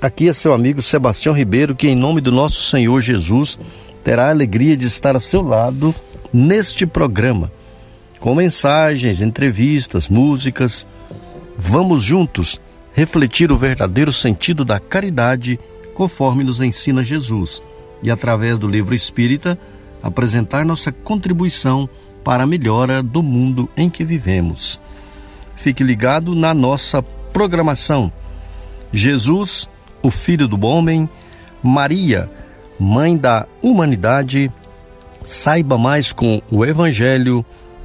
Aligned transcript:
Aqui 0.00 0.28
é 0.28 0.32
seu 0.32 0.52
amigo 0.52 0.80
Sebastião 0.80 1.34
Ribeiro, 1.34 1.74
que, 1.74 1.88
em 1.88 1.96
nome 1.96 2.20
do 2.20 2.30
nosso 2.30 2.62
Senhor 2.62 3.00
Jesus, 3.00 3.58
terá 4.04 4.26
a 4.26 4.30
alegria 4.30 4.76
de 4.76 4.86
estar 4.86 5.16
a 5.16 5.20
seu 5.20 5.42
lado 5.42 5.92
neste 6.32 6.86
programa, 6.86 7.50
com 8.20 8.32
mensagens, 8.32 9.20
entrevistas, 9.20 10.08
músicas. 10.08 10.86
Vamos 11.56 12.04
juntos 12.04 12.60
refletir 12.92 13.50
o 13.50 13.56
verdadeiro 13.56 14.12
sentido 14.12 14.64
da 14.64 14.78
caridade 14.78 15.58
conforme 15.94 16.44
nos 16.44 16.60
ensina 16.60 17.02
Jesus 17.02 17.60
e, 18.00 18.08
através 18.08 18.56
do 18.56 18.68
livro 18.68 18.94
espírita, 18.94 19.58
apresentar 20.00 20.64
nossa 20.64 20.92
contribuição 20.92 21.88
para 22.22 22.44
a 22.44 22.46
melhora 22.46 23.02
do 23.02 23.20
mundo 23.20 23.68
em 23.76 23.90
que 23.90 24.04
vivemos. 24.04 24.80
Fique 25.56 25.82
ligado 25.82 26.36
na 26.36 26.54
nossa 26.54 27.02
programação. 27.02 28.12
Jesus, 28.92 29.68
o 30.02 30.10
Filho 30.10 30.48
do 30.48 30.66
Homem, 30.66 31.08
Maria, 31.62 32.30
Mãe 32.78 33.16
da 33.16 33.46
Humanidade. 33.62 34.52
Saiba 35.24 35.76
mais 35.76 36.12
com 36.12 36.40
o 36.50 36.64
Evangelho, 36.64 37.44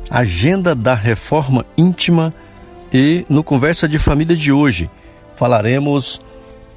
Agenda 0.10 0.76
da 0.76 0.94
Reforma 0.94 1.66
Íntima 1.78 2.34
e 2.94 3.26
no 3.28 3.44
Conversa 3.44 3.88
de 3.88 3.98
Família 3.98 4.36
de 4.36 4.52
hoje 4.52 4.90
falaremos 5.36 6.22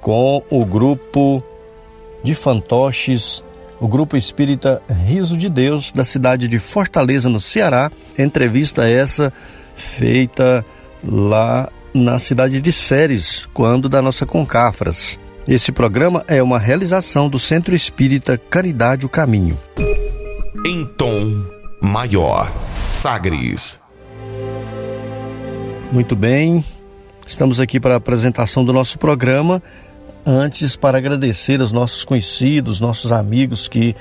com 0.00 0.42
o 0.50 0.64
grupo 0.64 1.42
de 2.22 2.34
fantoches, 2.34 3.42
o 3.80 3.86
grupo 3.86 4.16
espírita 4.16 4.82
Riso 4.88 5.36
de 5.36 5.48
Deus 5.48 5.92
da 5.92 6.04
cidade 6.04 6.48
de 6.48 6.58
Fortaleza, 6.58 7.28
no 7.28 7.38
Ceará. 7.38 7.90
Entrevista 8.18 8.88
essa 8.88 9.32
feita 9.74 10.64
lá 11.04 11.70
na 11.92 12.18
cidade 12.18 12.60
de 12.60 12.72
Séries, 12.72 13.46
quando 13.52 13.88
da 13.88 14.00
nossa 14.00 14.24
Concafras. 14.26 15.18
Esse 15.48 15.70
programa 15.70 16.24
é 16.26 16.42
uma 16.42 16.58
realização 16.58 17.28
do 17.28 17.38
Centro 17.38 17.72
Espírita 17.72 18.36
Caridade 18.36 19.06
o 19.06 19.08
Caminho. 19.08 19.56
Em 20.66 20.84
tom 20.84 21.46
maior, 21.80 22.50
Sagres. 22.90 23.80
Muito 25.92 26.16
bem, 26.16 26.64
estamos 27.28 27.60
aqui 27.60 27.78
para 27.78 27.94
a 27.94 27.98
apresentação 27.98 28.64
do 28.64 28.72
nosso 28.72 28.98
programa. 28.98 29.62
Antes, 30.26 30.74
para 30.74 30.98
agradecer 30.98 31.60
aos 31.60 31.70
nossos 31.70 32.04
conhecidos, 32.04 32.80
nossos 32.80 33.12
amigos 33.12 33.68
que 33.68 33.94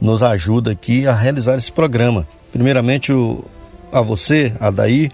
nos 0.00 0.22
ajudam 0.22 0.72
aqui 0.72 1.04
a 1.08 1.14
realizar 1.16 1.58
esse 1.58 1.72
programa. 1.72 2.28
Primeiramente, 2.52 3.12
o, 3.12 3.44
a 3.90 4.00
você, 4.00 4.54
Adair, 4.60 5.10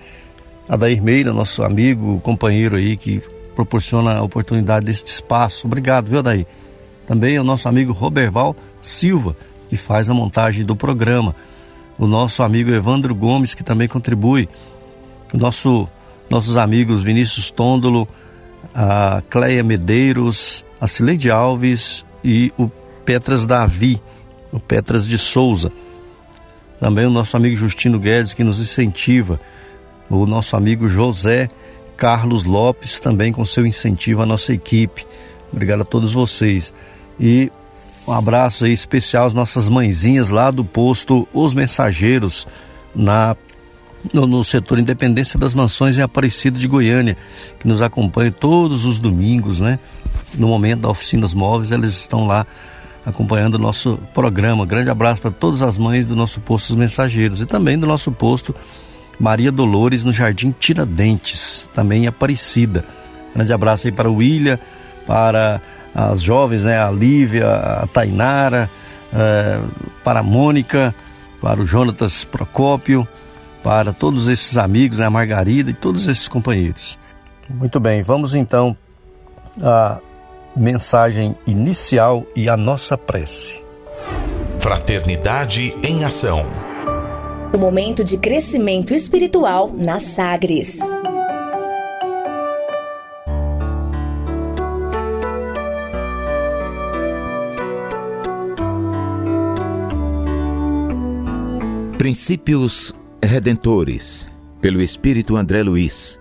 Adair 0.68 1.02
Meira, 1.02 1.32
nosso 1.32 1.62
amigo, 1.62 2.20
companheiro 2.20 2.76
aí, 2.76 2.94
que 2.94 3.22
proporciona 3.58 4.18
a 4.18 4.22
oportunidade 4.22 4.86
deste 4.86 5.08
espaço. 5.08 5.66
Obrigado, 5.66 6.08
viu, 6.08 6.20
Adair? 6.20 6.46
Também 7.08 7.36
o 7.40 7.42
nosso 7.42 7.68
amigo 7.68 7.92
Roberval 7.92 8.54
Silva, 8.80 9.36
que 9.68 9.76
faz 9.76 10.08
a 10.08 10.14
montagem 10.14 10.64
do 10.64 10.76
programa. 10.76 11.34
O 11.98 12.06
nosso 12.06 12.44
amigo 12.44 12.70
Evandro 12.70 13.12
Gomes, 13.16 13.54
que 13.54 13.64
também 13.64 13.88
contribui. 13.88 14.48
O 15.34 15.36
nosso, 15.36 15.88
nossos 16.30 16.56
amigos 16.56 17.02
Vinícius 17.02 17.50
Tôndolo, 17.50 18.06
a 18.72 19.24
Cleia 19.28 19.64
Medeiros, 19.64 20.64
a 20.80 20.86
Cileide 20.86 21.28
Alves 21.28 22.06
e 22.22 22.52
o 22.56 22.68
Petras 23.04 23.44
Davi, 23.44 24.00
o 24.52 24.60
Petras 24.60 25.04
de 25.04 25.18
Souza. 25.18 25.72
Também 26.78 27.06
o 27.06 27.10
nosso 27.10 27.36
amigo 27.36 27.56
Justino 27.56 27.98
Guedes, 27.98 28.34
que 28.34 28.44
nos 28.44 28.60
incentiva 28.60 29.40
o 30.08 30.26
nosso 30.26 30.54
amigo 30.54 30.88
José 30.88 31.48
Carlos 31.98 32.44
Lopes, 32.44 33.00
também 33.00 33.32
com 33.32 33.44
seu 33.44 33.66
incentivo 33.66 34.22
à 34.22 34.26
nossa 34.26 34.52
equipe. 34.52 35.04
Obrigado 35.52 35.82
a 35.82 35.84
todos 35.84 36.12
vocês. 36.12 36.72
E 37.18 37.50
um 38.06 38.12
abraço 38.12 38.66
especial 38.68 39.26
às 39.26 39.34
nossas 39.34 39.68
mãezinhas 39.68 40.30
lá 40.30 40.52
do 40.52 40.64
posto 40.64 41.26
Os 41.34 41.54
Mensageiros, 41.54 42.46
na 42.94 43.36
no, 44.14 44.28
no, 44.28 44.44
setor 44.44 44.78
Independência 44.78 45.36
das 45.36 45.52
Mansões 45.52 45.98
em 45.98 46.02
Aparecida 46.02 46.56
de 46.56 46.68
Goiânia, 46.68 47.16
que 47.58 47.66
nos 47.66 47.82
acompanha 47.82 48.30
todos 48.30 48.84
os 48.84 49.00
domingos, 49.00 49.58
né? 49.58 49.80
No 50.34 50.46
momento 50.46 50.82
da 50.82 50.90
Oficinas 50.90 51.34
Móveis, 51.34 51.72
eles 51.72 51.90
estão 51.90 52.28
lá 52.28 52.46
acompanhando 53.04 53.56
o 53.56 53.58
nosso 53.58 53.98
programa. 54.14 54.64
Grande 54.64 54.88
abraço 54.88 55.20
para 55.20 55.32
todas 55.32 55.62
as 55.62 55.76
mães 55.76 56.06
do 56.06 56.14
nosso 56.14 56.40
posto 56.40 56.70
Os 56.70 56.76
Mensageiros 56.76 57.40
e 57.40 57.46
também 57.46 57.76
do 57.76 57.88
nosso 57.88 58.12
posto 58.12 58.54
Maria 59.18 59.50
Dolores 59.50 60.04
no 60.04 60.12
Jardim 60.12 60.54
Tiradentes, 60.58 61.68
também 61.74 62.04
em 62.04 62.06
Aparecida. 62.06 62.84
Grande 63.34 63.52
abraço 63.52 63.86
aí 63.86 63.92
para 63.92 64.10
o 64.10 64.16
William, 64.16 64.58
para 65.06 65.60
as 65.94 66.22
jovens, 66.22 66.64
né? 66.64 66.80
A 66.80 66.90
Lívia, 66.90 67.48
a 67.48 67.86
Tainara, 67.86 68.70
é, 69.12 69.60
para 70.04 70.20
a 70.20 70.22
Mônica, 70.22 70.94
para 71.40 71.60
o 71.60 71.66
Jonatas 71.66 72.24
Procópio, 72.24 73.06
para 73.62 73.92
todos 73.92 74.28
esses 74.28 74.56
amigos, 74.56 74.98
né? 74.98 75.06
A 75.06 75.10
Margarida 75.10 75.70
e 75.70 75.74
todos 75.74 76.06
esses 76.06 76.28
companheiros. 76.28 76.98
Muito 77.48 77.80
bem, 77.80 78.02
vamos 78.02 78.34
então 78.34 78.76
à 79.62 79.98
mensagem 80.54 81.34
inicial 81.46 82.26
e 82.36 82.48
à 82.48 82.56
nossa 82.56 82.96
prece. 82.96 83.62
Fraternidade 84.58 85.74
em 85.82 86.04
Ação. 86.04 86.67
O 87.50 87.56
momento 87.56 88.04
de 88.04 88.18
crescimento 88.18 88.92
espiritual 88.92 89.72
na 89.74 89.98
Sagres. 89.98 90.78
Princípios 101.96 102.94
Redentores, 103.22 104.28
pelo 104.60 104.82
Espírito 104.82 105.34
André 105.34 105.62
Luiz. 105.62 106.20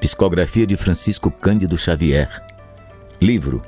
Psicografia 0.00 0.64
de 0.64 0.76
Francisco 0.76 1.28
Cândido 1.28 1.76
Xavier. 1.76 2.30
Livro 3.20 3.62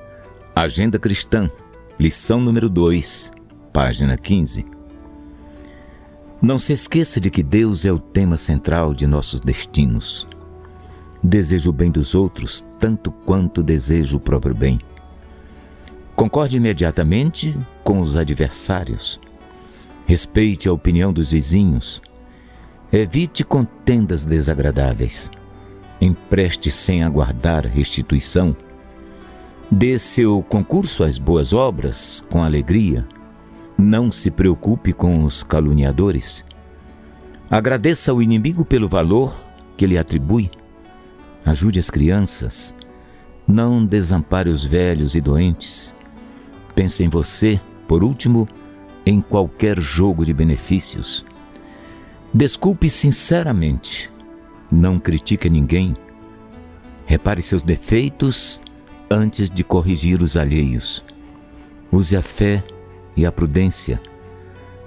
Agenda 0.54 0.98
Cristã, 0.98 1.50
lição 1.98 2.40
número 2.40 2.68
2, 2.68 3.32
página 3.72 4.16
15. 4.16 4.77
Não 6.40 6.56
se 6.56 6.72
esqueça 6.72 7.20
de 7.20 7.30
que 7.30 7.42
Deus 7.42 7.84
é 7.84 7.90
o 7.90 7.98
tema 7.98 8.36
central 8.36 8.94
de 8.94 9.08
nossos 9.08 9.40
destinos. 9.40 10.24
Desejo 11.20 11.70
o 11.70 11.72
bem 11.72 11.90
dos 11.90 12.14
outros 12.14 12.64
tanto 12.78 13.10
quanto 13.10 13.60
desejo 13.60 14.18
o 14.18 14.20
próprio 14.20 14.54
bem. 14.54 14.78
Concorde 16.14 16.56
imediatamente 16.56 17.58
com 17.82 18.00
os 18.00 18.16
adversários. 18.16 19.20
Respeite 20.06 20.68
a 20.68 20.72
opinião 20.72 21.12
dos 21.12 21.32
vizinhos. 21.32 22.00
Evite 22.92 23.42
contendas 23.42 24.24
desagradáveis. 24.24 25.28
Empreste 26.00 26.70
sem 26.70 27.02
aguardar 27.02 27.66
restituição. 27.66 28.56
Dê 29.68 29.98
seu 29.98 30.40
concurso 30.48 31.02
às 31.02 31.18
boas 31.18 31.52
obras 31.52 32.24
com 32.30 32.44
alegria 32.44 33.04
não 33.78 34.10
se 34.10 34.28
preocupe 34.28 34.92
com 34.92 35.22
os 35.22 35.44
caluniadores. 35.44 36.44
Agradeça 37.48 38.10
ao 38.10 38.20
inimigo 38.20 38.64
pelo 38.64 38.88
valor 38.88 39.38
que 39.76 39.86
lhe 39.86 39.96
atribui. 39.96 40.50
Ajude 41.44 41.78
as 41.78 41.88
crianças. 41.88 42.74
Não 43.46 43.86
desampare 43.86 44.50
os 44.50 44.64
velhos 44.64 45.14
e 45.14 45.20
doentes. 45.20 45.94
Pense 46.74 47.04
em 47.04 47.08
você, 47.08 47.60
por 47.86 48.02
último, 48.02 48.48
em 49.06 49.20
qualquer 49.20 49.80
jogo 49.80 50.24
de 50.24 50.34
benefícios. 50.34 51.24
Desculpe 52.34 52.90
sinceramente. 52.90 54.10
Não 54.70 54.98
critique 54.98 55.48
ninguém. 55.48 55.96
Repare 57.06 57.40
seus 57.40 57.62
defeitos 57.62 58.60
antes 59.10 59.48
de 59.48 59.64
corrigir 59.64 60.20
os 60.20 60.36
alheios. 60.36 61.02
Use 61.90 62.14
a 62.14 62.20
fé 62.20 62.62
e 63.18 63.26
a 63.26 63.32
prudência. 63.32 64.00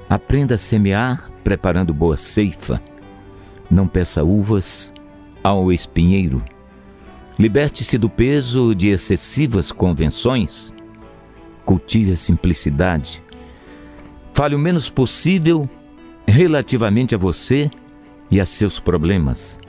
Aprenda 0.10 0.56
a 0.56 0.58
semear 0.58 1.30
preparando 1.44 1.94
boa 1.94 2.16
ceifa. 2.16 2.82
Não 3.70 3.88
peça 3.88 4.24
uvas 4.24 4.94
ao 5.44 5.72
espinheiro. 5.72 6.42
Liberte-se 7.38 7.98
do 7.98 8.10
peso 8.10 8.74
de 8.74 8.88
excessivas 8.88 9.72
convenções. 9.72 10.74
cultive 11.66 12.12
a 12.12 12.16
simplicidade. 12.16 13.24
Fale 14.34 14.56
o 14.56 14.60
menos 14.60 14.90
possível 14.90 15.70
relativamente 16.28 17.14
a 17.16 17.18
você 17.18 17.70
e 18.30 18.40
a 18.40 18.46
seus 18.46 18.80
problemas. 18.80 19.60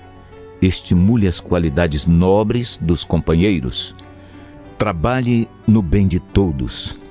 Estimule 0.61 1.27
as 1.27 1.41
qualidades 1.41 2.07
nobres 2.07 2.79
dos 2.81 3.05
companheiros. 3.05 3.95
Trabalhe 4.79 5.49
no 5.67 5.83
bem 5.83 6.09
de 6.09 6.19
todos. 6.19 7.02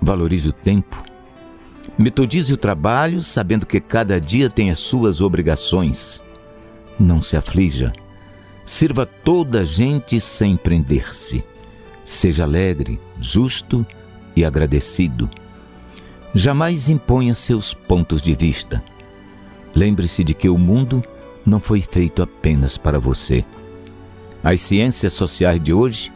Valorize 0.00 0.48
o 0.48 0.52
tempo. 0.52 1.02
Metodize 1.98 2.52
o 2.52 2.56
trabalho, 2.56 3.20
sabendo 3.22 3.64
que 3.64 3.80
cada 3.80 4.20
dia 4.20 4.50
tem 4.50 4.70
as 4.70 4.78
suas 4.78 5.20
obrigações. 5.20 6.22
Não 6.98 7.22
se 7.22 7.36
aflija. 7.36 7.92
Sirva 8.64 9.06
toda 9.06 9.60
a 9.60 9.64
gente 9.64 10.18
sem 10.20 10.56
prender-se. 10.56 11.44
Seja 12.04 12.44
alegre, 12.44 13.00
justo 13.18 13.86
e 14.34 14.44
agradecido. 14.44 15.30
Jamais 16.34 16.88
imponha 16.88 17.32
seus 17.32 17.72
pontos 17.72 18.20
de 18.20 18.34
vista. 18.34 18.82
Lembre-se 19.74 20.22
de 20.22 20.34
que 20.34 20.48
o 20.48 20.58
mundo 20.58 21.02
não 21.44 21.60
foi 21.60 21.80
feito 21.80 22.22
apenas 22.22 22.76
para 22.76 22.98
você. 22.98 23.44
As 24.42 24.60
ciências 24.60 25.12
sociais 25.12 25.60
de 25.60 25.72
hoje 25.72 26.12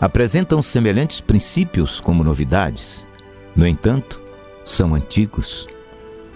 apresentam 0.00 0.62
semelhantes 0.62 1.20
princípios 1.20 2.00
como 2.00 2.22
novidades. 2.22 3.06
No 3.54 3.66
entanto, 3.66 4.20
são 4.64 4.94
antigos. 4.94 5.66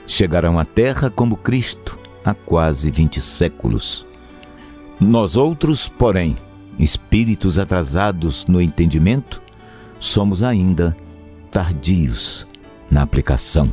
Chegarão 0.06 0.58
à 0.58 0.64
Terra 0.64 1.10
como 1.10 1.36
Cristo 1.36 1.98
há 2.24 2.34
quase 2.34 2.90
20 2.90 3.20
séculos. 3.20 4.06
Nós 5.00 5.36
outros, 5.36 5.88
porém, 5.88 6.36
espíritos 6.78 7.58
atrasados 7.58 8.46
no 8.46 8.60
entendimento, 8.60 9.40
somos 9.98 10.42
ainda 10.42 10.96
tardios 11.50 12.46
na 12.90 13.02
aplicação. 13.02 13.70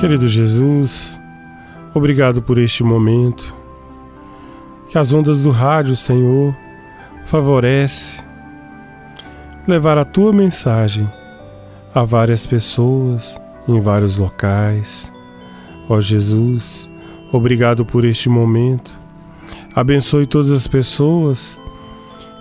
Querido 0.00 0.28
Jesus, 0.28 1.18
obrigado 1.94 2.42
por 2.42 2.58
este 2.58 2.82
momento. 2.82 3.54
Que 4.88 4.98
as 4.98 5.12
ondas 5.12 5.42
do 5.42 5.50
rádio, 5.50 5.96
Senhor, 5.96 6.54
favorece 7.24 8.22
levar 9.66 9.96
a 9.96 10.04
tua 10.04 10.32
mensagem 10.32 11.08
a 11.94 12.02
várias 12.02 12.46
pessoas 12.46 13.40
em 13.66 13.80
vários 13.80 14.18
locais. 14.18 15.12
Ó 15.88 16.00
Jesus, 16.00 16.90
obrigado 17.32 17.84
por 17.84 18.04
este 18.04 18.28
momento. 18.28 18.94
Abençoe 19.74 20.26
todas 20.26 20.50
as 20.50 20.66
pessoas 20.66 21.60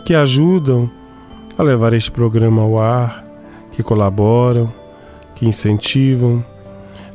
que 0.05 0.13
ajudam 0.13 0.89
a 1.57 1.63
levar 1.63 1.93
este 1.93 2.11
programa 2.11 2.61
ao 2.61 2.79
ar, 2.79 3.23
que 3.71 3.81
colaboram, 3.81 4.71
que 5.35 5.47
incentivam. 5.47 6.43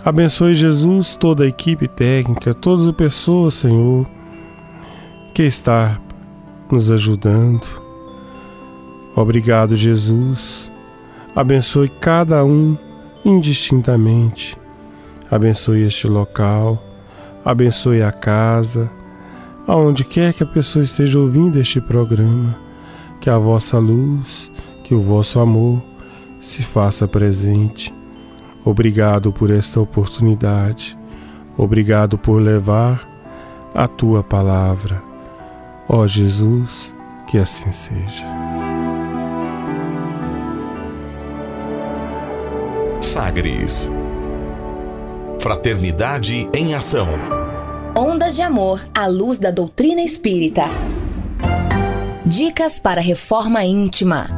Abençoe 0.05 0.55
Jesus, 0.55 1.17
toda 1.17 1.45
a 1.45 1.49
equipe 1.49 1.89
técnica, 1.89 2.55
todas 2.55 2.87
as 2.87 2.95
pessoas, 2.95 3.55
Senhor, 3.55 4.06
que 5.35 5.43
está 5.43 6.00
nos 6.71 6.91
ajudando. 6.93 7.67
Obrigado, 9.17 9.75
Jesus. 9.75 10.71
Abençoe 11.35 11.89
cada 11.89 12.45
um 12.45 12.77
indistintamente. 13.25 14.56
Abençoe 15.31 15.83
este 15.83 16.06
local, 16.06 16.83
abençoe 17.44 18.03
a 18.03 18.12
casa, 18.12 18.91
aonde 19.67 20.05
quer 20.05 20.33
que 20.33 20.44
a 20.44 20.47
pessoa 20.47 20.85
esteja 20.85 21.19
ouvindo 21.19 21.59
este 21.59 21.81
programa, 21.81 22.56
que 23.21 23.29
a 23.29 23.37
vossa 23.37 23.79
luz, 23.79 24.51
que 24.85 24.94
o 24.94 25.03
vosso 25.03 25.41
amor 25.41 25.83
se 26.41 26.62
faça 26.62 27.06
presente. 27.06 27.98
Obrigado 28.64 29.32
por 29.32 29.50
esta 29.50 29.81
oportunidade. 29.81 30.99
Obrigado 31.56 32.19
por 32.19 32.40
levar 32.40 33.06
a 33.75 33.87
tua 33.88 34.22
palavra. 34.22 35.02
Ó 35.88 36.06
Jesus, 36.06 36.94
que 37.28 37.38
assim 37.38 37.70
seja. 37.70 38.25
Sagres 43.00 43.90
Fraternidade 45.40 46.49
em 46.52 46.75
Ação. 46.75 47.06
Ondas 47.96 48.34
de 48.34 48.43
Amor 48.43 48.84
à 48.93 49.06
luz 49.06 49.38
da 49.38 49.52
doutrina 49.52 50.02
espírita. 50.02 50.64
Dicas 52.26 52.81
para 52.81 53.00
reforma 53.00 53.64
íntima. 53.64 54.38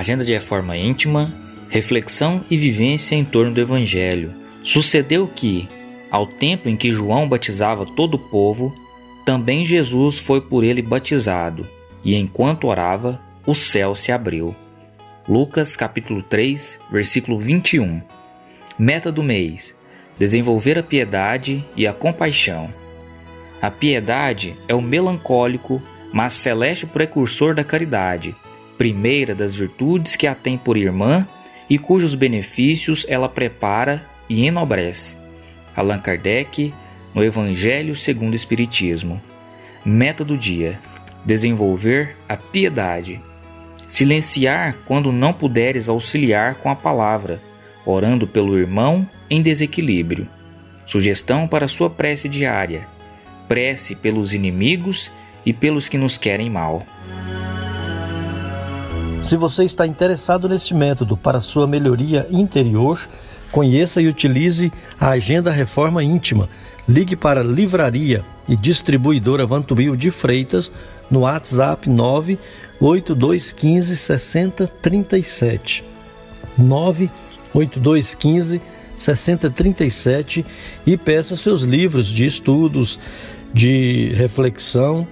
Agenda 0.00 0.24
de 0.24 0.32
reforma 0.32 0.78
íntima, 0.78 1.30
reflexão 1.68 2.42
e 2.50 2.56
vivência 2.56 3.14
em 3.14 3.22
torno 3.22 3.52
do 3.52 3.60
Evangelho. 3.60 4.32
Sucedeu 4.64 5.28
que, 5.28 5.68
ao 6.10 6.24
tempo 6.26 6.70
em 6.70 6.74
que 6.74 6.90
João 6.90 7.28
batizava 7.28 7.84
todo 7.84 8.14
o 8.14 8.18
povo, 8.18 8.74
também 9.26 9.62
Jesus 9.62 10.18
foi 10.18 10.40
por 10.40 10.64
ele 10.64 10.80
batizado, 10.80 11.68
e 12.02 12.16
enquanto 12.16 12.66
orava, 12.66 13.20
o 13.44 13.54
céu 13.54 13.94
se 13.94 14.10
abriu. 14.10 14.56
Lucas 15.28 15.76
capítulo 15.76 16.22
3, 16.22 16.80
versículo 16.90 17.38
21. 17.38 18.00
Meta 18.78 19.12
do 19.12 19.22
mês: 19.22 19.76
desenvolver 20.18 20.78
a 20.78 20.82
piedade 20.82 21.62
e 21.76 21.86
a 21.86 21.92
compaixão. 21.92 22.72
A 23.60 23.70
piedade 23.70 24.56
é 24.66 24.74
o 24.74 24.80
melancólico, 24.80 25.82
mas 26.10 26.32
celeste 26.32 26.86
precursor 26.86 27.54
da 27.54 27.62
caridade, 27.62 28.34
primeira 28.80 29.34
das 29.34 29.54
virtudes 29.54 30.16
que 30.16 30.26
a 30.26 30.34
tem 30.34 30.56
por 30.56 30.74
irmã 30.74 31.28
e 31.68 31.76
cujos 31.76 32.14
benefícios 32.14 33.04
ela 33.10 33.28
prepara 33.28 34.06
e 34.26 34.46
enobrece. 34.46 35.18
Allan 35.76 35.98
Kardec, 35.98 36.72
no 37.14 37.22
Evangelho 37.22 37.94
segundo 37.94 38.32
o 38.32 38.36
Espiritismo. 38.36 39.20
Meta 39.84 40.24
do 40.24 40.34
dia: 40.34 40.80
desenvolver 41.26 42.16
a 42.26 42.38
piedade. 42.38 43.20
Silenciar 43.86 44.78
quando 44.86 45.12
não 45.12 45.34
puderes 45.34 45.90
auxiliar 45.90 46.54
com 46.54 46.70
a 46.70 46.74
palavra, 46.74 47.38
orando 47.84 48.26
pelo 48.26 48.58
irmão 48.58 49.06
em 49.28 49.42
desequilíbrio. 49.42 50.26
Sugestão 50.86 51.46
para 51.46 51.68
sua 51.68 51.90
prece 51.90 52.30
diária: 52.30 52.86
prece 53.46 53.94
pelos 53.94 54.32
inimigos 54.32 55.10
e 55.44 55.52
pelos 55.52 55.86
que 55.86 55.98
nos 55.98 56.16
querem 56.16 56.48
mal. 56.48 56.86
Se 59.22 59.36
você 59.36 59.64
está 59.64 59.86
interessado 59.86 60.48
neste 60.48 60.74
método 60.74 61.16
para 61.16 61.40
sua 61.40 61.66
melhoria 61.66 62.26
interior, 62.30 62.98
Conheça 63.50 64.00
e 64.00 64.06
utilize 64.06 64.72
a 64.98 65.10
Agenda 65.10 65.50
Reforma 65.50 66.02
Íntima. 66.04 66.48
Ligue 66.88 67.16
para 67.16 67.42
Livraria 67.42 68.24
e 68.48 68.56
Distribuidora 68.56 69.44
Vantubil 69.44 69.94
de 69.96 70.10
Freitas 70.10 70.72
no 71.10 71.20
WhatsApp 71.20 71.90
98215 71.90 73.96
6037. 73.96 75.84
98215 76.56 78.62
6037 78.94 80.46
e 80.86 80.96
peça 80.96 81.34
seus 81.34 81.62
livros 81.62 82.06
de 82.06 82.26
estudos, 82.26 83.00
de 83.52 84.12
reflexão 84.14 85.08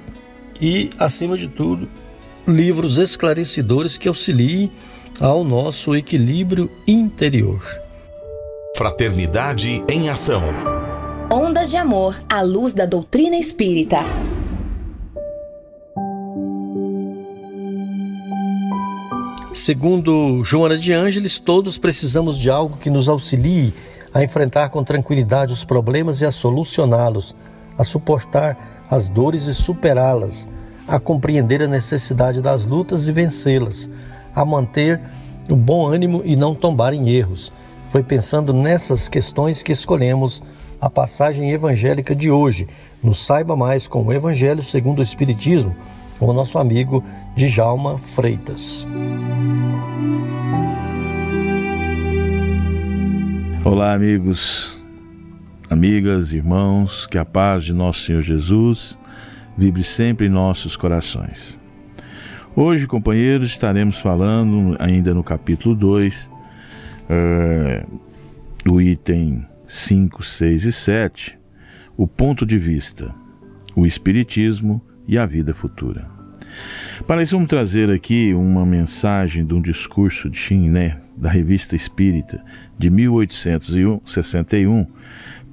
e, 0.60 0.90
acima 0.98 1.36
de 1.36 1.48
tudo, 1.48 1.88
livros 2.48 2.96
esclarecedores 2.96 3.98
que 3.98 4.08
auxiliem 4.08 4.72
ao 5.20 5.44
nosso 5.44 5.94
equilíbrio 5.94 6.70
interior. 6.86 7.62
Fraternidade 8.76 9.84
em 9.88 10.08
Ação. 10.08 10.42
Ondas 11.30 11.70
de 11.70 11.76
Amor 11.76 12.18
à 12.28 12.40
luz 12.40 12.72
da 12.72 12.86
doutrina 12.86 13.36
espírita. 13.36 13.98
Segundo 19.52 20.42
Joana 20.42 20.78
de 20.78 20.94
Ângeles, 20.94 21.38
todos 21.38 21.76
precisamos 21.76 22.38
de 22.38 22.48
algo 22.48 22.78
que 22.78 22.88
nos 22.88 23.08
auxilie 23.08 23.74
a 24.14 24.24
enfrentar 24.24 24.70
com 24.70 24.82
tranquilidade 24.82 25.52
os 25.52 25.64
problemas 25.64 26.22
e 26.22 26.26
a 26.26 26.30
solucioná-los, 26.30 27.36
a 27.76 27.84
suportar 27.84 28.86
as 28.88 29.10
dores 29.10 29.46
e 29.46 29.54
superá-las, 29.54 30.48
a 30.88 30.98
compreender 30.98 31.62
a 31.62 31.68
necessidade 31.68 32.40
das 32.40 32.64
lutas 32.64 33.06
e 33.06 33.12
vencê-las, 33.12 33.90
a 34.34 34.42
manter 34.42 34.98
o 35.46 35.54
bom 35.54 35.86
ânimo 35.86 36.22
e 36.24 36.34
não 36.34 36.54
tombar 36.54 36.94
em 36.94 37.10
erros. 37.10 37.52
Foi 37.90 38.02
pensando 38.02 38.54
nessas 38.54 39.06
questões 39.06 39.62
que 39.62 39.70
escolhemos 39.70 40.42
a 40.80 40.88
passagem 40.88 41.50
evangélica 41.50 42.16
de 42.16 42.30
hoje, 42.30 42.66
no 43.02 43.12
Saiba 43.12 43.54
Mais 43.54 43.86
com 43.86 44.02
o 44.02 44.12
Evangelho 44.12 44.62
segundo 44.62 45.00
o 45.00 45.02
Espiritismo, 45.02 45.76
com 46.18 46.26
o 46.26 46.32
nosso 46.32 46.58
amigo 46.58 47.04
Djalma 47.36 47.98
Freitas. 47.98 48.86
Olá, 53.62 53.92
amigos, 53.92 54.80
amigas, 55.68 56.32
irmãos, 56.32 57.06
que 57.06 57.18
a 57.18 57.24
paz 57.24 57.64
de 57.64 57.74
nosso 57.74 58.04
Senhor 58.04 58.22
Jesus 58.22 58.96
vibre 59.58 59.82
sempre 59.82 60.28
em 60.28 60.30
nossos 60.30 60.76
corações. 60.76 61.58
Hoje, 62.54 62.86
companheiros, 62.86 63.50
estaremos 63.50 63.98
falando 63.98 64.76
ainda 64.78 65.12
no 65.12 65.24
capítulo 65.24 65.74
2, 65.74 66.30
uh, 67.10 68.00
o 68.70 68.80
item 68.80 69.44
5, 69.66 70.22
6 70.22 70.64
e 70.64 70.72
7, 70.72 71.38
o 71.96 72.06
ponto 72.06 72.46
de 72.46 72.56
vista, 72.56 73.12
o 73.74 73.84
Espiritismo 73.84 74.80
e 75.08 75.18
a 75.18 75.26
vida 75.26 75.52
futura. 75.52 76.08
Para 77.04 77.20
isso, 77.20 77.34
vamos 77.34 77.50
trazer 77.50 77.90
aqui 77.90 78.32
uma 78.34 78.64
mensagem 78.64 79.44
de 79.44 79.54
um 79.54 79.60
discurso 79.60 80.30
de 80.30 80.38
Chiné, 80.38 81.00
da 81.16 81.28
Revista 81.28 81.74
Espírita, 81.74 82.44
de 82.78 82.90
1861, 82.90 84.86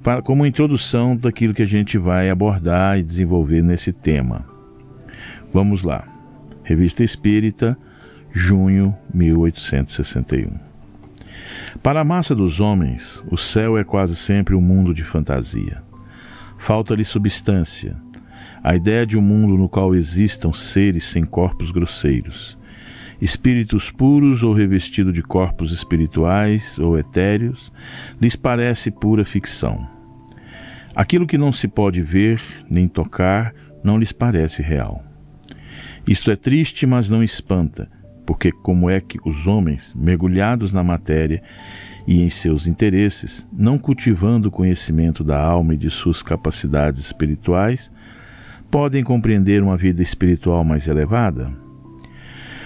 para, 0.06 0.22
como 0.22 0.46
introdução 0.46 1.16
daquilo 1.16 1.52
que 1.52 1.64
a 1.64 1.66
gente 1.66 1.98
vai 1.98 2.30
abordar 2.30 2.96
e 2.96 3.02
desenvolver 3.02 3.60
nesse 3.60 3.92
tema. 3.92 4.46
Vamos 5.52 5.82
lá. 5.82 6.06
Revista 6.62 7.02
Espírita, 7.02 7.76
junho 8.30 8.96
1861. 9.12 10.52
Para 11.82 12.02
a 12.02 12.04
massa 12.04 12.36
dos 12.36 12.60
homens, 12.60 13.20
o 13.28 13.36
céu 13.36 13.76
é 13.76 13.82
quase 13.82 14.14
sempre 14.14 14.54
um 14.54 14.60
mundo 14.60 14.94
de 14.94 15.02
fantasia. 15.02 15.82
Falta-lhe 16.56 17.04
substância, 17.04 17.96
a 18.62 18.76
ideia 18.76 19.04
de 19.04 19.18
um 19.18 19.22
mundo 19.22 19.58
no 19.58 19.68
qual 19.68 19.92
existam 19.92 20.52
seres 20.52 21.02
sem 21.02 21.24
corpos 21.24 21.72
grosseiros, 21.72 22.56
espíritos 23.20 23.90
puros 23.90 24.44
ou 24.44 24.54
revestidos 24.54 25.12
de 25.12 25.22
corpos 25.22 25.72
espirituais 25.72 26.78
ou 26.78 26.96
etéreos, 26.96 27.72
lhes 28.20 28.36
parece 28.36 28.92
pura 28.92 29.24
ficção. 29.24 29.95
Aquilo 30.96 31.26
que 31.26 31.36
não 31.36 31.52
se 31.52 31.68
pode 31.68 32.00
ver 32.00 32.40
nem 32.70 32.88
tocar 32.88 33.54
não 33.84 33.98
lhes 33.98 34.12
parece 34.12 34.62
real. 34.62 35.04
Isto 36.08 36.30
é 36.30 36.36
triste, 36.36 36.86
mas 36.86 37.10
não 37.10 37.22
espanta, 37.22 37.86
porque 38.24 38.50
como 38.50 38.88
é 38.88 38.98
que 38.98 39.18
os 39.22 39.46
homens, 39.46 39.92
mergulhados 39.94 40.72
na 40.72 40.82
matéria 40.82 41.42
e 42.06 42.22
em 42.22 42.30
seus 42.30 42.66
interesses, 42.66 43.46
não 43.52 43.76
cultivando 43.76 44.48
o 44.48 44.50
conhecimento 44.50 45.22
da 45.22 45.38
alma 45.38 45.74
e 45.74 45.76
de 45.76 45.90
suas 45.90 46.22
capacidades 46.22 46.98
espirituais, 46.98 47.92
podem 48.70 49.04
compreender 49.04 49.62
uma 49.62 49.76
vida 49.76 50.02
espiritual 50.02 50.64
mais 50.64 50.88
elevada? 50.88 51.52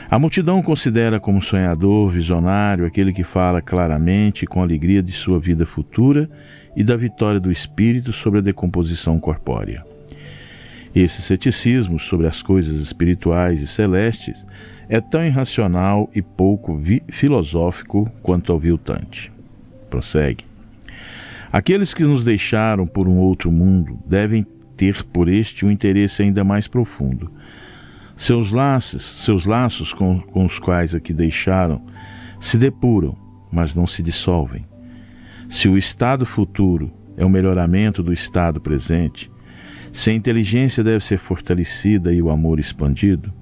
A 0.09 0.21
multidão 0.21 0.63
considera 0.63 1.19
como 1.19 1.43
sonhador, 1.43 2.11
visionário, 2.11 2.87
aquele 2.87 3.13
que 3.13 3.25
fala 3.25 3.61
claramente 3.61 4.47
com 4.47 4.63
alegria 4.63 5.03
de 5.03 5.13
sua 5.13 5.41
vida 5.41 5.67
futura 5.67 6.31
e 6.77 6.85
da 6.85 6.97
vitória 6.97 7.41
do 7.41 7.51
espírito 7.51 8.13
sobre 8.13 8.39
a 8.39 8.43
decomposição 8.43 9.19
corpórea. 9.19 9.85
Esse 10.95 11.23
ceticismo 11.23 11.99
sobre 11.99 12.27
as 12.27 12.43
coisas 12.43 12.81
espirituais 12.81 13.61
e 13.61 13.67
celestes 13.67 14.45
é 14.89 15.01
tão 15.01 15.25
irracional 15.25 16.11
e 16.15 16.21
pouco 16.21 16.81
filosófico 17.11 18.11
quanto 18.23 18.53
aviltante. 18.53 19.33
Prossegue. 19.89 20.45
Aqueles 21.53 21.95
que 21.95 22.05
nos 22.05 22.25
deixaram 22.25 22.87
por 22.87 23.09
um 23.09 23.19
outro 23.19 23.51
mundo 23.51 23.99
devem 24.07 24.47
ter 24.77 25.05
por 25.05 25.29
este 25.29 25.65
um 25.65 25.71
interesse 25.71 26.23
ainda 26.23 26.43
mais 26.43 26.67
profundo 26.67 27.31
seus 28.21 28.53
laços, 28.53 29.03
seus 29.03 29.47
laços 29.47 29.95
com, 29.95 30.21
com 30.21 30.45
os 30.45 30.59
quais 30.59 30.95
aqui 30.95 31.11
deixaram, 31.11 31.81
se 32.39 32.59
depuram, 32.59 33.17
mas 33.51 33.75
não 33.75 33.87
se 33.87 34.03
dissolvem. 34.03 34.70
Se 35.51 35.69
o 35.69 35.77
estado 35.77 36.25
futuro 36.25 36.93
é 37.17 37.25
o 37.25 37.29
melhoramento 37.29 38.05
do 38.05 38.13
estado 38.13 38.61
presente, 38.61 39.31
se 39.93 40.11
a 40.11 40.15
inteligência 40.15 40.83
deve 40.83 41.05
ser 41.05 41.19
fortalecida 41.19 42.15
e 42.15 42.23
o 42.23 42.31
amor 42.31 42.61
expandido, 42.61 43.33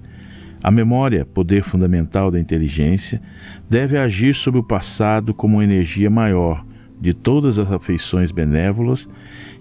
a 0.62 0.70
memória, 0.70 1.26
poder 1.26 1.62
fundamental 1.62 2.30
da 2.30 2.40
inteligência, 2.40 3.20
deve 3.68 3.98
agir 3.98 4.34
sobre 4.34 4.58
o 4.58 4.64
passado 4.64 5.34
como 5.34 5.58
uma 5.58 5.64
energia 5.64 6.08
maior 6.08 6.64
de 6.98 7.12
todas 7.12 7.58
as 7.58 7.70
afeições 7.70 8.32
benévolas 8.32 9.06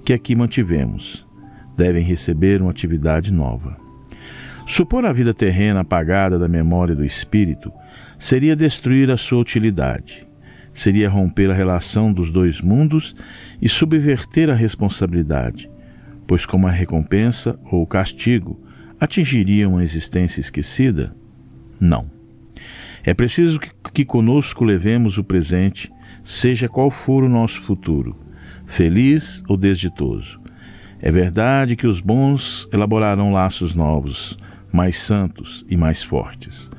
que 0.06 0.14
aqui 0.14 0.34
mantivemos. 0.34 1.28
Devem 1.76 2.04
receber 2.04 2.62
uma 2.62 2.72
atividade 2.72 3.32
nova. 3.32 3.78
Supor 4.66 5.06
a 5.06 5.14
vida 5.14 5.34
terrena 5.34 5.82
apagada 5.82 6.40
da 6.40 6.48
memória 6.48 6.96
do 6.96 7.06
espírito 7.06 7.72
seria 8.18 8.56
destruir 8.56 9.12
a 9.12 9.18
sua 9.18 9.40
utilidade, 9.40 10.27
seria 10.78 11.10
romper 11.10 11.50
a 11.50 11.56
relação 11.56 12.14
dos 12.14 12.32
dois 12.32 12.62
mundos 12.62 13.16
e 13.60 13.68
subverter 13.68 14.48
a 14.48 14.54
responsabilidade, 14.54 15.68
pois, 16.28 16.46
como 16.46 16.68
a 16.68 16.72
recompensa 16.72 17.60
ou 17.72 17.86
castigo 17.88 18.62
atingiriam 19.00 19.72
uma 19.72 19.84
existência 19.84 20.40
esquecida? 20.40 21.16
Não. 21.80 22.12
É 23.04 23.12
preciso 23.12 23.60
que, 23.60 23.72
que 23.92 24.06
conosco 24.06 24.64
levemos 24.64 25.18
o 25.18 25.24
presente, 25.24 25.92
seja 26.24 26.70
qual 26.70 26.92
for 26.92 27.24
o 27.24 27.30
nosso 27.30 27.60
futuro, 27.62 28.16
feliz 28.68 29.42
ou 29.48 29.58
desditoso. 29.58 30.40
É 31.02 31.10
verdade 31.10 31.76
que 31.76 31.88
os 31.88 32.00
bons 32.00 32.68
elaborarão 32.72 33.32
laços 33.32 33.74
novos, 33.74 34.38
mais 34.72 35.00
santos 35.00 35.66
e 35.68 35.76
mais 35.76 36.04
fortes. 36.04 36.70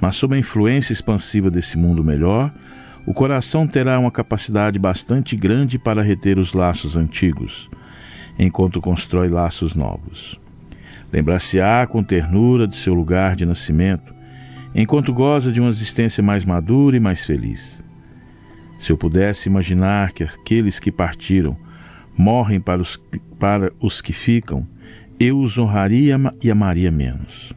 Mas 0.00 0.16
sob 0.16 0.34
a 0.34 0.38
influência 0.38 0.92
expansiva 0.92 1.48
desse 1.48 1.78
mundo 1.78 2.02
melhor, 2.02 2.52
o 3.08 3.14
coração 3.14 3.66
terá 3.66 3.98
uma 3.98 4.10
capacidade 4.10 4.78
bastante 4.78 5.34
grande 5.34 5.78
para 5.78 6.02
reter 6.02 6.38
os 6.38 6.52
laços 6.52 6.94
antigos, 6.94 7.70
enquanto 8.38 8.82
constrói 8.82 9.30
laços 9.30 9.74
novos. 9.74 10.38
Lembrar-se-á 11.10 11.86
com 11.86 12.04
ternura 12.04 12.68
de 12.68 12.76
seu 12.76 12.92
lugar 12.92 13.34
de 13.34 13.46
nascimento, 13.46 14.14
enquanto 14.74 15.14
goza 15.14 15.50
de 15.50 15.58
uma 15.58 15.70
existência 15.70 16.22
mais 16.22 16.44
madura 16.44 16.98
e 16.98 17.00
mais 17.00 17.24
feliz. 17.24 17.82
Se 18.78 18.92
eu 18.92 18.98
pudesse 18.98 19.48
imaginar 19.48 20.12
que 20.12 20.22
aqueles 20.22 20.78
que 20.78 20.92
partiram 20.92 21.56
morrem 22.14 22.60
para 22.60 22.82
os, 22.82 23.02
para 23.38 23.72
os 23.80 24.02
que 24.02 24.12
ficam, 24.12 24.68
eu 25.18 25.40
os 25.40 25.56
honraria 25.56 26.18
e 26.44 26.50
amaria 26.50 26.90
menos. 26.90 27.54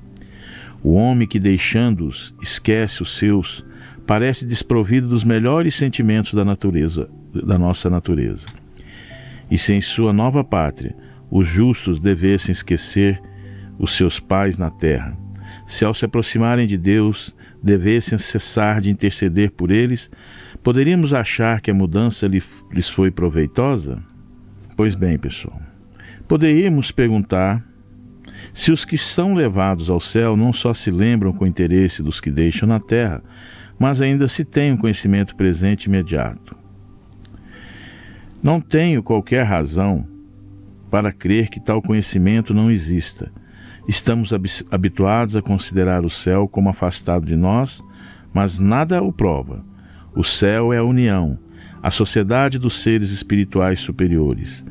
O 0.81 0.93
homem 0.93 1.27
que, 1.27 1.41
deixando-os, 1.41 2.33
esquece 2.41 3.01
os 3.01 3.17
seus, 3.17 3.65
parece 4.11 4.45
desprovido 4.45 5.07
dos 5.07 5.23
melhores 5.23 5.73
sentimentos 5.73 6.33
da 6.33 6.43
natureza, 6.43 7.09
da 7.33 7.57
nossa 7.57 7.89
natureza. 7.89 8.45
E 9.49 9.57
se 9.57 9.73
em 9.73 9.79
sua 9.79 10.11
nova 10.11 10.43
pátria 10.43 10.93
os 11.31 11.47
justos 11.47 11.97
devessem 11.97 12.51
esquecer 12.51 13.21
os 13.79 13.95
seus 13.95 14.19
pais 14.19 14.59
na 14.59 14.69
terra, 14.69 15.17
se 15.65 15.85
ao 15.85 15.93
se 15.93 16.03
aproximarem 16.03 16.67
de 16.67 16.77
Deus 16.77 17.33
devessem 17.63 18.17
cessar 18.17 18.81
de 18.81 18.89
interceder 18.89 19.51
por 19.51 19.71
eles, 19.71 20.11
poderíamos 20.61 21.13
achar 21.13 21.61
que 21.61 21.71
a 21.71 21.73
mudança 21.73 22.27
lhes 22.27 22.89
foi 22.89 23.11
proveitosa? 23.11 24.03
Pois 24.75 24.93
bem, 24.93 25.17
pessoal, 25.17 25.57
Poderíamos 26.27 26.91
perguntar 26.91 27.65
se 28.53 28.73
os 28.73 28.83
que 28.83 28.97
são 28.97 29.35
levados 29.35 29.89
ao 29.89 30.01
céu 30.01 30.35
não 30.35 30.51
só 30.51 30.73
se 30.73 30.91
lembram 30.91 31.31
com 31.31 31.47
interesse 31.47 32.03
dos 32.03 32.19
que 32.19 32.29
deixam 32.29 32.67
na 32.67 32.79
terra, 32.79 33.23
mas 33.81 33.99
ainda 33.99 34.27
se 34.27 34.45
têm 34.45 34.73
um 34.73 34.77
conhecimento 34.77 35.35
presente 35.35 35.85
imediato. 35.85 36.55
Não 38.43 38.61
tenho 38.61 39.01
qualquer 39.01 39.41
razão 39.41 40.05
para 40.91 41.11
crer 41.11 41.49
que 41.49 41.59
tal 41.59 41.81
conhecimento 41.81 42.53
não 42.53 42.69
exista. 42.69 43.31
Estamos 43.87 44.31
habituados 44.69 45.35
a 45.35 45.41
considerar 45.41 46.05
o 46.05 46.11
céu 46.11 46.47
como 46.47 46.69
afastado 46.69 47.25
de 47.25 47.35
nós, 47.35 47.83
mas 48.31 48.59
nada 48.59 49.01
o 49.01 49.11
prova. 49.11 49.65
O 50.15 50.23
céu 50.23 50.71
é 50.71 50.77
a 50.77 50.83
união, 50.83 51.39
a 51.81 51.89
sociedade 51.89 52.59
dos 52.59 52.83
seres 52.83 53.09
espirituais 53.09 53.79
superiores. 53.79 54.63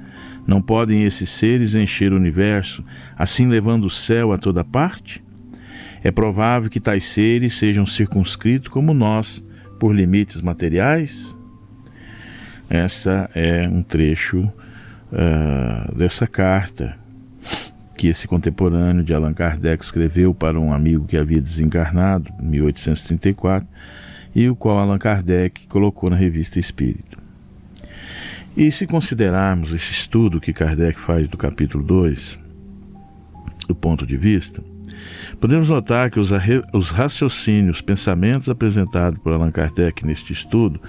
Não 0.46 0.62
podem 0.62 1.02
esses 1.02 1.30
seres 1.30 1.74
encher 1.74 2.12
o 2.12 2.16
universo, 2.16 2.84
assim 3.18 3.48
levando 3.48 3.86
o 3.86 3.90
céu 3.90 4.32
a 4.32 4.38
toda 4.38 4.62
parte? 4.62 5.20
É 6.02 6.10
provável 6.10 6.70
que 6.70 6.80
tais 6.80 7.04
seres 7.04 7.54
sejam 7.54 7.84
circunscritos 7.86 8.68
como 8.68 8.94
nós 8.94 9.44
por 9.78 9.94
limites 9.94 10.40
materiais? 10.40 11.36
Essa 12.68 13.28
é 13.34 13.68
um 13.68 13.82
trecho 13.82 14.40
uh, 15.12 15.94
dessa 15.94 16.26
carta 16.26 16.98
que 17.98 18.08
esse 18.08 18.26
contemporâneo 18.26 19.04
de 19.04 19.12
Allan 19.12 19.34
Kardec 19.34 19.84
escreveu 19.84 20.32
para 20.32 20.58
um 20.58 20.72
amigo 20.72 21.04
que 21.04 21.18
havia 21.18 21.40
desencarnado 21.40 22.32
em 22.40 22.46
1834 22.46 23.68
e 24.34 24.48
o 24.48 24.56
qual 24.56 24.78
Allan 24.78 24.98
Kardec 24.98 25.66
colocou 25.68 26.08
na 26.08 26.16
revista 26.16 26.58
Espírito. 26.58 27.18
E 28.56 28.70
se 28.70 28.86
considerarmos 28.86 29.72
esse 29.72 29.92
estudo 29.92 30.40
que 30.40 30.52
Kardec 30.52 30.98
faz 30.98 31.28
do 31.28 31.36
capítulo 31.36 31.84
2, 31.84 32.38
do 33.68 33.74
ponto 33.74 34.06
de 34.06 34.16
vista, 34.16 34.62
podemos 35.40 35.68
notar 35.68 36.10
que 36.10 36.20
os, 36.20 36.30
os 36.72 36.90
raciocínios, 36.90 37.80
pensamentos 37.80 38.48
apresentados 38.48 39.18
por 39.18 39.32
Allan 39.32 39.50
Kardec 39.50 40.04
neste 40.04 40.32
estudo 40.32 40.80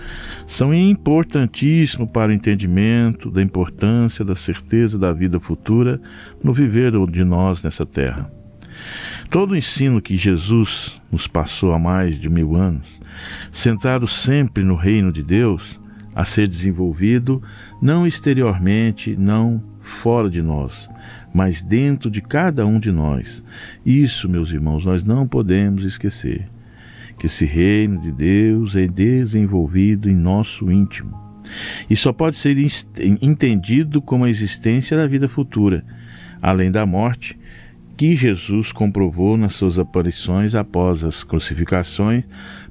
são 0.46 0.74
importantíssimos 0.74 2.10
para 2.12 2.30
o 2.30 2.34
entendimento 2.34 3.32
da 3.32 3.42
importância 3.42 4.26
da 4.26 4.36
certeza 4.36 5.00
da 5.00 5.14
vida 5.14 5.40
futura 5.40 6.02
no 6.44 6.54
viver 6.54 6.92
de 7.08 7.24
nós 7.24 7.64
nessa 7.64 7.86
terra. 7.86 8.30
Todo 9.30 9.52
o 9.52 9.56
ensino 9.56 10.02
que 10.02 10.18
Jesus 10.18 11.02
nos 11.12 11.28
passou 11.28 11.74
há 11.74 11.80
mais 11.80 12.20
de 12.20 12.30
mil 12.30 12.56
anos, 12.56 13.00
sentado 13.52 14.08
sempre 14.08 14.64
no 14.64 14.76
reino 14.76 15.12
de 15.12 15.24
Deus, 15.24 15.80
a 16.14 16.26
ser 16.26 16.48
desenvolvido 16.48 17.42
não 17.82 18.06
exteriormente, 18.06 19.16
não 19.16 19.71
fora 19.82 20.30
de 20.30 20.42
nós, 20.42 20.90
mas 21.34 21.62
dentro 21.62 22.10
de 22.10 22.22
cada 22.22 22.66
um 22.66 22.80
de 22.80 22.92
nós. 22.92 23.44
Isso, 23.86 24.30
meus 24.30 24.52
irmãos, 24.52 24.86
nós 24.86 25.04
não 25.04 25.28
podemos 25.28 25.84
esquecer. 25.84 26.48
Que 27.18 27.26
esse 27.26 27.46
reino 27.46 28.02
de 28.02 28.12
Deus 28.12 28.76
é 28.76 28.88
desenvolvido 28.88 30.10
em 30.10 30.16
nosso 30.16 30.72
íntimo. 30.72 31.20
E 31.90 31.96
só 31.96 32.14
pode 32.14 32.36
ser 32.36 32.58
entendido 33.22 34.02
como 34.02 34.26
a 34.26 34.30
existência 34.30 34.96
da 34.96 35.06
vida 35.06 35.28
futura, 35.28 35.84
além 36.42 36.72
da 36.72 36.86
morte, 36.86 37.38
que 37.98 38.16
Jesus 38.16 38.72
comprovou 38.72 39.38
nas 39.38 39.54
suas 39.54 39.78
aparições 39.78 40.56
após 40.56 41.04
as 41.04 41.24
crucificações, 41.24 42.24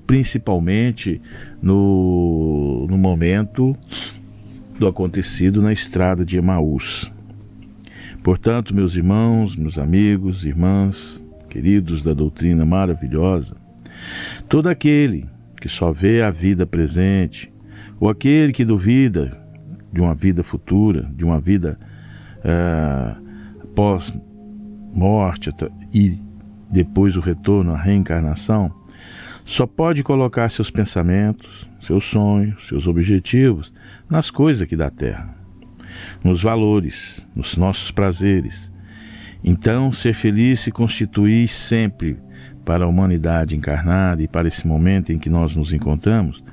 principalmente 0.07 1.21
no, 1.63 2.87
no 2.89 2.99
momento 2.99 3.77
do 4.81 4.89
acontecido 4.89 5.61
na 5.61 5.75
estrada 5.75 6.25
de 6.25 6.39
Emaús. 6.39 7.13
Portanto, 8.23 8.75
meus 8.75 8.97
irmãos, 8.97 9.55
meus 9.55 9.77
amigos, 9.77 10.47
irmãs, 10.47 11.23
queridos 11.51 12.03
da 12.03 12.15
doutrina 12.15 12.65
maravilhosa, 12.65 13.55
todo 14.49 14.71
aquele 14.71 15.29
que 15.61 15.69
só 15.69 15.93
vê 15.93 16.23
a 16.23 16.31
vida 16.31 16.67
presente, 16.67 17.53
ou 18.01 18.09
aquele 18.09 18.55
que 18.55 18.65
duvida 18.65 19.39
de 19.93 20.01
uma 20.01 20.15
vida 20.15 20.43
futura, 20.43 21.11
de 21.15 21.27
uma 21.27 21.39
vida 21.39 21.79
uh, 22.39 23.69
pós-morte 23.75 25.51
e 25.93 26.19
depois 26.71 27.19
o 27.19 27.21
retorno, 27.21 27.75
a 27.75 27.77
reencarnação, 27.77 28.73
só 29.51 29.67
pode 29.67 30.05
colocar 30.05 30.49
seus 30.49 30.71
pensamentos, 30.71 31.69
seus 31.81 32.05
sonhos, 32.05 32.69
seus 32.69 32.87
objetivos 32.87 33.75
nas 34.09 34.31
coisas 34.31 34.63
aqui 34.63 34.77
da 34.77 34.91
terra, 34.91 35.37
nos 36.23 36.41
valores, 36.41 37.27
nos 37.35 37.57
nossos 37.57 37.91
prazeres. 37.91 38.71
Então, 39.43 39.91
ser 39.91 40.15
feliz 40.15 40.61
se 40.61 40.71
constitui 40.71 41.49
sempre 41.49 42.17
para 42.65 42.85
a 42.85 42.87
humanidade 42.87 43.57
encarnada 43.57 44.23
e 44.23 44.29
para 44.29 44.47
esse 44.47 44.69
momento 44.69 45.13
em 45.13 45.19
que 45.19 45.29
nós 45.29 45.57
nos 45.57 45.73
encontramos, 45.73 46.45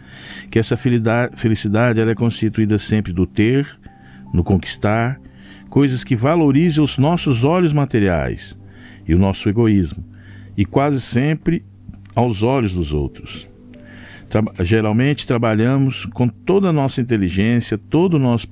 que 0.49 0.57
essa 0.57 0.75
felicidade 0.75 2.01
ela 2.01 2.11
é 2.11 2.15
constituída 2.15 2.79
sempre 2.79 3.13
do 3.13 3.27
ter, 3.27 3.67
no 4.33 4.43
conquistar, 4.43 5.21
coisas 5.69 6.03
que 6.03 6.15
valorizem 6.15 6.83
os 6.83 6.97
nossos 6.97 7.43
olhos 7.43 7.73
materiais 7.73 8.57
e 9.07 9.13
o 9.13 9.19
nosso 9.19 9.47
egoísmo, 9.47 10.03
e 10.57 10.65
quase 10.65 10.99
sempre 10.99 11.63
aos 12.17 12.41
olhos 12.41 12.73
dos 12.73 12.93
outros. 12.93 13.47
Tra 14.27 14.41
geralmente 14.61 15.27
trabalhamos 15.27 16.03
com 16.05 16.27
toda 16.27 16.69
a 16.69 16.73
nossa 16.73 16.99
inteligência, 16.99 17.77
todo 17.77 18.15
o 18.15 18.19
nosso 18.19 18.47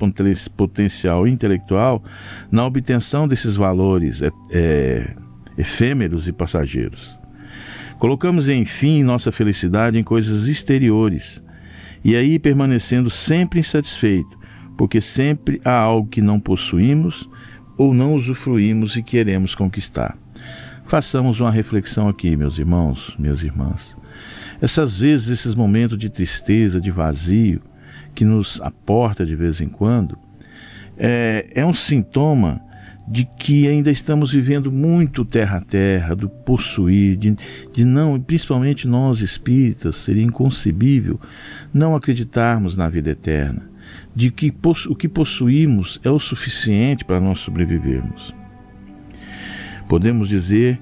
potencial 0.56 1.28
intelectual 1.28 2.04
na 2.52 2.64
obtenção 2.64 3.28
desses 3.28 3.56
valores 3.56 4.22
é, 4.22 4.30
é, 4.52 5.16
efêmeros 5.58 6.28
e 6.28 6.32
passageiros. 6.32 7.18
Colocamos, 7.98 8.50
enfim, 8.50 9.02
nossa 9.02 9.32
felicidade 9.32 9.98
em 9.98 10.04
coisas 10.04 10.48
exteriores 10.48 11.42
e 12.04 12.16
aí 12.16 12.38
permanecendo 12.38 13.10
sempre 13.10 13.60
insatisfeito, 13.60 14.38
porque 14.78 15.02
sempre 15.02 15.60
há 15.66 15.76
algo 15.76 16.08
que 16.08 16.22
não 16.22 16.40
possuímos 16.40 17.28
ou 17.76 17.96
não 17.96 18.14
usufruímos 18.14 18.96
e 18.96 19.02
queremos 19.02 19.56
conquistar. 19.56 20.16
Façamos 20.86 21.40
uma 21.40 21.50
reflexão 21.50 22.08
aqui, 22.08 22.36
meus 22.38 22.60
irmãos, 22.60 23.16
minhas 23.18 23.44
irmãs. 23.44 23.98
Essas 24.62 24.96
vezes, 24.98 25.30
esses 25.30 25.56
momentos 25.56 25.98
de 25.98 26.10
tristeza, 26.10 26.80
de 26.80 26.92
vazio, 26.92 27.62
que 28.14 28.24
nos 28.24 28.62
aporta 28.62 29.26
de 29.26 29.36
vez 29.36 29.62
em 29.62 29.68
quando, 29.68 30.18
é, 30.96 31.48
é 31.56 31.66
um 31.66 31.74
sintoma 31.74 32.62
de 33.08 33.26
que 33.26 33.68
ainda 33.68 33.90
estamos 33.90 34.32
vivendo 34.32 34.72
muito 34.72 35.26
terra 35.26 35.58
a 35.58 35.62
terra, 35.62 36.16
do 36.16 36.30
possuir, 36.30 37.18
de, 37.18 37.36
de 37.74 37.84
não, 37.84 38.20
principalmente 38.20 38.88
nós 38.88 39.22
espíritas, 39.22 39.96
seria 39.96 40.24
inconcebível 40.24 41.20
não 41.74 41.96
acreditarmos 41.96 42.78
na 42.78 42.90
vida 42.90 43.10
eterna, 43.10 43.70
de 44.16 44.32
que 44.32 44.54
o 44.88 44.96
que 44.96 45.10
possuímos 45.10 46.00
é 46.04 46.10
o 46.10 46.20
suficiente 46.20 47.04
para 47.04 47.20
nós 47.20 47.40
sobrevivermos. 47.40 48.34
Podemos 49.88 50.30
dizer 50.30 50.80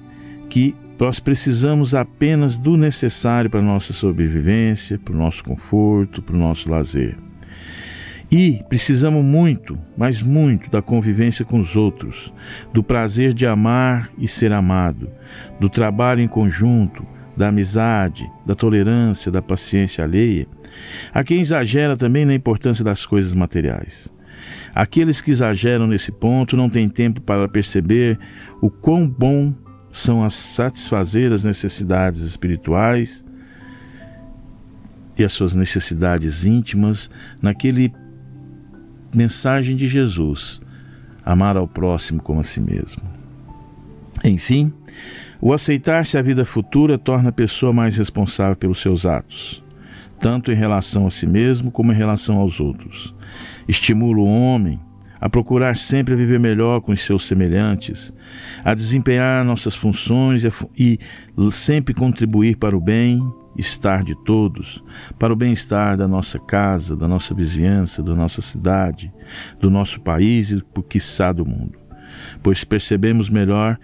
que 0.48 0.74
nós 0.98 1.18
precisamos 1.18 1.94
apenas 1.94 2.56
do 2.56 2.76
necessário 2.76 3.50
para 3.50 3.60
a 3.60 3.64
nossa 3.64 3.92
sobrevivência, 3.92 4.98
para 4.98 5.14
o 5.14 5.18
nosso 5.18 5.42
conforto, 5.42 6.22
para 6.22 6.36
o 6.36 6.38
nosso 6.38 6.70
lazer. 6.70 7.16
E 8.30 8.62
precisamos 8.68 9.24
muito, 9.24 9.78
mas 9.96 10.22
muito, 10.22 10.70
da 10.70 10.80
convivência 10.80 11.44
com 11.44 11.60
os 11.60 11.76
outros, 11.76 12.32
do 12.72 12.82
prazer 12.82 13.34
de 13.34 13.46
amar 13.46 14.10
e 14.18 14.26
ser 14.26 14.52
amado, 14.52 15.10
do 15.60 15.68
trabalho 15.68 16.20
em 16.20 16.28
conjunto, 16.28 17.06
da 17.36 17.48
amizade, 17.48 18.28
da 18.46 18.54
tolerância, 18.54 19.30
da 19.30 19.42
paciência 19.42 20.04
alheia. 20.04 20.46
Há 21.12 21.22
quem 21.22 21.40
exagera 21.40 21.96
também 21.96 22.24
na 22.24 22.34
importância 22.34 22.84
das 22.84 23.04
coisas 23.04 23.34
materiais. 23.34 24.12
Aqueles 24.74 25.20
que 25.20 25.30
exageram 25.30 25.86
nesse 25.86 26.10
ponto 26.10 26.56
não 26.56 26.68
têm 26.68 26.88
tempo 26.88 27.20
para 27.20 27.48
perceber 27.48 28.18
o 28.60 28.70
quão 28.70 29.08
bom 29.08 29.54
são 29.90 30.24
as 30.24 30.34
satisfazer 30.34 31.32
as 31.32 31.44
necessidades 31.44 32.20
espirituais 32.22 33.24
e 35.16 35.24
as 35.24 35.32
suas 35.32 35.54
necessidades 35.54 36.44
íntimas 36.44 37.08
naquele 37.40 37.92
mensagem 39.14 39.76
de 39.76 39.86
Jesus, 39.86 40.60
amar 41.24 41.56
ao 41.56 41.68
próximo 41.68 42.20
como 42.20 42.40
a 42.40 42.44
si 42.44 42.60
mesmo. 42.60 43.02
Enfim, 44.24 44.72
o 45.40 45.52
aceitar-se 45.52 46.18
a 46.18 46.22
vida 46.22 46.44
futura 46.44 46.98
torna 46.98 47.28
a 47.28 47.32
pessoa 47.32 47.72
mais 47.72 47.96
responsável 47.96 48.56
pelos 48.56 48.80
seus 48.80 49.06
atos, 49.06 49.62
tanto 50.18 50.50
em 50.50 50.54
relação 50.54 51.06
a 51.06 51.10
si 51.10 51.26
mesmo 51.26 51.70
como 51.70 51.92
em 51.92 51.96
relação 51.96 52.38
aos 52.38 52.58
outros. 52.58 53.14
Estimula 53.68 54.20
o 54.20 54.26
homem 54.26 54.80
a 55.20 55.28
procurar 55.28 55.74
sempre 55.74 56.14
viver 56.14 56.38
melhor 56.38 56.82
com 56.82 56.92
os 56.92 57.02
seus 57.02 57.26
semelhantes, 57.26 58.12
a 58.62 58.74
desempenhar 58.74 59.42
nossas 59.42 59.74
funções 59.74 60.42
e 60.76 60.98
sempre 61.50 61.94
contribuir 61.94 62.58
para 62.58 62.76
o 62.76 62.80
bem-estar 62.80 64.04
de 64.04 64.14
todos, 64.24 64.84
para 65.18 65.32
o 65.32 65.36
bem-estar 65.36 65.96
da 65.96 66.06
nossa 66.06 66.38
casa, 66.38 66.94
da 66.94 67.08
nossa 67.08 67.34
vizinhança, 67.34 68.02
da 68.02 68.14
nossa 68.14 68.42
cidade, 68.42 69.10
do 69.58 69.70
nosso 69.70 69.98
país 70.02 70.50
e, 70.50 70.62
por 70.62 70.82
quiçá, 70.82 71.32
do 71.32 71.46
mundo. 71.46 71.78
Pois 72.42 72.62
percebemos 72.62 73.30
melhor 73.30 73.78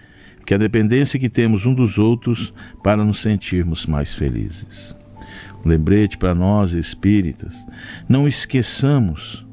que 0.45 0.53
a 0.53 0.59
dependência 0.59 1.19
que 1.19 1.29
temos 1.29 1.65
um 1.65 1.73
dos 1.73 1.97
outros 1.97 2.53
para 2.83 3.03
nos 3.03 3.19
sentirmos 3.19 3.87
mais 3.87 4.13
felizes. 4.13 4.95
Lembrete 5.63 6.17
para 6.17 6.33
nós 6.33 6.73
espíritas: 6.73 7.65
não 8.07 8.27
esqueçamos 8.27 9.45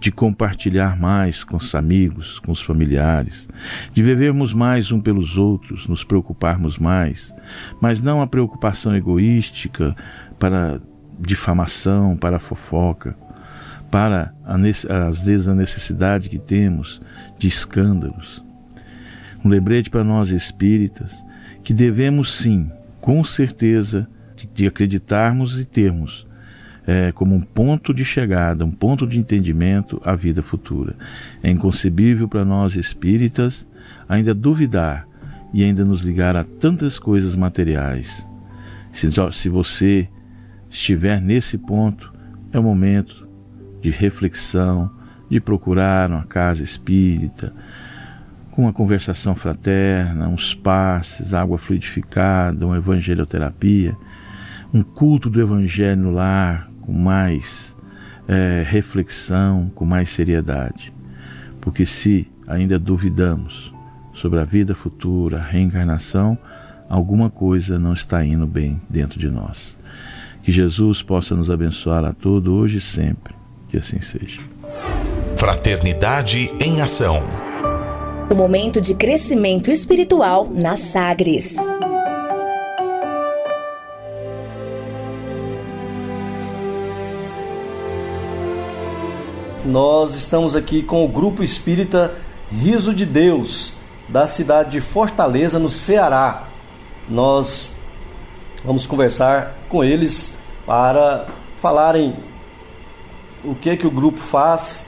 de 0.00 0.10
compartilhar 0.10 0.98
mais 0.98 1.44
com 1.44 1.58
os 1.58 1.74
amigos, 1.74 2.38
com 2.38 2.52
os 2.52 2.62
familiares, 2.62 3.46
de 3.92 4.02
vivermos 4.02 4.54
mais 4.54 4.90
um 4.90 4.98
pelos 4.98 5.36
outros, 5.36 5.86
nos 5.86 6.02
preocuparmos 6.02 6.78
mais, 6.78 7.34
mas 7.82 8.00
não 8.00 8.22
a 8.22 8.26
preocupação 8.26 8.96
egoística 8.96 9.94
para 10.38 10.80
difamação, 11.20 12.16
para 12.16 12.38
fofoca, 12.38 13.14
para 13.90 14.32
às 14.44 15.20
vezes 15.20 15.48
a 15.48 15.54
necessidade 15.54 16.30
que 16.30 16.38
temos 16.38 17.02
de 17.38 17.46
escândalos. 17.46 18.42
Um 19.44 19.50
lembrete 19.50 19.90
para 19.90 20.04
nós 20.04 20.30
espíritas 20.30 21.22
que 21.62 21.74
devemos 21.74 22.38
sim, 22.38 22.70
com 23.02 23.22
certeza, 23.22 24.08
de, 24.52 24.66
acreditarmos 24.66 25.58
e 25.58 25.64
termos 25.64 26.26
é, 26.86 27.12
como 27.12 27.34
um 27.34 27.40
ponto 27.40 27.92
de 27.92 28.04
chegada, 28.04 28.64
um 28.64 28.70
ponto 28.70 29.06
de 29.06 29.18
entendimento 29.18 30.00
a 30.04 30.14
vida 30.14 30.42
futura. 30.42 30.96
É 31.42 31.50
inconcebível 31.50 32.28
para 32.28 32.44
nós 32.44 32.76
espíritas 32.76 33.66
ainda 34.08 34.34
duvidar 34.34 35.06
e 35.52 35.64
ainda 35.64 35.84
nos 35.84 36.02
ligar 36.02 36.36
a 36.36 36.44
tantas 36.44 36.98
coisas 36.98 37.36
materiais. 37.36 38.26
Se, 38.92 39.08
se 39.32 39.48
você 39.48 40.08
estiver 40.68 41.20
nesse 41.20 41.58
ponto, 41.58 42.12
é 42.52 42.58
o 42.58 42.62
momento 42.62 43.28
de 43.80 43.90
reflexão, 43.90 44.90
de 45.28 45.40
procurar 45.40 46.10
uma 46.10 46.24
casa 46.24 46.62
espírita, 46.62 47.52
com 48.50 48.62
uma 48.62 48.72
conversação 48.72 49.34
fraterna, 49.34 50.28
uns 50.28 50.54
passes, 50.54 51.32
água 51.32 51.56
fluidificada, 51.56 52.66
uma 52.66 52.76
evangelioterapia, 52.76 53.96
um 54.72 54.82
culto 54.82 55.28
do 55.28 55.40
evangelho 55.40 56.02
no 56.02 56.10
lar, 56.12 56.70
com 56.82 56.92
mais 56.92 57.76
é, 58.28 58.64
reflexão, 58.66 59.70
com 59.74 59.84
mais 59.84 60.10
seriedade. 60.10 60.92
Porque 61.60 61.84
se 61.84 62.28
ainda 62.46 62.78
duvidamos 62.78 63.72
sobre 64.14 64.38
a 64.38 64.44
vida 64.44 64.74
futura, 64.74 65.38
a 65.38 65.42
reencarnação, 65.42 66.38
alguma 66.88 67.30
coisa 67.30 67.78
não 67.78 67.92
está 67.92 68.24
indo 68.24 68.46
bem 68.46 68.80
dentro 68.88 69.18
de 69.18 69.28
nós. 69.28 69.78
Que 70.42 70.52
Jesus 70.52 71.02
possa 71.02 71.34
nos 71.34 71.50
abençoar 71.50 72.04
a 72.04 72.12
todos 72.12 72.52
hoje 72.52 72.78
e 72.78 72.80
sempre. 72.80 73.34
Que 73.68 73.76
assim 73.76 74.00
seja. 74.00 74.40
Fraternidade 75.36 76.50
em 76.60 76.80
Ação. 76.80 77.22
O 78.30 78.34
momento 78.34 78.80
de 78.80 78.94
crescimento 78.94 79.70
espiritual 79.70 80.48
na 80.48 80.76
Sagres. 80.76 81.56
Nós 89.64 90.14
estamos 90.14 90.56
aqui 90.56 90.82
com 90.82 91.04
o 91.04 91.08
grupo 91.08 91.42
espírita 91.42 92.14
Riso 92.50 92.94
de 92.94 93.04
Deus, 93.04 93.74
da 94.08 94.26
cidade 94.26 94.70
de 94.70 94.80
Fortaleza, 94.80 95.58
no 95.58 95.68
Ceará. 95.68 96.44
Nós 97.06 97.70
vamos 98.64 98.86
conversar 98.86 99.54
com 99.68 99.84
eles 99.84 100.32
para 100.64 101.26
falarem 101.60 102.16
o 103.44 103.54
que 103.54 103.68
é 103.68 103.76
que 103.76 103.86
o 103.86 103.90
grupo 103.90 104.18
faz, 104.18 104.86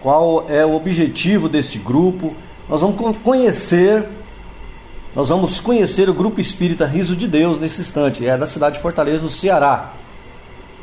qual 0.00 0.46
é 0.48 0.64
o 0.64 0.74
objetivo 0.74 1.46
deste 1.46 1.78
grupo. 1.78 2.34
Nós 2.68 2.80
vamos 2.80 3.16
conhecer 3.18 4.06
nós 5.14 5.28
vamos 5.28 5.58
conhecer 5.58 6.08
o 6.08 6.14
grupo 6.14 6.40
espírita 6.40 6.86
Riso 6.86 7.16
de 7.16 7.26
Deus 7.26 7.58
nesse 7.58 7.80
instante, 7.80 8.24
é 8.24 8.38
da 8.38 8.46
cidade 8.46 8.76
de 8.76 8.80
Fortaleza, 8.80 9.24
no 9.24 9.28
Ceará. 9.28 9.92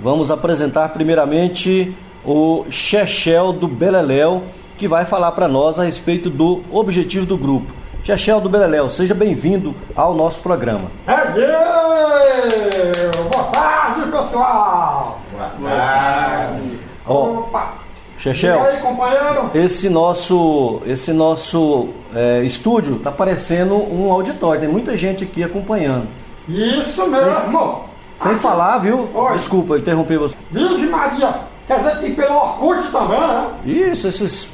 Vamos 0.01 0.29
apresentar 0.29 0.89
primeiramente 0.89 1.95
o 2.27 2.65
Chechel 2.69 3.53
do 3.53 3.69
Beleléu, 3.69 4.43
que 4.77 4.85
vai 4.85 5.05
falar 5.05 5.31
para 5.31 5.47
nós 5.47 5.79
a 5.79 5.83
respeito 5.83 6.29
do 6.29 6.61
objetivo 6.69 7.25
do 7.25 7.37
grupo. 7.37 7.73
Chechel 8.03 8.41
do 8.41 8.49
Beleléu, 8.49 8.89
seja 8.89 9.13
bem-vindo 9.13 9.73
ao 9.95 10.13
nosso 10.13 10.41
programa. 10.41 10.91
É 11.07 11.31
Deus! 11.31 13.15
Boa 13.31 13.43
tarde, 13.45 14.11
pessoal! 14.11 15.21
Boa 15.31 15.71
tarde! 15.71 16.79
Opa! 17.05 17.73
Chechel, 18.19 18.61
e 18.61 18.67
aí, 18.67 18.81
companheiro? 18.81 19.51
esse 19.53 19.89
nosso, 19.89 20.81
esse 20.85 21.13
nosso 21.13 21.89
é, 22.13 22.41
estúdio 22.43 22.99
tá 22.99 23.11
parecendo 23.11 23.75
um 23.75 24.11
auditório, 24.11 24.59
tem 24.59 24.69
muita 24.69 24.97
gente 24.97 25.23
aqui 25.23 25.43
acompanhando. 25.43 26.07
Isso 26.49 27.07
mesmo! 27.07 27.85
Sem 28.17 28.31
Aqui. 28.31 28.39
falar, 28.41 28.79
viu? 28.79 29.07
Oi. 29.13 29.33
Desculpa 29.33 29.77
interromper 29.77 30.17
você. 30.17 30.35
Virgem 30.49 30.89
Maria, 30.89 31.35
quer 31.67 31.77
dizer 31.77 31.99
que 31.99 32.13
pelo 32.13 32.35
Orkut 32.35 32.91
também, 32.91 33.19
né? 33.19 33.49
Isso, 33.65 34.07
esses, 34.07 34.49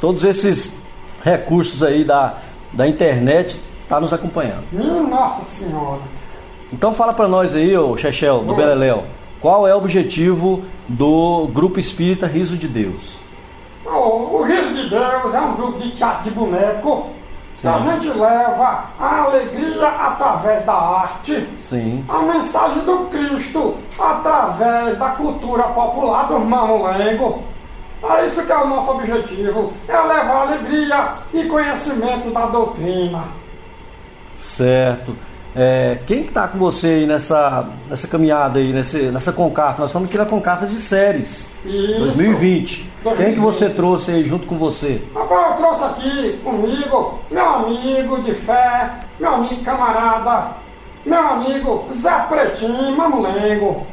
todos 0.00 0.24
esses 0.24 0.74
recursos 1.22 1.82
aí 1.82 2.04
da, 2.04 2.34
da 2.72 2.86
internet 2.86 3.60
tá 3.88 4.00
nos 4.00 4.12
acompanhando. 4.12 4.64
Minha 4.72 5.02
Nossa 5.02 5.44
Senhora! 5.44 6.02
Então 6.72 6.92
fala 6.92 7.12
para 7.12 7.28
nós 7.28 7.54
aí, 7.54 7.76
ô 7.76 7.96
Chechel, 7.96 8.40
do. 8.40 8.54
Beleléu, 8.54 9.04
qual 9.40 9.66
é 9.68 9.74
o 9.74 9.78
objetivo 9.78 10.64
do 10.88 11.48
Grupo 11.52 11.78
Espírita 11.78 12.26
Riso 12.26 12.56
de 12.56 12.66
Deus? 12.66 13.16
O, 13.86 14.38
o 14.38 14.42
Riso 14.42 14.74
de 14.74 14.90
Deus 14.90 15.34
é 15.34 15.40
um 15.40 15.54
grupo 15.54 15.78
de 15.78 15.90
teatro 15.92 16.24
de 16.24 16.30
boneco 16.30 17.10
a 17.66 17.78
Sim. 17.78 17.84
gente 17.84 18.18
leva 18.18 18.84
a 18.98 19.22
alegria 19.22 19.88
através 19.88 20.64
da 20.64 20.74
arte, 20.74 21.48
Sim. 21.58 22.04
a 22.08 22.18
mensagem 22.18 22.82
do 22.84 23.06
Cristo 23.10 23.78
através 23.98 24.98
da 24.98 25.10
cultura 25.10 25.64
popular 25.64 26.28
do 26.28 26.40
mamulengo. 26.40 27.42
É 28.02 28.26
isso 28.26 28.44
que 28.44 28.52
é 28.52 28.56
o 28.56 28.66
nosso 28.66 28.90
objetivo, 28.90 29.72
é 29.88 29.98
levar 29.98 30.48
alegria 30.48 31.12
e 31.32 31.44
conhecimento 31.44 32.30
da 32.30 32.46
doutrina. 32.46 33.24
Certo. 34.36 35.16
É, 35.56 35.98
quem 36.06 36.24
que 36.24 36.32
tá 36.32 36.48
com 36.48 36.58
você 36.58 36.88
aí 36.88 37.06
nessa, 37.06 37.68
nessa 37.88 38.08
caminhada 38.08 38.58
aí, 38.58 38.72
nesse, 38.72 39.02
nessa 39.06 39.32
Concafa? 39.32 39.82
Nós 39.82 39.90
estamos 39.90 40.08
aqui 40.08 40.18
na 40.18 40.24
Concafa 40.24 40.66
de 40.66 40.74
séries, 40.74 41.46
Isso. 41.64 41.98
2020. 42.00 42.90
Quem 43.16 43.34
que 43.34 43.40
você 43.40 43.68
trouxe 43.70 44.10
aí 44.10 44.24
junto 44.24 44.46
com 44.46 44.56
você? 44.56 45.00
Rapaz, 45.14 45.52
eu 45.52 45.56
trouxe 45.66 45.84
aqui 45.84 46.40
comigo 46.42 47.20
meu 47.30 47.48
amigo 47.48 48.22
de 48.22 48.34
fé, 48.34 48.90
meu 49.20 49.34
amigo 49.34 49.62
camarada, 49.62 50.48
meu 51.06 51.20
amigo 51.20 51.84
Zé 51.94 52.26
Pretinho 52.28 52.96
Mamulengo. 52.96 53.86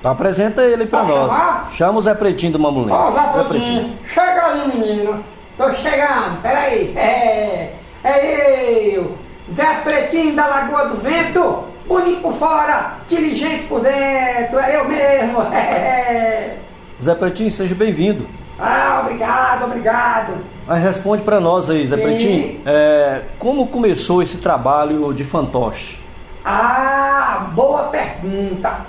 Então 0.00 0.10
apresenta 0.12 0.62
ele 0.62 0.82
aí 0.82 0.88
pra 0.88 1.00
Pode 1.00 1.12
nós. 1.12 1.32
chamar? 1.32 1.70
Chama 1.72 1.98
o 1.98 2.02
Zé 2.02 2.14
Pretinho 2.14 2.52
do 2.52 2.58
Mamulengo. 2.58 2.94
Ó, 2.94 3.10
Zé 3.12 3.44
Pretinho, 3.44 3.92
chega 4.12 4.46
aí, 4.46 4.68
menino. 4.76 5.24
Tô 5.56 5.72
chegando, 5.74 6.42
peraí. 6.42 6.92
É, 6.96 7.72
é 8.02 8.96
eu, 8.96 9.14
Zé 9.52 9.74
Pretinho 9.84 10.34
da 10.34 10.46
Lagoa 10.46 10.88
do 10.88 10.96
Vento, 10.96 11.64
bonito 11.86 12.20
por 12.22 12.32
fora, 12.34 12.94
diligente 13.08 13.64
por 13.64 13.80
dentro, 13.80 14.58
é 14.58 14.76
eu 14.76 14.88
mesmo. 14.88 15.42
É. 15.52 16.56
Zé 17.02 17.14
Pretinho, 17.14 17.50
seja 17.50 17.74
bem-vindo. 17.74 18.26
Ah, 18.58 19.00
obrigado, 19.04 19.64
obrigado. 19.64 20.32
Mas 20.66 20.82
responde 20.82 21.22
pra 21.22 21.40
nós 21.40 21.68
aí, 21.68 21.86
Zé 21.86 21.96
Sim. 21.96 22.02
Pretinho. 22.02 22.60
é, 22.64 23.22
como 23.38 23.66
começou 23.66 24.22
esse 24.22 24.38
trabalho 24.38 25.12
de 25.12 25.24
fantoche? 25.24 25.98
Ah, 26.44 27.48
boa 27.52 27.84
pergunta. 27.84 28.80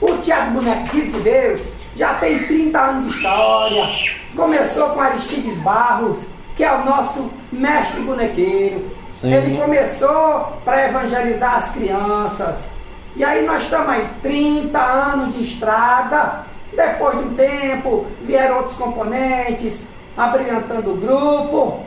O 0.00 0.12
Teatro 0.18 0.52
Bonequinhos 0.52 1.12
de 1.12 1.20
Deus 1.20 1.60
já 1.96 2.14
tem 2.14 2.46
30 2.46 2.78
anos 2.78 3.04
de 3.10 3.16
história. 3.16 3.84
Começou 4.36 4.90
com 4.90 5.00
Aristides 5.00 5.58
Barros, 5.58 6.18
que 6.56 6.62
é 6.62 6.72
o 6.72 6.84
nosso 6.84 7.30
mestre 7.50 8.00
bonequeiro. 8.02 8.86
Sim. 9.20 9.32
Ele 9.32 9.58
começou 9.58 10.52
para 10.64 10.88
evangelizar 10.88 11.56
as 11.56 11.70
crianças. 11.70 12.70
E 13.16 13.24
aí 13.24 13.44
nós 13.44 13.64
estamos 13.64 13.88
aí 13.88 14.06
30 14.22 14.78
anos 14.78 15.34
de 15.34 15.44
estrada. 15.44 16.44
Depois 16.72 17.18
de 17.18 17.24
um 17.24 17.34
tempo, 17.34 18.06
vieram 18.22 18.58
outros 18.58 18.76
componentes, 18.76 19.82
abrilhantando 20.16 20.92
o 20.92 20.96
grupo. 20.96 21.80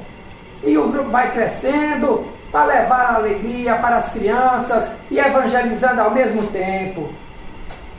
E 0.63 0.77
o 0.77 0.89
grupo 0.89 1.09
vai 1.09 1.31
crescendo 1.31 2.25
para 2.51 2.65
levar 2.65 3.01
a 3.01 3.15
alegria 3.15 3.75
para 3.75 3.97
as 3.97 4.11
crianças 4.11 4.91
e 5.09 5.17
evangelizando 5.17 6.01
ao 6.01 6.11
mesmo 6.11 6.45
tempo. 6.47 7.09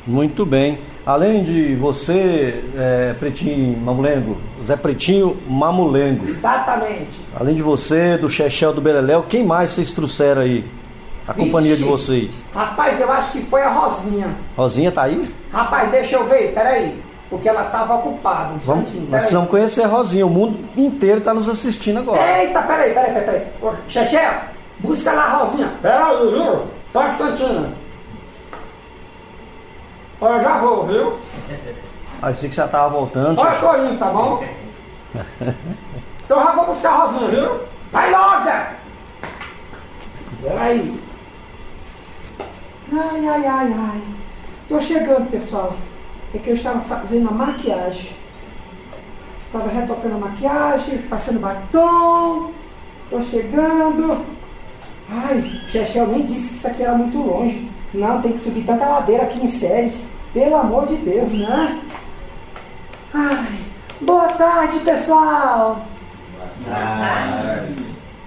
Muito 0.06 0.44
bem. 0.44 0.78
Além 1.04 1.42
de 1.42 1.74
você, 1.74 2.62
é, 2.76 3.14
Pretinho 3.18 3.76
Mamulengo, 3.78 4.36
Zé 4.62 4.76
Pretinho 4.76 5.36
Mamulengo. 5.48 6.28
Exatamente. 6.28 7.10
Além 7.38 7.54
de 7.56 7.62
você, 7.62 8.16
do 8.16 8.30
Chechel 8.30 8.72
do 8.72 8.80
Beleléu, 8.80 9.24
quem 9.28 9.44
mais 9.44 9.72
vocês 9.72 9.92
trouxeram 9.92 10.42
aí? 10.42 10.64
A 11.26 11.34
companhia 11.34 11.76
de 11.76 11.82
Vixe. 11.82 11.90
vocês. 11.90 12.44
Rapaz, 12.54 13.00
eu 13.00 13.10
acho 13.12 13.32
que 13.32 13.42
foi 13.42 13.62
a 13.62 13.70
Rosinha. 13.70 14.28
Rosinha 14.56 14.90
tá 14.92 15.02
aí? 15.04 15.22
Rapaz, 15.52 15.90
deixa 15.90 16.16
eu 16.16 16.24
ver, 16.26 16.52
peraí. 16.52 17.00
Porque 17.30 17.48
ela 17.48 17.64
estava 17.66 17.94
ocupada. 17.94 18.54
Um 18.54 18.58
Vamos, 18.58 18.82
instantinho, 18.82 19.02
nós 19.02 19.10
peraí. 19.10 19.20
precisamos 19.22 19.50
conhecer 19.50 19.82
a 19.84 19.88
Rosinha. 19.88 20.26
O 20.26 20.30
mundo 20.30 20.58
inteiro 20.76 21.18
está 21.18 21.32
nos 21.32 21.48
assistindo 21.48 21.98
agora. 22.00 22.42
Eita, 22.42 22.60
peraí, 22.62 22.92
peraí, 22.92 23.12
peraí. 23.12 23.24
peraí. 23.60 23.76
Chechel, 23.88 24.32
busca 24.80 25.12
lá 25.12 25.24
a 25.24 25.36
Rosinha. 25.38 25.72
Pera 25.80 26.06
aí, 26.08 26.30
viu? 26.30 26.60
Só 26.92 27.00
um 27.00 27.08
instantinho. 27.12 27.68
Olha, 30.22 30.40
já 30.40 30.58
vou, 30.58 30.86
viu? 30.86 31.18
Sei 32.38 32.48
que 32.48 32.54
já 32.54 32.68
tava 32.68 32.90
voltando. 32.90 33.40
Olha, 33.40 33.54
Chechel. 33.54 33.68
Corinho, 33.68 33.98
tá 33.98 34.06
bom? 34.06 34.44
Eu 36.28 36.36
já 36.36 36.52
vou 36.52 36.66
buscar 36.66 36.90
a 36.90 36.96
Rosinha, 36.98 37.28
viu? 37.28 37.60
Vai 37.90 38.08
logo, 38.12 38.44
Zé! 38.44 38.76
Peraí. 40.40 41.00
Ai, 42.92 43.28
ai, 43.28 43.46
ai, 43.46 43.72
ai. 43.76 44.02
Tô 44.68 44.80
chegando, 44.80 45.28
pessoal. 45.28 45.74
É 46.32 46.38
que 46.38 46.50
eu 46.50 46.54
estava 46.54 46.80
fazendo 46.82 47.28
a 47.28 47.32
maquiagem. 47.32 48.12
Estava 49.46 49.68
retocando 49.68 50.14
a 50.14 50.18
maquiagem, 50.18 50.98
passando 51.02 51.40
batom. 51.40 52.52
Tô 53.10 53.20
chegando. 53.22 54.24
Ai, 55.10 55.42
Chechel 55.72 56.06
nem 56.06 56.24
disse 56.26 56.48
que 56.50 56.54
isso 56.54 56.68
aqui 56.68 56.84
era 56.84 56.94
muito 56.94 57.18
longe. 57.18 57.68
Não, 57.94 58.22
tem 58.22 58.32
que 58.32 58.44
subir 58.44 58.64
tanta 58.64 58.86
ladeira 58.86 59.24
aqui 59.24 59.44
em 59.44 59.50
Séries. 59.50 60.04
Pelo 60.32 60.56
amor 60.56 60.86
de 60.86 60.96
Deus, 60.96 61.30
né? 61.30 61.78
Ai, 63.12 63.46
boa 64.00 64.28
tarde, 64.28 64.78
pessoal. 64.80 65.84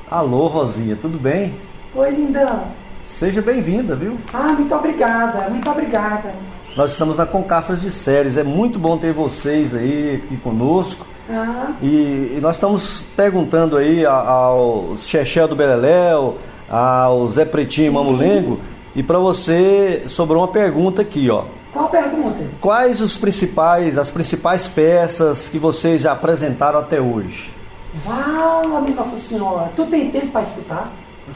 Alô, 0.09 0.47
Rosinha, 0.47 0.95
tudo 0.95 1.17
bem? 1.17 1.53
Oi, 1.95 2.11
lindão. 2.11 2.63
Seja 3.03 3.41
bem-vinda, 3.41 3.95
viu? 3.95 4.17
Ah, 4.33 4.53
muito 4.53 4.73
obrigada, 4.75 5.49
muito 5.49 5.69
obrigada. 5.69 6.31
Nós 6.75 6.91
estamos 6.91 7.15
na 7.17 7.25
Concafras 7.25 7.81
de 7.81 7.91
Séries. 7.91 8.37
É 8.37 8.43
muito 8.43 8.77
bom 8.77 8.97
ter 8.97 9.13
vocês 9.13 9.73
aí 9.73 10.21
aqui 10.23 10.37
conosco. 10.37 11.07
Ah, 11.29 11.71
E, 11.81 12.35
e 12.37 12.39
nós 12.41 12.55
estamos 12.57 12.99
perguntando 13.15 13.77
aí 13.77 14.05
ao 14.05 14.93
Chechel 14.97 15.47
do 15.47 15.55
Beleléu, 15.55 16.37
ao 16.69 17.27
Zé 17.29 17.45
Pretinho 17.45 17.87
e 17.87 17.89
Mamulengo, 17.91 18.59
e 18.95 19.03
para 19.03 19.19
você 19.19 20.03
sobrou 20.07 20.41
uma 20.41 20.47
pergunta 20.47 21.01
aqui, 21.01 21.29
ó. 21.29 21.43
qual 21.73 21.89
pergunta? 21.89 22.43
Quais 22.61 23.01
os 23.01 23.17
principais, 23.17 23.97
as 23.97 24.09
principais 24.09 24.67
peças 24.67 25.49
que 25.49 25.57
vocês 25.59 26.01
já 26.01 26.13
apresentaram 26.13 26.79
até 26.79 27.01
hoje? 27.01 27.51
Vala-me, 28.05 28.91
Nossa 28.91 29.17
Senhora. 29.17 29.71
Tu 29.75 29.85
tem 29.85 30.09
tempo 30.11 30.27
para 30.27 30.41
escutar? 30.43 30.91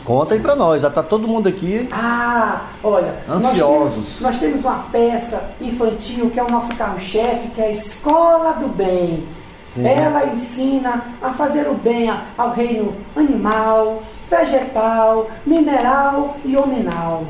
Conta 0.06 0.36
aí 0.36 0.39
para 0.39 0.56
nós, 0.56 0.84
já 0.84 0.89
tá 0.89 1.02
todo 1.02 1.28
mundo 1.28 1.50
aqui. 1.50 1.89
Ah, 1.91 2.62
olha, 2.84 3.15
nós 3.28 3.43
Ansiosos. 3.43 3.93
temos, 3.95 4.22
nós 4.22 4.38
temos 4.38 4.62
uma 4.62 4.86
peça 4.91 5.41
infantil 5.60 6.30
que 6.30 6.39
é 6.39 6.43
o 6.43 6.52
nosso 6.52 6.69
carro-chefe, 6.76 7.48
que 7.50 7.62
é 7.62 7.65
a 7.65 7.72
Escola 7.72 8.54
do 8.54 8.67
Bem. 8.67 9.26
Sim. 9.74 9.86
Ela 9.86 10.26
ensina 10.28 11.06
a 11.22 11.32
fazer 11.34 11.67
o 11.67 11.76
bem 11.76 12.12
ao 12.38 12.52
reino 12.52 12.93
animal, 13.15 14.02
vegetal, 14.30 15.28
mineral 15.45 16.38
e 16.43 16.56
hominal. 16.58 17.26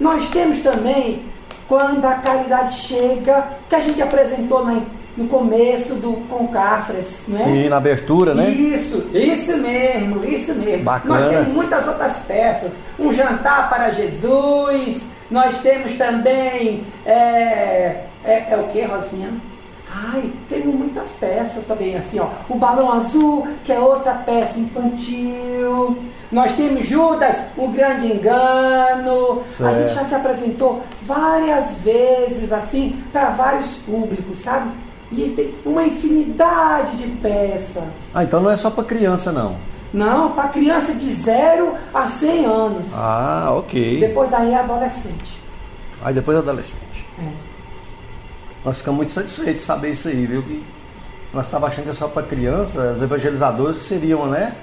Nós 0.00 0.28
temos 0.28 0.60
também 0.60 1.22
quando 1.68 2.04
a 2.04 2.14
caridade 2.14 2.74
chega, 2.80 3.46
que 3.68 3.74
a 3.74 3.80
gente 3.80 4.02
apresentou 4.02 4.64
na- 4.64 4.80
no 5.16 5.28
começo 5.28 5.94
do 5.94 6.12
Concafres, 6.28 7.06
né? 7.28 7.40
Sim, 7.44 7.68
na 7.68 7.76
abertura, 7.76 8.34
né? 8.34 8.48
Isso, 8.48 9.04
isso 9.12 9.56
mesmo, 9.58 10.24
isso 10.24 10.54
mesmo. 10.54 10.84
Bacana. 10.84 11.20
Nós 11.20 11.28
temos 11.30 11.48
muitas 11.48 11.86
outras 11.86 12.16
peças. 12.26 12.70
Um 12.98 13.12
jantar 13.12 13.68
para 13.68 13.90
Jesus. 13.90 15.02
Nós 15.30 15.58
temos 15.60 15.96
também. 15.96 16.84
É, 17.06 18.04
é, 18.24 18.46
é 18.50 18.56
o 18.56 18.68
que, 18.72 18.82
Rosinha? 18.82 19.30
Ai, 19.94 20.32
temos 20.48 20.74
muitas 20.74 21.08
peças 21.12 21.66
também, 21.66 21.96
assim, 21.96 22.18
ó. 22.18 22.28
O 22.48 22.56
balão 22.56 22.90
azul, 22.92 23.46
que 23.64 23.72
é 23.72 23.78
outra 23.78 24.14
peça 24.14 24.58
infantil. 24.58 25.98
Nós 26.30 26.52
temos 26.52 26.86
Judas, 26.86 27.36
o 27.58 27.68
grande 27.68 28.06
engano. 28.06 29.42
A 29.60 29.74
gente 29.74 29.92
já 29.92 30.04
se 30.04 30.14
apresentou 30.14 30.82
várias 31.02 31.72
vezes, 31.78 32.50
assim, 32.52 33.02
para 33.12 33.30
vários 33.30 33.74
públicos, 33.74 34.38
sabe? 34.38 34.70
E 35.12 35.28
tem 35.36 35.54
uma 35.66 35.84
infinidade 35.84 36.96
de 36.96 37.08
peças. 37.16 37.84
Ah, 38.14 38.24
então 38.24 38.40
não 38.40 38.50
é 38.50 38.56
só 38.56 38.70
para 38.70 38.84
criança, 38.84 39.30
não. 39.30 39.56
Não, 39.92 40.32
para 40.32 40.48
criança 40.48 40.94
de 40.94 41.12
0 41.12 41.74
a 41.92 42.08
100 42.08 42.46
anos. 42.46 42.86
Ah, 42.94 43.48
ok. 43.50 44.00
Depois 44.00 44.30
daí 44.30 44.52
é 44.52 44.56
adolescente. 44.56 45.38
Aí 46.02 46.14
depois 46.14 46.38
adolescente. 46.38 47.06
É. 47.18 47.51
Nós 48.64 48.78
ficamos 48.78 48.98
muito 48.98 49.12
satisfeitos 49.12 49.56
de 49.56 49.62
saber 49.62 49.90
isso 49.90 50.08
aí, 50.08 50.26
viu? 50.26 50.42
Que 50.42 50.62
nós 51.32 51.46
estávamos 51.46 51.72
achando 51.72 51.84
que 51.84 51.90
é 51.90 51.94
só 51.94 52.08
para 52.08 52.22
criança, 52.22 52.90
as 52.90 53.02
evangelizadoras 53.02 53.78
que 53.78 53.84
seriam, 53.84 54.26
né? 54.26 54.54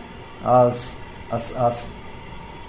As, 0.43 0.91
as, 1.29 1.55
as, 1.57 1.83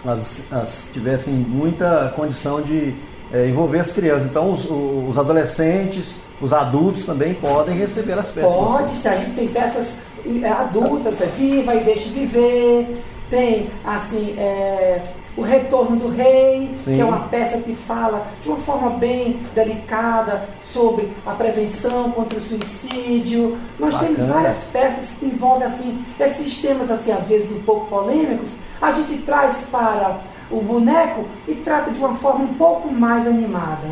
as, 0.05 0.53
as 0.53 0.89
tivessem 0.93 1.35
muita 1.35 2.13
condição 2.17 2.61
de 2.61 2.95
eh, 3.33 3.49
envolver 3.49 3.81
as 3.81 3.93
crianças. 3.93 4.25
Então 4.25 4.53
os, 4.53 4.67
os 4.69 5.17
adolescentes, 5.19 6.15
os 6.41 6.53
adultos 6.53 7.05
também 7.05 7.35
podem 7.35 7.77
receber 7.77 8.19
as 8.19 8.31
peças. 8.31 8.53
Pode 8.53 8.97
ser, 8.97 9.09
a 9.09 9.17
gente 9.17 9.35
tem 9.37 9.49
peças 9.49 9.95
é, 10.43 10.49
adultas, 10.49 11.21
é 11.21 11.27
viva 11.27 11.75
e 11.75 11.85
deixe 11.85 12.09
viver. 12.09 13.03
Tem, 13.29 13.71
assim, 13.85 14.35
é, 14.37 15.03
o 15.37 15.43
Retorno 15.43 15.97
do 15.97 16.09
Rei, 16.09 16.75
Sim. 16.85 16.97
que 16.97 17.01
é 17.01 17.05
uma 17.05 17.21
peça 17.29 17.59
que 17.59 17.75
fala 17.75 18.27
de 18.43 18.49
uma 18.49 18.59
forma 18.59 18.91
bem 18.91 19.41
delicada 19.55 20.49
sobre 20.73 21.11
a 21.25 21.31
prevenção 21.33 22.11
contra 22.11 22.39
o 22.39 22.43
suicídio. 22.43 23.57
Nós 23.79 23.99
temos 23.99 24.19
Bacana. 24.19 24.35
várias 24.35 24.65
peças 24.65 25.13
que 25.19 25.27
envolvem, 25.27 25.67
assim, 25.67 26.05
esses 26.19 26.61
temas, 26.61 26.91
assim, 26.91 27.13
às 27.13 27.25
vezes 27.27 27.51
um 27.53 27.63
pouco 27.63 27.87
polêmicos. 27.87 28.49
A 28.81 28.93
gente 28.93 29.19
traz 29.19 29.63
para 29.71 30.21
o 30.51 30.61
boneco 30.61 31.27
e 31.47 31.55
trata 31.55 31.91
de 31.91 31.99
uma 31.99 32.15
forma 32.17 32.45
um 32.45 32.55
pouco 32.55 32.93
mais 32.93 33.27
animada. 33.27 33.89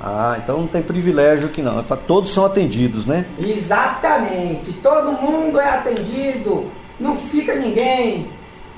Ah, 0.00 0.36
então 0.42 0.58
não 0.58 0.66
tem 0.66 0.82
privilégio 0.82 1.46
aqui 1.48 1.62
não. 1.62 1.80
É 1.80 1.82
pra, 1.82 1.96
todos 1.96 2.30
são 2.30 2.44
atendidos, 2.44 3.06
né? 3.06 3.24
Exatamente. 3.38 4.72
Todo 4.82 5.12
mundo 5.12 5.58
é 5.58 5.70
atendido. 5.70 6.66
Não 7.00 7.16
fica 7.16 7.54
ninguém. 7.54 8.28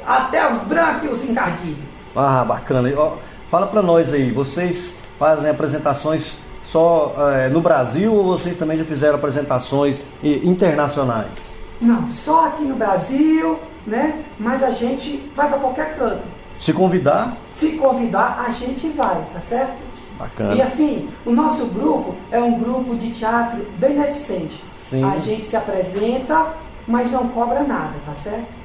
Até 0.06 0.50
os 0.50 0.62
brancos 0.62 1.04
e 1.04 1.12
os 1.12 1.24
encardidos. 1.28 1.87
Ah, 2.18 2.44
bacana. 2.44 2.88
E, 2.90 2.94
ó, 2.94 3.12
fala 3.48 3.66
para 3.66 3.80
nós 3.82 4.12
aí, 4.12 4.30
vocês 4.32 4.94
fazem 5.18 5.48
apresentações 5.50 6.36
só 6.64 7.14
eh, 7.32 7.48
no 7.48 7.60
Brasil 7.60 8.12
ou 8.12 8.24
vocês 8.24 8.56
também 8.56 8.76
já 8.76 8.84
fizeram 8.84 9.14
apresentações 9.16 10.02
internacionais? 10.22 11.54
Não, 11.80 12.08
só 12.10 12.46
aqui 12.48 12.64
no 12.64 12.74
Brasil, 12.74 13.58
né? 13.86 14.22
Mas 14.38 14.62
a 14.62 14.70
gente 14.70 15.30
vai 15.34 15.48
para 15.48 15.58
qualquer 15.58 15.96
canto. 15.96 16.22
Se 16.58 16.72
convidar, 16.72 17.36
Se 17.54 17.70
convidar, 17.72 18.44
a 18.46 18.50
gente 18.50 18.88
vai, 18.88 19.24
tá 19.32 19.40
certo? 19.40 19.78
E 20.16 20.18
bacana. 20.18 20.64
assim, 20.64 21.08
o 21.24 21.30
nosso 21.30 21.66
grupo 21.66 22.16
é 22.32 22.40
um 22.40 22.58
grupo 22.58 22.96
de 22.96 23.10
teatro 23.10 23.64
beneficente. 23.78 24.60
Sim. 24.80 25.04
A 25.04 25.20
gente 25.20 25.44
se 25.44 25.56
apresenta, 25.56 26.54
mas 26.86 27.12
não 27.12 27.28
cobra 27.28 27.62
nada, 27.62 27.94
tá 28.04 28.14
certo? 28.14 28.57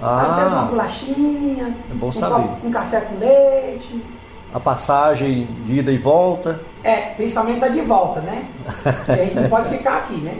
Às 0.00 0.36
vezes 0.36 0.52
uma 0.52 0.60
Ah, 0.62 0.64
bolachinha, 0.64 1.76
É 1.90 1.94
bom 1.94 2.08
um, 2.08 2.12
saber. 2.12 2.48
um 2.64 2.70
café 2.70 3.00
com 3.00 3.18
leite. 3.18 4.00
a 4.54 4.60
passagem 4.60 5.46
de 5.66 5.78
ida 5.80 5.90
e 5.92 5.98
volta. 5.98 6.60
É, 6.84 6.96
principalmente 7.16 7.64
a 7.64 7.68
de 7.68 7.80
volta, 7.82 8.20
né? 8.20 8.44
Porque 8.82 9.10
a 9.12 9.24
gente 9.24 9.34
não 9.34 9.48
pode 9.48 9.68
ficar 9.68 9.96
aqui, 9.98 10.14
né? 10.16 10.34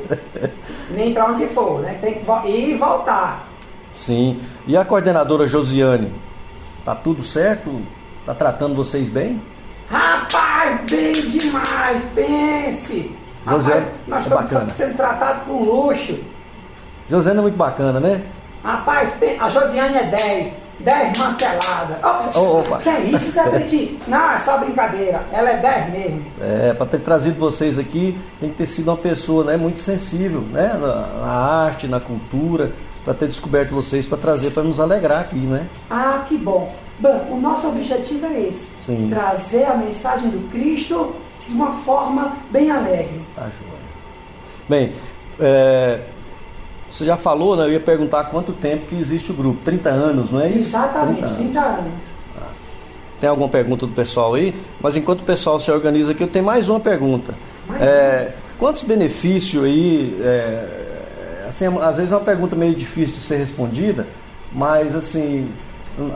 Nem 0.90 1.12
para 1.12 1.26
onde 1.26 1.46
for, 1.48 1.80
né? 1.80 1.98
Tem 2.00 2.14
que 2.14 2.48
ir 2.48 2.70
e 2.70 2.76
voltar. 2.76 3.46
Sim. 3.92 4.40
E 4.66 4.76
a 4.76 4.84
coordenadora 4.84 5.46
Josiane? 5.46 6.12
Tá 6.84 6.94
tudo 6.94 7.22
certo? 7.22 7.82
Tá 8.24 8.32
tratando 8.34 8.74
vocês 8.76 9.08
bem? 9.10 9.40
Rapaz, 9.90 10.80
bem 10.90 11.12
demais, 11.12 12.02
pense! 12.14 13.14
Rapaz, 13.44 13.64
José, 13.64 13.84
nós 14.06 14.18
é 14.18 14.22
estamos 14.28 14.50
bacana. 14.50 14.74
sendo 14.74 14.96
tratados 14.96 15.42
com 15.44 15.64
luxo. 15.64 16.18
Josiane 17.10 17.38
é 17.38 17.42
muito 17.42 17.56
bacana, 17.56 17.98
né? 17.98 18.22
Rapaz, 18.68 19.14
a 19.40 19.48
Josiane 19.48 19.96
é 19.96 20.02
10, 20.02 20.52
10 20.80 21.16
mantelada. 21.16 21.98
Oh, 22.34 22.58
opa. 22.58 22.76
Que 22.80 22.90
é 22.90 23.00
isso, 23.00 23.32
Zé 23.32 23.48
Petit? 23.48 23.98
Não, 24.06 24.30
é 24.32 24.38
só 24.40 24.58
brincadeira. 24.58 25.22
Ela 25.32 25.52
é 25.52 25.56
10 25.56 25.90
mesmo. 25.90 26.24
É, 26.38 26.74
para 26.74 26.84
ter 26.84 26.98
trazido 26.98 27.40
vocês 27.40 27.78
aqui, 27.78 28.18
tem 28.38 28.50
que 28.50 28.56
ter 28.56 28.66
sido 28.66 28.88
uma 28.88 28.96
pessoa 28.98 29.42
né, 29.42 29.56
muito 29.56 29.80
sensível 29.80 30.42
né, 30.42 30.70
na, 30.78 31.06
na 31.06 31.32
arte, 31.32 31.88
na 31.88 31.98
cultura, 31.98 32.72
para 33.06 33.14
ter 33.14 33.28
descoberto 33.28 33.70
vocês, 33.70 34.04
para 34.04 34.18
trazer, 34.18 34.50
para 34.50 34.64
nos 34.64 34.78
alegrar 34.78 35.22
aqui, 35.22 35.36
né? 35.36 35.66
Ah, 35.88 36.26
que 36.28 36.36
bom. 36.36 36.70
Bom, 36.98 37.26
o 37.30 37.40
nosso 37.40 37.68
objetivo 37.68 38.26
é 38.26 38.48
esse. 38.48 38.68
Sim. 38.84 39.08
Trazer 39.08 39.64
a 39.64 39.76
mensagem 39.76 40.28
do 40.28 40.46
Cristo 40.50 41.16
de 41.40 41.54
uma 41.54 41.72
forma 41.84 42.34
bem 42.50 42.70
alegre. 42.70 43.18
Tá 43.34 43.44
joia. 43.44 43.78
Bem, 44.68 44.92
é, 45.40 46.00
você 46.90 47.04
já 47.04 47.16
falou, 47.16 47.56
né? 47.56 47.64
Eu 47.64 47.72
ia 47.72 47.80
perguntar 47.80 48.24
quanto 48.24 48.52
tempo 48.52 48.86
que 48.86 48.94
existe 48.94 49.30
o 49.30 49.34
grupo. 49.34 49.60
30 49.64 49.88
anos, 49.90 50.30
não 50.30 50.40
é 50.40 50.48
isso? 50.48 50.68
Exatamente, 50.68 51.20
30 51.20 51.28
anos. 51.28 51.36
30 51.36 51.60
anos. 51.60 51.92
Tem 53.20 53.28
alguma 53.28 53.48
pergunta 53.48 53.84
do 53.86 53.92
pessoal 53.92 54.34
aí? 54.34 54.54
Mas 54.80 54.96
enquanto 54.96 55.20
o 55.20 55.24
pessoal 55.24 55.58
se 55.58 55.70
organiza 55.72 56.12
aqui, 56.12 56.22
eu 56.22 56.28
tenho 56.28 56.44
mais 56.44 56.68
uma 56.68 56.78
pergunta. 56.78 57.34
Mais 57.66 57.82
É, 57.82 58.32
quantos 58.58 58.84
benefícios 58.84 59.64
aí. 59.64 60.16
é, 60.22 61.48
assim, 61.48 61.66
às 61.80 61.96
vezes 61.96 62.12
é 62.12 62.14
uma 62.14 62.24
pergunta 62.24 62.54
meio 62.54 62.74
difícil 62.74 63.14
de 63.14 63.20
ser 63.20 63.36
respondida, 63.38 64.06
mas 64.52 64.94
assim, 64.94 65.50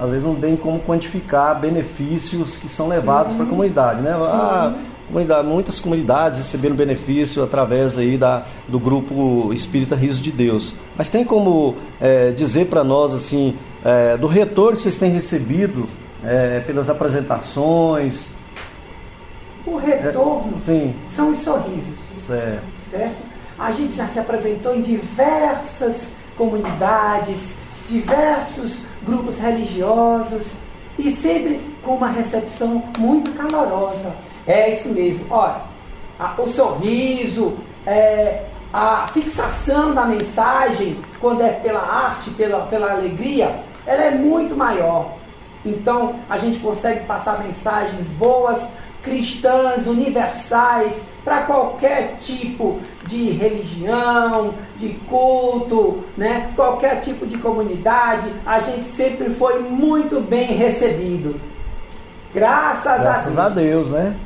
às 0.01 0.11
vezes 0.11 0.25
não 0.25 0.37
tem 0.37 0.55
como 0.55 0.79
quantificar 0.81 1.59
benefícios 1.59 2.57
que 2.57 2.69
são 2.69 2.87
levados 2.87 3.35
para 3.35 3.45
a 3.45 3.49
comunidade, 3.49 4.01
né? 4.01 4.13
Ah, 4.13 4.73
comunidade, 5.13 5.47
muitas 5.47 5.79
comunidades 5.79 6.39
receberam 6.39 6.75
benefício 6.75 7.45
através 7.45 7.99
aí 7.99 8.17
da, 8.17 8.45
do 8.67 8.79
grupo 8.79 9.53
Espírita 9.53 9.95
Riso 9.95 10.23
de 10.23 10.33
Deus. 10.33 10.75
Mas 10.97 11.09
tem 11.09 11.25
como 11.25 11.77
é, 12.01 12.31
dizer 12.31 12.67
para 12.67 12.83
nós 12.83 13.15
assim 13.15 13.57
é, 13.85 14.17
do 14.17 14.27
retorno 14.27 14.77
que 14.77 14.83
vocês 14.83 14.97
têm 14.97 15.11
recebido 15.11 15.85
é, 16.25 16.61
pelas 16.61 16.89
apresentações? 16.89 18.31
O 19.67 19.77
retorno 19.77 20.59
Sim, 20.59 20.95
são 21.07 21.31
os 21.31 21.39
sorrisos, 21.39 21.95
certo. 22.27 22.63
certo? 22.91 23.33
A 23.59 23.71
gente 23.71 23.95
já 23.95 24.07
se 24.09 24.19
apresentou 24.19 24.75
em 24.75 24.81
diversas 24.81 26.09
comunidades, 26.37 27.55
diversos 27.89 28.79
grupos 29.05 29.39
religiosos, 29.39 30.47
e 30.99 31.11
sempre 31.11 31.61
com 31.83 31.97
uma 31.97 32.09
recepção 32.09 32.83
muito 32.99 33.33
calorosa. 33.33 34.15
É 34.47 34.71
isso 34.71 34.89
mesmo. 34.89 35.27
Olha, 35.31 35.63
a, 36.19 36.35
o 36.39 36.49
sorriso, 36.49 37.57
é, 37.87 38.45
a 38.73 39.09
fixação 39.09 39.95
da 39.95 40.05
mensagem, 40.05 40.97
quando 41.21 41.43
é 41.43 41.51
pela 41.51 41.81
arte, 41.81 42.31
pela, 42.31 42.67
pela 42.67 42.93
alegria, 42.93 43.61
ela 43.87 44.05
é 44.05 44.11
muito 44.11 44.57
maior. 44.57 45.15
Então 45.65 46.17
a 46.29 46.39
gente 46.39 46.59
consegue 46.59 47.05
passar 47.07 47.43
mensagens 47.43 48.09
boas, 48.09 48.61
cristãs, 49.03 49.87
universais, 49.87 51.03
para 51.25 51.43
qualquer 51.43 52.17
tipo 52.21 52.81
de 53.07 53.31
religião, 53.31 54.55
de 54.77 54.91
culto, 55.09 56.03
né? 56.17 56.51
qualquer 56.57 57.01
tipo 57.01 57.27
de 57.27 57.37
comunidade, 57.39 58.29
a 58.47 58.61
gente 58.61 58.83
sempre 58.83 59.31
foi 59.31 59.61
muito 59.61 60.21
bem 60.21 60.47
recebido. 60.47 61.41
Graças, 62.33 63.01
Graças 63.01 63.39
a, 63.39 63.49
Deus. 63.49 63.49
a 63.49 63.49
Deus, 63.49 63.91
né? 63.91 64.17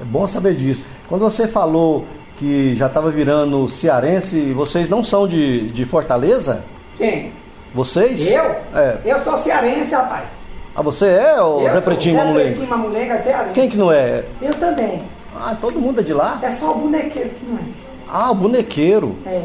É 0.00 0.04
bom 0.04 0.26
saber 0.26 0.54
disso. 0.54 0.84
Quando 1.08 1.22
você 1.22 1.48
falou 1.48 2.04
que 2.38 2.74
já 2.76 2.86
estava 2.86 3.10
virando 3.10 3.68
cearense, 3.68 4.52
vocês 4.52 4.90
não 4.90 5.02
são 5.02 5.26
de, 5.26 5.68
de 5.70 5.84
Fortaleza? 5.84 6.64
Quem? 6.96 7.32
Vocês? 7.74 8.26
Eu? 8.26 8.56
É. 8.74 8.98
Eu 9.04 9.20
sou 9.20 9.36
cearense, 9.38 9.94
rapaz. 9.94 10.30
Ah, 10.74 10.82
você 10.82 11.06
é 11.06 11.40
ou 11.40 11.62
Zé 11.70 11.80
Pretinho 11.80 12.16
Mamulenga? 12.16 12.44
Zé 12.44 12.50
Pretinho 12.56 12.70
Mamulenga, 12.70 13.18
cearense. 13.18 13.52
Quem 13.54 13.70
que 13.70 13.76
não 13.76 13.90
é? 13.90 14.24
Eu 14.42 14.52
também. 14.54 15.02
Ah, 15.34 15.56
todo 15.58 15.80
mundo 15.80 16.00
é 16.00 16.02
de 16.02 16.12
lá? 16.12 16.38
É 16.42 16.50
só 16.50 16.72
o 16.72 16.78
bonequeiro 16.78 17.30
que 17.30 17.46
não 17.46 17.56
é. 17.56 17.62
Ah, 18.08 18.30
o 18.30 18.34
bonequeiro. 18.34 19.16
É. 19.26 19.42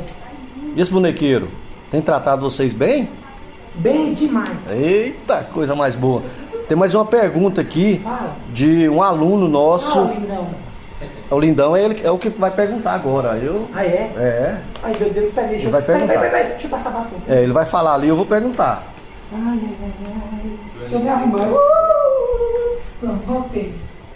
E 0.75 0.81
esse 0.81 0.91
bonequeiro? 0.91 1.47
Tem 1.89 2.01
tratado 2.01 2.41
vocês 2.41 2.73
bem? 2.73 3.09
Bem 3.75 4.13
demais. 4.13 4.69
Eita, 4.69 5.45
coisa 5.53 5.75
mais 5.75 5.95
boa. 5.95 6.21
Tem 6.71 6.77
mais 6.77 6.95
uma 6.95 7.03
pergunta 7.05 7.59
aqui 7.59 7.99
Fala. 8.01 8.33
de 8.53 8.87
um 8.87 9.03
aluno 9.03 9.49
nosso. 9.49 9.99
Ah, 9.99 10.03
o 10.03 10.13
lindão. 10.13 10.47
O 11.29 11.39
lindão 11.41 11.75
é, 11.75 11.83
ele, 11.83 11.99
é 12.01 12.09
o 12.09 12.17
que 12.17 12.29
vai 12.29 12.49
perguntar 12.49 12.93
agora. 12.93 13.37
Eu, 13.37 13.67
Ah, 13.73 13.83
é? 13.83 14.09
é. 14.15 14.61
Ai, 14.81 14.93
meu 14.97 15.09
Deus, 15.11 15.31
peraí. 15.31 15.55
Ele 15.63 15.69
vai 15.69 15.81
perguntar. 15.81 16.07
Peraí, 16.07 16.29
peraí, 16.29 16.31
peraí, 16.31 16.51
deixa 16.53 16.67
eu 16.67 16.71
passar 16.71 16.91
batom. 16.91 17.17
É, 17.27 17.43
ele 17.43 17.51
vai 17.51 17.65
falar 17.65 17.95
ali, 17.95 18.07
eu 18.07 18.15
vou 18.15 18.25
perguntar. 18.25 18.87
Ai, 19.33 19.41
ai, 19.43 19.59
ai, 19.81 19.91
ai. 20.05 20.59
Deixa 20.79 20.95
eu 20.95 20.99
me 21.01 21.09
arrumar. 21.09 21.47
Uh! 21.49 21.57
Pronto, 23.01 23.25
voltei. 23.27 23.75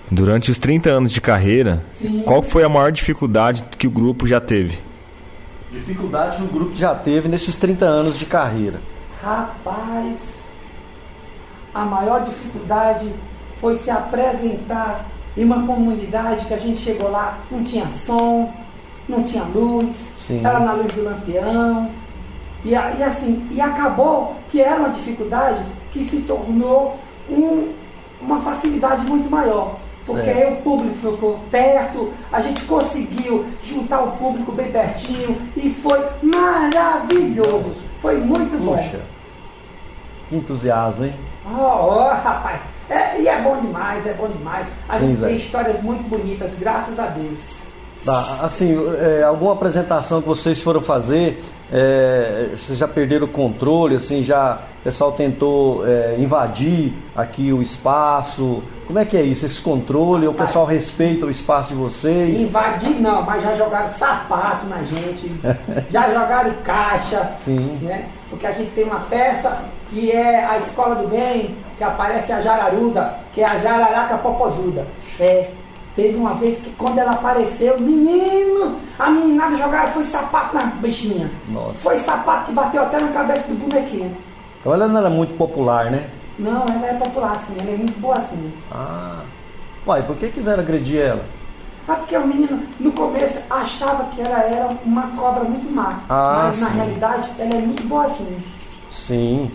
Durante 0.09 0.49
os 0.49 0.57
30 0.57 0.89
anos 0.91 1.11
de 1.11 1.19
carreira, 1.19 1.83
Sim. 1.91 2.23
qual 2.25 2.41
foi 2.41 2.63
a 2.63 2.69
maior 2.69 2.89
dificuldade 2.89 3.65
que 3.77 3.85
o 3.85 3.91
grupo 3.91 4.25
já 4.25 4.39
teve? 4.39 4.79
Dificuldade 5.73 6.37
que 6.37 6.43
o 6.43 6.47
grupo 6.47 6.73
já 6.73 6.95
teve 6.95 7.27
nesses 7.27 7.57
30 7.57 7.83
anos 7.83 8.17
de 8.17 8.25
carreira. 8.25 8.79
Rapaz, 9.21 10.34
a 11.75 11.83
maior 11.85 12.23
dificuldade 12.23 13.13
foi 13.59 13.75
se 13.77 13.91
apresentar 13.91 15.05
em 15.37 15.43
uma 15.43 15.67
comunidade 15.67 16.45
que 16.45 16.53
a 16.53 16.57
gente 16.57 16.79
chegou 16.79 17.11
lá, 17.11 17.37
não 17.51 17.63
tinha 17.63 17.85
som, 17.87 18.51
não 19.09 19.21
tinha 19.23 19.43
luz, 19.43 19.93
Sim. 20.25 20.39
era 20.43 20.59
na 20.61 20.71
luz 20.71 20.87
do 20.93 21.03
lampião. 21.03 21.89
E, 22.63 22.69
e 22.71 23.03
assim, 23.03 23.45
e 23.51 23.59
acabou 23.59 24.35
que 24.49 24.61
era 24.61 24.79
uma 24.79 24.89
dificuldade 24.89 25.61
que 25.91 26.03
se 26.05 26.21
tornou 26.21 26.97
um- 27.29 27.73
uma 28.21 28.39
facilidade 28.41 29.05
muito 29.05 29.29
maior. 29.29 29.75
Porque 30.05 30.29
aí 30.29 30.53
o 30.53 30.57
público 30.57 30.95
ficou 30.95 31.39
perto, 31.51 32.13
a 32.31 32.39
gente 32.39 32.63
conseguiu 32.65 33.45
juntar 33.63 34.01
o 34.01 34.11
público 34.11 34.51
bem 34.51 34.71
pertinho 34.71 35.35
e 35.57 35.69
foi 35.71 35.99
maravilhoso. 36.21 37.73
Foi 38.01 38.17
muito 38.17 38.55
bom. 38.63 38.77
Puxa, 38.77 39.01
que 40.29 40.35
entusiasmo, 40.35 41.05
hein? 41.05 41.13
Ó, 41.45 41.59
ó, 41.59 42.13
rapaz. 42.13 42.59
É, 42.89 43.19
e 43.19 43.27
é 43.27 43.41
bom 43.41 43.59
demais, 43.59 44.05
é 44.05 44.13
bom 44.13 44.27
demais. 44.27 44.67
A 44.87 44.99
Sim, 44.99 45.07
gente 45.07 45.19
Zé. 45.19 45.27
tem 45.27 45.37
histórias 45.37 45.81
muito 45.81 46.07
bonitas, 46.07 46.51
graças 46.59 46.99
a 46.99 47.07
Deus. 47.07 47.39
Tá, 48.05 48.39
assim, 48.43 48.75
é, 48.99 49.23
alguma 49.23 49.53
apresentação 49.53 50.21
que 50.21 50.27
vocês 50.27 50.61
foram 50.61 50.79
fazer, 50.79 51.43
é, 51.73 52.49
vocês 52.55 52.77
já 52.77 52.87
perderam 52.87 53.25
o 53.25 53.29
controle, 53.29 53.95
assim, 53.95 54.21
já 54.21 54.59
o 54.79 54.83
pessoal 54.83 55.13
tentou 55.13 55.83
é, 55.87 56.15
invadir 56.19 56.93
aqui 57.15 57.51
o 57.51 57.63
espaço. 57.63 58.61
Como 58.85 58.99
é 58.99 59.05
que 59.05 59.17
é 59.17 59.23
isso, 59.23 59.47
esse 59.47 59.59
controle? 59.59 60.27
O 60.27 60.33
pessoal 60.35 60.63
respeita 60.65 61.25
o 61.25 61.31
espaço 61.31 61.69
de 61.69 61.73
vocês? 61.73 62.39
Invadir 62.39 63.01
não, 63.01 63.23
mas 63.23 63.41
já 63.41 63.55
jogaram 63.55 63.87
sapato 63.87 64.67
na 64.67 64.83
gente, 64.83 65.31
já 65.89 66.13
jogaram 66.13 66.53
caixa, 66.63 67.31
Sim. 67.43 67.79
né? 67.81 68.07
Porque 68.29 68.47
a 68.47 68.51
gente 68.51 68.71
tem 68.71 68.83
uma 68.83 69.01
peça 69.01 69.63
que 69.89 70.11
é 70.11 70.43
a 70.45 70.57
Escola 70.57 70.95
do 70.95 71.07
Bem, 71.07 71.55
que 71.77 71.83
aparece 71.83 72.31
a 72.31 72.41
Jararuda, 72.41 73.19
que 73.33 73.41
é 73.41 73.45
a 73.45 73.59
Jararaca 73.59 74.17
Popozuda. 74.17 74.87
É, 75.19 75.51
teve 75.95 76.17
uma 76.17 76.33
vez 76.33 76.57
que 76.57 76.69
quando 76.71 76.97
ela 76.97 77.11
apareceu, 77.11 77.79
menino, 77.79 78.79
a 78.97 79.09
meninada 79.09 79.57
jogaram, 79.57 79.91
foi 79.91 80.03
sapato 80.03 80.55
na 80.55 80.63
bichinha. 80.63 81.29
Nossa. 81.49 81.75
Foi 81.75 81.97
sapato 81.99 82.45
que 82.47 82.51
bateu 82.53 82.81
até 82.81 82.99
na 82.99 83.09
cabeça 83.09 83.47
do 83.47 83.55
bonequinho. 83.55 84.15
Então 84.59 84.73
ela 84.73 84.87
não 84.87 84.99
era 84.99 85.09
muito 85.09 85.37
popular, 85.37 85.91
né? 85.91 86.09
Não, 86.39 86.63
ela 86.67 86.87
é 86.87 86.93
popular 86.93 87.33
assim, 87.33 87.55
ela 87.59 87.71
é 87.71 87.77
muito 87.77 87.99
boa 87.99 88.17
assim. 88.17 88.51
Ah. 88.71 89.21
Uai, 89.85 90.01
por 90.01 90.15
que 90.15 90.29
quiseram 90.29 90.63
agredir 90.63 90.99
ela? 90.99 91.23
Ah, 91.87 91.95
porque 91.95 92.17
o 92.17 92.27
menino 92.27 92.63
no 92.79 92.91
começo 92.91 93.39
achava 93.49 94.05
que 94.05 94.21
ela 94.21 94.39
era 94.39 94.69
uma 94.83 95.03
cobra 95.09 95.43
muito 95.43 95.71
má. 95.71 95.99
Ah, 96.09 96.45
mas 96.47 96.59
na 96.59 96.69
sim. 96.69 96.75
realidade 96.75 97.29
ela 97.37 97.53
é 97.53 97.61
muito 97.61 97.83
boa 97.83 98.05
assim. 98.05 98.37
Sim. 98.89 99.51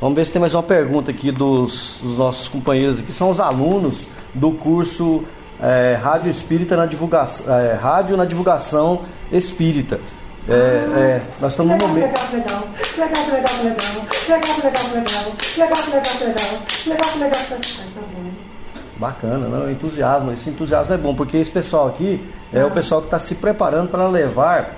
Vamos 0.00 0.16
ver 0.16 0.24
se 0.24 0.32
tem 0.32 0.40
mais 0.40 0.54
uma 0.54 0.62
pergunta 0.62 1.10
aqui 1.10 1.30
dos, 1.30 1.98
dos 2.02 2.16
nossos 2.16 2.48
companheiros 2.48 3.00
aqui. 3.00 3.12
São 3.12 3.30
os 3.30 3.40
alunos 3.40 4.08
do 4.32 4.52
curso 4.52 5.24
é, 5.60 5.98
Rádio 6.00 6.30
Espírita 6.30 6.76
na 6.76 6.86
divulgação, 6.86 7.52
é, 7.54 7.74
Rádio 7.74 8.16
na 8.16 8.24
divulgação 8.24 9.02
espírita. 9.30 10.00
É, 10.48 10.52
é, 10.52 11.22
nós 11.40 11.52
estamos 11.52 11.72
no 11.76 11.76
legal, 11.76 11.88
momento. 11.88 12.32
legal, 12.32 12.62
legal, 12.96 12.96
legal, 12.96 13.24
legal, 13.28 13.58
legal, 13.58 14.56
legal, 14.56 14.62
legal, 14.62 14.88
legal, 14.94 15.18
legal, 15.18 15.34
legal, 15.58 15.84
legal, 15.90 16.44
legal, 16.86 17.18
legal, 17.18 17.18
legal, 17.18 17.58
Ai, 17.60 17.88
tá 17.94 17.97
bom. 17.97 17.97
Bacana, 18.98 19.46
não? 19.48 19.70
Entusiasmo. 19.70 20.32
Esse 20.32 20.50
entusiasmo 20.50 20.92
é 20.94 20.96
bom, 20.98 21.14
porque 21.14 21.36
esse 21.36 21.50
pessoal 21.50 21.86
aqui 21.88 22.22
é 22.52 22.64
o 22.64 22.70
pessoal 22.70 23.00
que 23.00 23.06
está 23.06 23.18
se 23.18 23.36
preparando 23.36 23.88
para 23.90 24.08
levar 24.08 24.74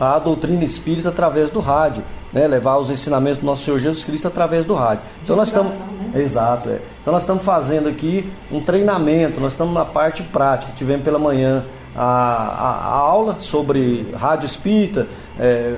a 0.00 0.18
doutrina 0.18 0.64
espírita 0.64 1.10
através 1.10 1.48
do 1.50 1.60
rádio, 1.60 2.02
né? 2.32 2.46
Levar 2.48 2.78
os 2.78 2.90
ensinamentos 2.90 3.38
do 3.38 3.46
nosso 3.46 3.62
Senhor 3.64 3.78
Jesus 3.78 4.02
Cristo 4.02 4.26
através 4.26 4.64
do 4.64 4.74
rádio. 4.74 5.04
Então 5.22 5.36
nós 5.36 5.48
estamos, 5.48 5.72
né? 5.72 6.20
exato, 6.22 6.68
é. 6.70 6.78
Então 7.00 7.12
nós 7.12 7.22
estamos 7.22 7.44
fazendo 7.44 7.88
aqui 7.88 8.28
um 8.50 8.60
treinamento. 8.60 9.40
Nós 9.40 9.52
estamos 9.52 9.72
na 9.72 9.84
parte 9.84 10.22
prática. 10.24 10.72
Tivemos 10.76 11.04
pela 11.04 11.18
manhã 11.20 11.64
a, 11.94 12.02
a- 12.04 12.88
a 12.88 12.96
aula 12.96 13.36
sobre 13.38 14.06
rádio 14.18 14.46
espírita, 14.46 15.06
é, 15.38 15.74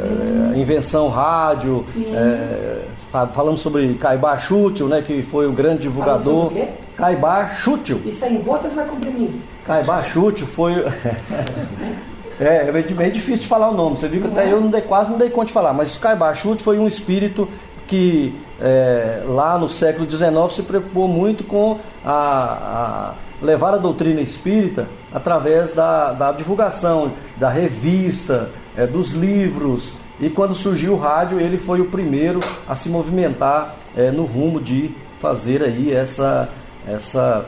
é, 0.55 0.59
invenção 0.59 1.09
rádio. 1.09 1.85
é, 2.15 2.83
fa- 3.13 3.27
falamos 3.27 3.61
sobre 3.61 3.93
Caibá 3.95 4.39
Chútil, 4.39 4.89
né? 4.89 5.03
Que 5.07 5.23
foi 5.23 5.47
o 5.47 5.53
grande 5.53 5.83
divulgador. 5.83 6.51
Caibá 6.97 7.49
Chútil. 7.57 8.01
Isso 8.07 8.25
é 8.25 8.31
em 8.31 8.39
gotas 8.39 8.77
é 8.79 8.85
comprimido? 8.85 9.41
Caibá 9.67 10.03
Chútil 10.03 10.47
foi. 10.47 10.73
é, 12.41 12.69
é 12.69 12.73
bem- 12.73 12.83
bem 12.97 13.11
difícil 13.11 13.43
de 13.43 13.47
falar 13.49 13.71
o 13.71 13.75
nome. 13.75 13.97
Você 13.97 14.09
viu 14.09 14.21
que 14.23 14.29
até 14.29 14.51
eu 14.51 14.61
não 14.61 14.69
dei, 14.69 14.81
quase 14.81 15.11
não 15.11 15.19
dei 15.19 15.31
conta 15.31 15.47
de 15.47 15.53
falar. 15.53 15.73
Mas 15.73 15.97
Caibá 15.99 16.33
Chútil 16.35 16.65
foi 16.65 16.79
um 16.79 16.87
espírito 16.87 17.49
que 17.87 18.35
é, 18.61 19.23
lá 19.27 19.59
no 19.59 19.69
século 19.69 20.11
XIX 20.11 20.31
se 20.55 20.63
preocupou 20.63 21.07
muito 21.07 21.45
com 21.45 21.79
a, 22.05 22.13
a 22.13 23.45
levar 23.45 23.75
a 23.75 23.77
doutrina 23.79 24.21
espírita 24.21 24.89
através 25.13 25.73
da, 25.75 26.13
da 26.13 26.33
divulgação, 26.33 27.13
da 27.37 27.49
revista, 27.51 28.51
é, 28.77 28.87
dos 28.87 29.13
livros. 29.13 29.93
E 30.21 30.31
quando 30.31 30.55
surgiu 30.55 30.95
o 30.95 30.97
rádio, 30.97 31.41
ele 31.41 31.59
foi 31.59 31.81
o 31.81 31.87
primeiro 31.87 32.41
a 32.69 32.77
se 32.77 32.89
movimentar 32.89 33.75
é, 33.97 34.11
no 34.11 34.25
rumo 34.25 34.61
de 34.61 34.91
fazer 35.21 35.63
aí 35.63 35.93
essa, 35.93 36.49
essa 36.87 37.47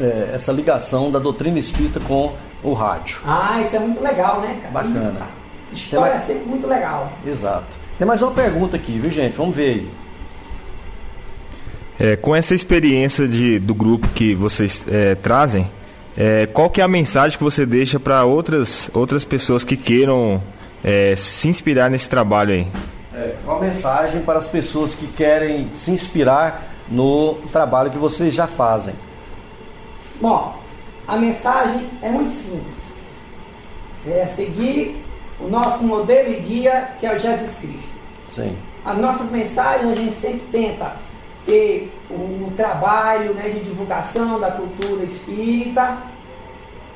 é, 0.00 0.30
essa 0.34 0.52
ligação 0.52 1.10
da 1.10 1.18
doutrina 1.18 1.58
espírita 1.58 2.00
com 2.00 2.34
o 2.62 2.72
rádio. 2.72 3.20
Ah, 3.26 3.60
isso 3.60 3.76
é 3.76 3.78
muito 3.78 4.02
legal, 4.02 4.40
né, 4.40 4.58
cara? 4.62 4.72
Bacana. 4.72 5.20
Ih, 5.72 5.76
História 5.76 6.12
é 6.12 6.18
Tem 6.18 6.26
sempre 6.26 6.48
muito 6.48 6.66
legal. 6.66 7.12
Exato. 7.26 7.66
Tem 7.98 8.06
mais 8.06 8.22
uma 8.22 8.32
pergunta 8.32 8.76
aqui, 8.76 8.98
viu 8.98 9.10
gente? 9.10 9.36
Vamos 9.36 9.54
ver 9.54 9.68
aí. 9.70 9.90
É, 12.00 12.16
com 12.16 12.34
essa 12.34 12.54
experiência 12.54 13.28
de, 13.28 13.58
do 13.58 13.74
grupo 13.74 14.08
que 14.08 14.34
vocês 14.34 14.84
é, 14.90 15.14
trazem, 15.14 15.70
é, 16.16 16.46
qual 16.46 16.68
que 16.68 16.80
é 16.80 16.84
a 16.84 16.88
mensagem 16.88 17.38
que 17.38 17.44
você 17.44 17.64
deixa 17.64 18.00
para 18.00 18.24
outras, 18.24 18.90
outras 18.92 19.24
pessoas 19.24 19.62
que 19.62 19.76
queiram 19.76 20.42
é, 20.82 21.14
se 21.16 21.48
inspirar 21.48 21.90
nesse 21.90 22.08
trabalho 22.08 22.52
aí? 22.52 22.66
É, 23.14 23.34
uma 23.44 23.60
mensagem 23.60 24.22
para 24.22 24.38
as 24.38 24.48
pessoas 24.48 24.94
que 24.94 25.06
querem 25.06 25.68
se 25.74 25.90
inspirar 25.90 26.71
no 26.88 27.34
trabalho 27.50 27.90
que 27.90 27.98
vocês 27.98 28.34
já 28.34 28.46
fazem. 28.46 28.94
Bom, 30.20 30.54
a 31.06 31.16
mensagem 31.16 31.88
é 32.00 32.08
muito 32.08 32.30
simples. 32.30 32.82
É 34.06 34.26
seguir 34.26 35.04
o 35.40 35.48
nosso 35.48 35.82
modelo 35.84 36.32
e 36.32 36.36
guia, 36.40 36.92
que 36.98 37.06
é 37.06 37.14
o 37.14 37.18
Jesus 37.18 37.54
Cristo. 37.56 37.92
Sim. 38.30 38.56
As 38.84 38.98
nossas 38.98 39.30
mensagens 39.30 39.92
a 39.92 39.94
gente 39.94 40.14
sempre 40.14 40.42
tenta 40.50 40.92
ter 41.44 41.92
o 42.10 42.52
trabalho 42.56 43.34
né, 43.34 43.48
de 43.48 43.60
divulgação 43.60 44.38
da 44.38 44.50
cultura 44.50 45.04
espírita. 45.04 45.98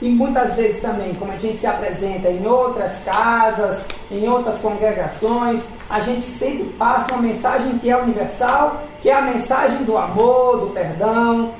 E 0.00 0.08
muitas 0.10 0.54
vezes 0.54 0.82
também, 0.82 1.14
como 1.14 1.32
a 1.32 1.38
gente 1.38 1.58
se 1.58 1.66
apresenta 1.66 2.28
em 2.28 2.46
outras 2.46 2.92
casas, 3.04 3.82
em 4.10 4.28
outras 4.28 4.58
congregações, 4.58 5.64
a 5.88 6.00
gente 6.00 6.22
sempre 6.22 6.64
passa 6.78 7.12
uma 7.12 7.22
mensagem 7.22 7.78
que 7.78 7.88
é 7.88 7.96
universal, 7.96 8.82
que 9.00 9.08
é 9.08 9.14
a 9.14 9.22
mensagem 9.22 9.84
do 9.84 9.96
amor, 9.96 10.60
do 10.60 10.66
perdão. 10.66 11.54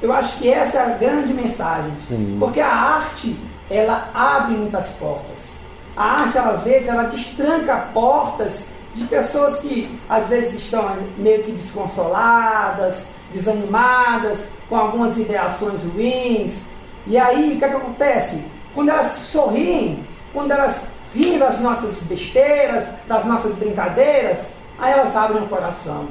Eu 0.00 0.12
acho 0.12 0.38
que 0.38 0.48
essa 0.48 0.78
é 0.78 0.82
a 0.82 0.96
grande 0.96 1.34
mensagem. 1.34 1.92
Sim. 2.08 2.36
Porque 2.40 2.60
a 2.60 2.72
arte, 2.72 3.36
ela 3.70 4.08
abre 4.14 4.54
muitas 4.54 4.88
portas. 4.92 5.52
A 5.94 6.22
arte, 6.22 6.38
às 6.38 6.62
vezes, 6.62 6.88
ela 6.88 7.04
destranca 7.04 7.88
portas 7.92 8.64
de 8.94 9.04
pessoas 9.04 9.56
que 9.60 9.98
às 10.08 10.28
vezes 10.28 10.54
estão 10.62 10.96
meio 11.18 11.42
que 11.42 11.52
desconsoladas, 11.52 13.06
desanimadas, 13.32 14.46
com 14.68 14.76
algumas 14.76 15.16
ideações 15.16 15.80
ruins. 15.94 16.71
E 17.06 17.18
aí, 17.18 17.54
o 17.54 17.58
que, 17.58 17.64
é 17.64 17.68
que 17.68 17.74
acontece? 17.74 18.44
Quando 18.74 18.90
elas 18.90 19.12
sorriem, 19.12 20.04
quando 20.32 20.50
elas 20.52 20.82
riem 21.14 21.38
das 21.38 21.60
nossas 21.60 22.00
besteiras, 22.02 22.84
das 23.06 23.24
nossas 23.24 23.54
brincadeiras, 23.56 24.50
aí 24.78 24.92
elas 24.92 25.14
abrem 25.14 25.42
o 25.42 25.48
coração. 25.48 26.06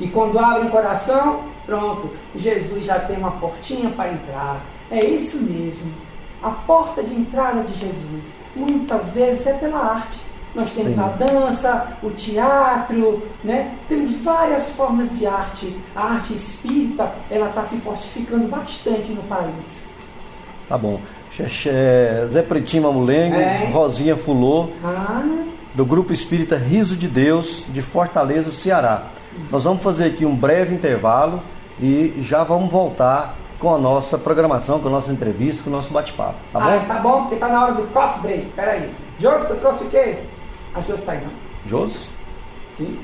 E 0.00 0.08
quando 0.08 0.38
abrem 0.38 0.68
o 0.68 0.70
coração, 0.70 1.44
pronto, 1.66 2.10
Jesus 2.34 2.86
já 2.86 2.98
tem 3.00 3.16
uma 3.16 3.32
portinha 3.32 3.90
para 3.90 4.12
entrar. 4.12 4.60
É 4.90 5.04
isso 5.04 5.38
mesmo. 5.38 5.92
A 6.42 6.50
porta 6.50 7.02
de 7.02 7.14
entrada 7.14 7.62
de 7.64 7.74
Jesus, 7.74 8.32
muitas 8.54 9.08
vezes 9.10 9.46
é 9.46 9.54
pela 9.54 9.78
arte. 9.78 10.18
Nós 10.54 10.70
temos 10.72 10.94
Sim. 10.94 11.00
a 11.00 11.08
dança, 11.08 11.98
o 12.02 12.10
teatro, 12.10 13.22
né? 13.44 13.76
temos 13.88 14.16
várias 14.18 14.70
formas 14.70 15.10
de 15.18 15.26
arte. 15.26 15.76
A 15.94 16.14
arte 16.14 16.34
espírita 16.34 17.12
ela 17.30 17.48
está 17.48 17.64
se 17.64 17.76
fortificando 17.78 18.48
bastante 18.48 19.12
no 19.12 19.22
país. 19.24 19.87
Tá 20.68 20.76
bom. 20.76 21.00
Xe- 21.32 21.48
xe- 21.48 22.26
Zé 22.28 22.42
Pretinho 22.42 22.84
Mamulengo, 22.84 23.36
É. 23.36 23.70
Rosinha 23.72 24.16
Fulô, 24.16 24.68
Ah, 24.84 25.22
do 25.74 25.84
Grupo 25.84 26.12
Espírita 26.12 26.56
Riso 26.56 26.96
de 26.96 27.06
Deus, 27.08 27.64
de 27.68 27.80
Fortaleza, 27.82 28.50
Ceará. 28.50 29.04
Nós 29.50 29.62
vamos 29.64 29.82
fazer 29.82 30.06
aqui 30.06 30.24
um 30.26 30.34
breve 30.34 30.74
intervalo 30.74 31.40
e 31.80 32.14
já 32.22 32.42
vamos 32.42 32.70
voltar 32.70 33.36
com 33.58 33.74
a 33.74 33.78
nossa 33.78 34.16
programação, 34.18 34.78
com 34.80 34.88
a 34.88 34.90
nossa 34.90 35.12
entrevista, 35.12 35.62
com 35.62 35.70
o 35.70 35.72
nosso 35.72 35.92
bate-papo. 35.92 36.34
Tá 36.52 36.58
ah, 36.60 36.78
bom? 36.78 36.84
tá 36.86 36.94
bom, 37.00 37.20
porque 37.22 37.36
tá 37.36 37.48
na 37.48 37.64
hora 37.64 37.72
do 37.74 37.82
coffee 37.92 38.20
break. 38.22 38.46
Peraí. 38.56 38.90
Josi, 39.20 39.46
tu 39.48 39.54
trouxe 39.56 39.84
o 39.84 39.88
quê? 39.88 40.18
A 40.74 40.80
Josi 40.80 41.02
tá 41.02 41.12
aí, 41.12 41.20
não? 41.22 41.30
Jos? 41.66 42.10
Sim. 42.76 42.98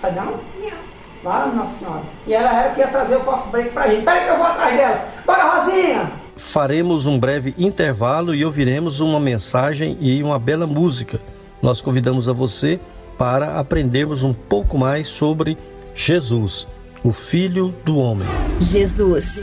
Tá 0.00 0.10
não? 0.10 0.26
Não. 0.26 0.78
Ah, 1.30 1.46
Nossa 1.54 1.78
Senhora. 1.78 2.02
E 2.26 2.32
ela 2.34 2.52
era 2.60 2.74
que 2.74 2.80
ia 2.80 2.86
trazer 2.86 3.16
o 3.16 3.20
coffee 3.20 3.50
break 3.50 3.70
pra 3.70 3.88
gente. 3.88 4.04
Peraí 4.04 4.24
que 4.24 4.30
eu 4.30 4.36
vou 4.36 4.46
atrás 4.46 4.76
dela. 4.76 5.04
Bora, 5.26 5.44
Rosinha! 5.44 6.12
Faremos 6.38 7.04
um 7.04 7.18
breve 7.18 7.52
intervalo 7.58 8.34
e 8.34 8.44
ouviremos 8.44 9.00
uma 9.00 9.18
mensagem 9.18 9.98
e 10.00 10.22
uma 10.22 10.38
bela 10.38 10.66
música. 10.66 11.20
Nós 11.60 11.80
convidamos 11.80 12.28
a 12.28 12.32
você 12.32 12.78
para 13.18 13.58
aprendermos 13.58 14.22
um 14.22 14.32
pouco 14.32 14.78
mais 14.78 15.08
sobre 15.08 15.58
Jesus, 15.94 16.68
o 17.02 17.12
Filho 17.12 17.74
do 17.84 17.98
Homem. 17.98 18.28
Jesus, 18.60 19.42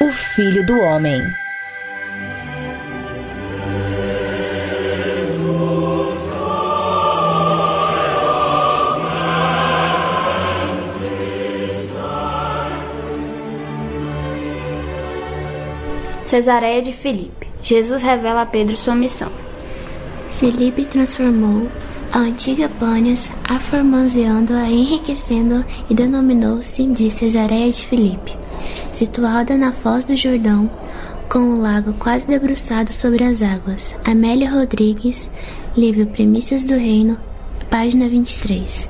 o 0.00 0.10
Filho 0.10 0.66
do 0.66 0.74
Homem. 0.80 1.39
Cesareia 16.30 16.80
de 16.80 16.92
Filipe. 16.92 17.48
Jesus 17.60 18.04
revela 18.04 18.42
a 18.42 18.46
Pedro 18.46 18.76
sua 18.76 18.94
missão. 18.94 19.32
Felipe 20.38 20.84
transformou 20.84 21.68
a 22.12 22.18
antiga 22.20 22.68
Pânias, 22.68 23.28
aformoseando-a, 23.42 24.70
enriquecendo-a 24.70 25.64
e 25.90 25.94
denominou-se 25.94 26.86
de 26.86 27.10
Cesareia 27.10 27.72
de 27.72 27.84
Filipe, 27.84 28.36
situada 28.92 29.56
na 29.56 29.72
foz 29.72 30.04
do 30.04 30.16
Jordão, 30.16 30.70
com 31.28 31.50
o 31.50 31.60
lago 31.60 31.94
quase 31.94 32.28
debruçado 32.28 32.92
sobre 32.92 33.24
as 33.24 33.42
águas. 33.42 33.96
Amélia 34.04 34.52
Rodrigues, 34.52 35.28
livro 35.76 36.06
Primícias 36.06 36.64
do 36.64 36.74
Reino, 36.74 37.18
página 37.68 38.08
23. 38.08 38.88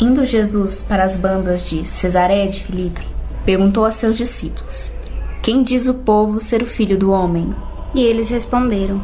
Indo 0.00 0.24
Jesus 0.24 0.82
para 0.82 1.04
as 1.04 1.16
bandas 1.16 1.70
de 1.70 1.86
Cesareia 1.86 2.48
de 2.48 2.64
Filipe, 2.64 3.06
perguntou 3.44 3.84
a 3.84 3.92
seus 3.92 4.16
discípulos: 4.16 4.90
Quem 5.44 5.62
diz 5.62 5.86
o 5.88 5.92
povo 5.92 6.40
ser 6.40 6.62
o 6.62 6.66
filho 6.66 6.98
do 6.98 7.10
homem? 7.10 7.54
E 7.94 8.02
eles 8.02 8.30
responderam: 8.30 8.98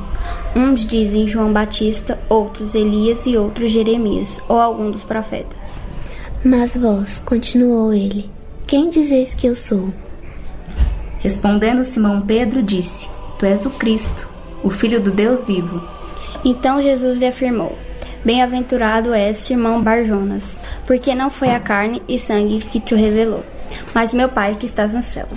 Uns 0.57 0.86
dizem 0.86 1.28
João 1.28 1.53
Batista, 1.53 2.18
outros 2.30 2.74
Elias 2.74 3.26
e 3.26 3.36
outros 3.36 3.70
Jeremias, 3.70 4.38
ou 4.49 4.59
algum 4.59 4.91
dos 4.91 5.05
profetas. 5.05 5.78
Mas 6.43 6.74
vós, 6.74 7.20
continuou 7.26 7.93
ele, 7.93 8.30
quem 8.66 8.88
dizeis 8.88 9.34
que 9.34 9.47
eu 9.47 9.55
sou? 9.55 9.93
Respondendo 11.18 11.84
Simão 11.84 12.22
Pedro, 12.22 12.62
disse: 12.62 13.11
Tu 13.38 13.45
és 13.45 13.66
o 13.66 13.70
Cristo, 13.72 14.26
o 14.64 14.70
Filho 14.70 14.99
do 14.99 15.11
Deus 15.11 15.45
vivo. 15.45 15.86
Então 16.43 16.80
Jesus 16.80 17.18
lhe 17.18 17.26
afirmou: 17.26 17.76
Bem-aventurado 18.24 19.12
és, 19.12 19.36
Simão 19.36 19.82
Barjonas, 19.82 20.57
porque 20.86 21.14
não 21.14 21.28
foi 21.28 21.51
a 21.51 21.61
carne 21.61 22.03
e 22.09 22.18
sangue 22.18 22.61
que 22.61 22.80
te 22.80 22.95
revelou, 22.95 23.45
mas 23.95 24.14
meu 24.14 24.30
Pai 24.30 24.55
que 24.55 24.64
estás 24.64 24.95
no 24.95 25.03
céu. 25.03 25.28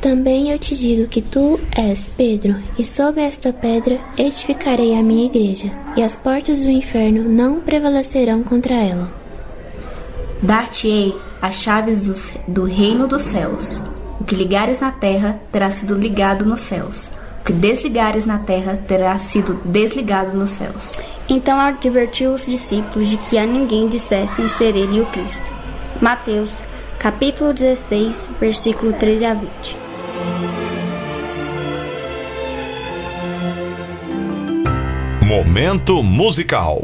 Também 0.00 0.50
eu 0.50 0.58
te 0.58 0.74
digo 0.74 1.06
que 1.08 1.20
tu 1.20 1.60
és 1.76 2.08
Pedro, 2.08 2.56
e 2.78 2.86
sobre 2.86 3.20
esta 3.20 3.52
pedra 3.52 4.00
edificarei 4.16 4.98
a 4.98 5.02
minha 5.02 5.26
igreja, 5.26 5.70
e 5.94 6.02
as 6.02 6.16
portas 6.16 6.64
do 6.64 6.70
inferno 6.70 7.28
não 7.28 7.60
prevalecerão 7.60 8.42
contra 8.42 8.72
ela. 8.72 9.12
Dar-te-ei 10.40 11.14
as 11.42 11.56
chaves 11.56 12.06
dos, 12.06 12.32
do 12.48 12.64
reino 12.64 13.06
dos 13.06 13.22
céus. 13.22 13.82
O 14.18 14.24
que 14.24 14.34
ligares 14.34 14.80
na 14.80 14.90
terra 14.90 15.38
terá 15.52 15.70
sido 15.70 15.94
ligado 15.94 16.46
nos 16.46 16.60
céus. 16.60 17.10
O 17.42 17.44
que 17.44 17.52
desligares 17.52 18.24
na 18.24 18.38
terra 18.38 18.82
terá 18.88 19.18
sido 19.18 19.60
desligado 19.66 20.34
nos 20.34 20.50
céus. 20.50 20.98
Então 21.28 21.60
advertiu 21.60 22.32
os 22.32 22.46
discípulos 22.46 23.06
de 23.06 23.18
que 23.18 23.36
a 23.36 23.44
ninguém 23.44 23.86
dissessem 23.86 24.48
ser 24.48 24.74
ele 24.74 25.02
o 25.02 25.06
Cristo. 25.06 25.52
Mateus, 26.00 26.62
capítulo 26.98 27.52
16, 27.52 28.30
versículo 28.40 28.94
13 28.94 29.26
a 29.26 29.34
20. 29.34 29.89
Momento 35.30 36.02
musical. 36.02 36.80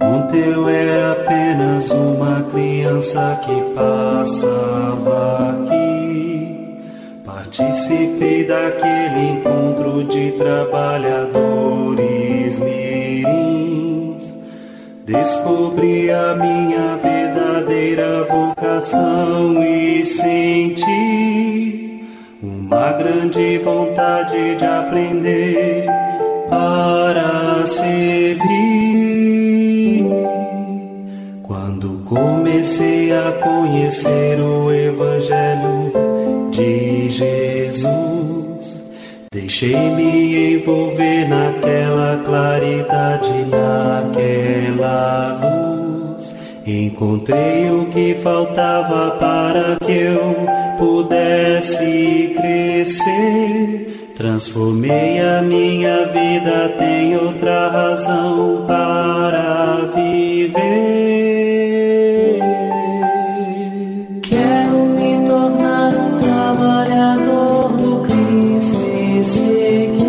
Ontem 0.00 0.44
eu 0.52 0.68
era 0.68 1.10
apenas 1.10 1.90
uma 1.90 2.42
criança 2.52 3.40
que 3.44 3.60
passava 3.74 5.50
aqui. 5.64 6.80
Participei 7.24 8.44
daquele 8.46 8.95
conhecer 33.96 34.38
o 34.40 34.70
Evangelho 34.72 35.92
de 36.50 37.08
Jesus, 37.08 38.82
deixei-me 39.32 40.54
envolver 40.54 41.26
naquela 41.28 42.22
claridade, 42.24 43.32
naquela 43.50 45.40
luz. 45.42 46.34
Encontrei 46.66 47.70
o 47.70 47.86
que 47.86 48.14
faltava 48.16 49.12
para 49.12 49.78
que 49.84 49.92
eu 49.92 50.46
pudesse 50.76 52.34
crescer. 52.36 54.12
Transformei 54.16 55.20
a 55.20 55.42
minha 55.42 56.06
vida, 56.06 56.74
tem 56.76 57.16
outra 57.16 57.68
razão 57.68 58.64
para 58.66 59.86
viver. 59.94 61.55
Segui, 69.26 70.04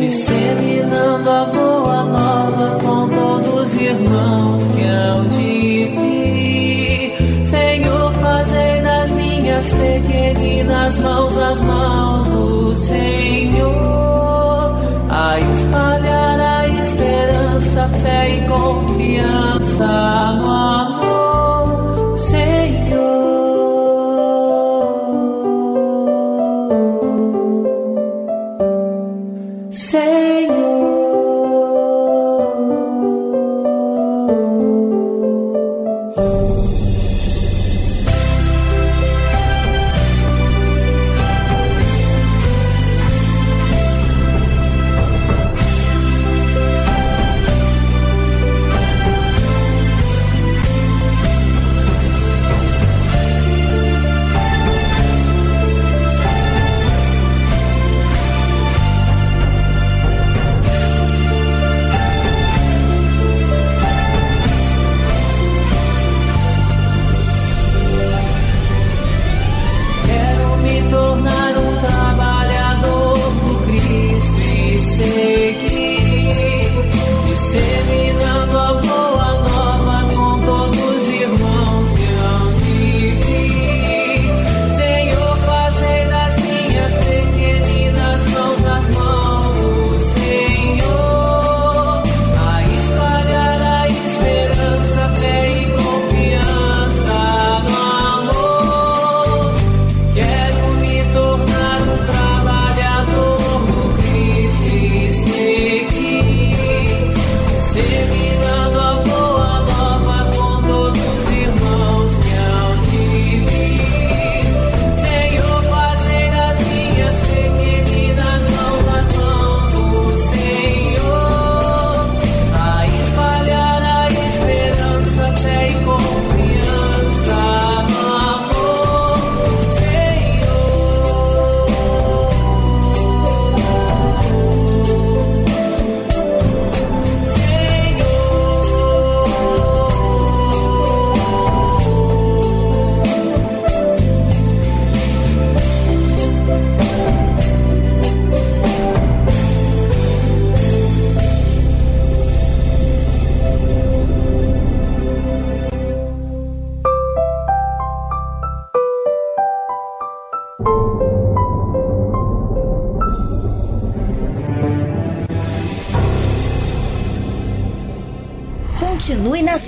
disseminando 0.00 1.30
a 1.30 1.44
boa 1.44 2.02
nova 2.04 2.78
com 2.82 3.08
todos 3.08 3.62
os 3.62 3.74
irmãos 3.74 4.66
que 4.74 4.82
hão 4.82 5.28
de 5.28 5.86
vir. 5.94 7.46
Senhor, 7.46 8.12
fazei 8.14 8.80
das 8.82 9.10
minhas 9.12 9.72
pequeninas 9.72 10.98
mãos 10.98 11.38
as 11.38 11.60
mãos 11.60 12.26
do 12.26 12.74
Senhor, 12.74 13.70
a 15.08 15.38
espalhar 15.38 16.40
a 16.40 16.66
esperança, 16.68 17.88
fé 18.02 18.34
e 18.34 18.40
confiança 18.48 19.86
no 19.86 20.50
amor, 20.50 20.69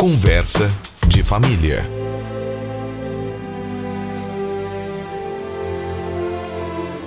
Conversa 0.00 0.70
de 1.06 1.22
família. 1.22 1.84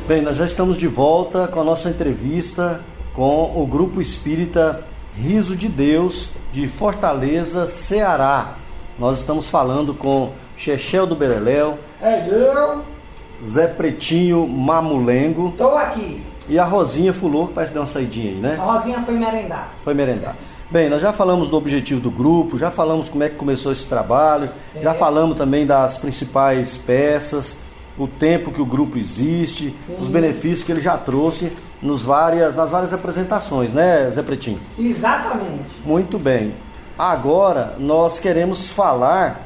Bem, 0.08 0.22
nós 0.22 0.38
já 0.38 0.46
estamos 0.46 0.78
de 0.78 0.88
volta 0.88 1.48
com 1.48 1.60
a 1.60 1.64
nossa 1.64 1.90
entrevista 1.90 2.82
com 3.16 3.52
o 3.60 3.66
Grupo 3.66 4.00
Espírita 4.00 4.84
Riso 5.18 5.56
de 5.56 5.68
Deus 5.68 6.30
de 6.54 6.68
Fortaleza, 6.68 7.66
Ceará. 7.66 8.54
Nós 9.00 9.22
estamos 9.22 9.50
falando 9.50 9.96
com 9.96 10.32
Chechel 10.56 11.08
do 11.08 11.16
Bereléu, 11.16 11.80
É 12.00 12.28
eu, 12.30 12.84
Zé 13.44 13.66
Pretinho 13.66 14.48
Mamulengo 14.48 15.52
tô 15.58 15.70
aqui. 15.70 16.22
e 16.48 16.60
a 16.60 16.64
Rosinha 16.64 17.12
Fulô, 17.12 17.48
que 17.48 17.54
parece 17.54 17.72
que 17.72 17.74
deu 17.74 17.82
uma 17.82 17.88
saidinha 17.88 18.30
aí, 18.34 18.38
né? 18.38 18.56
A 18.60 18.74
Rosinha 18.74 19.00
foi 19.02 19.16
merendar. 19.16 19.70
Foi 19.84 19.96
merendar. 19.96 20.36
Bem, 20.74 20.90
nós 20.90 21.04
já 21.04 21.14
falamos 21.14 21.52
do 21.52 21.56
objetivo 21.56 22.02
do 22.02 22.10
grupo, 22.10 22.58
já 22.58 22.72
falamos 22.72 23.08
como 23.08 23.24
é 23.24 23.30
que 23.30 23.36
começou 23.36 23.72
esse 23.72 23.86
trabalho, 23.86 24.50
já 24.82 24.92
falamos 24.96 25.38
também 25.38 25.68
das 25.68 26.00
principais 26.00 26.80
peças, 26.80 27.56
o 27.96 28.08
tempo 28.08 28.52
que 28.52 28.60
o 28.60 28.66
grupo 28.66 28.98
existe, 28.98 29.76
os 30.00 30.10
benefícios 30.10 30.64
que 30.64 30.72
ele 30.72 30.82
já 30.82 30.98
trouxe 30.98 31.52
nos 31.80 32.02
várias, 32.02 32.56
nas 32.56 32.72
várias 32.72 32.92
apresentações, 32.92 33.72
né, 33.72 34.10
Zé 34.10 34.24
Pretinho? 34.24 34.60
Exatamente. 34.80 35.76
Muito 35.86 36.18
bem. 36.18 36.56
Agora 36.98 37.76
nós 37.78 38.18
queremos 38.18 38.72
falar, 38.72 39.46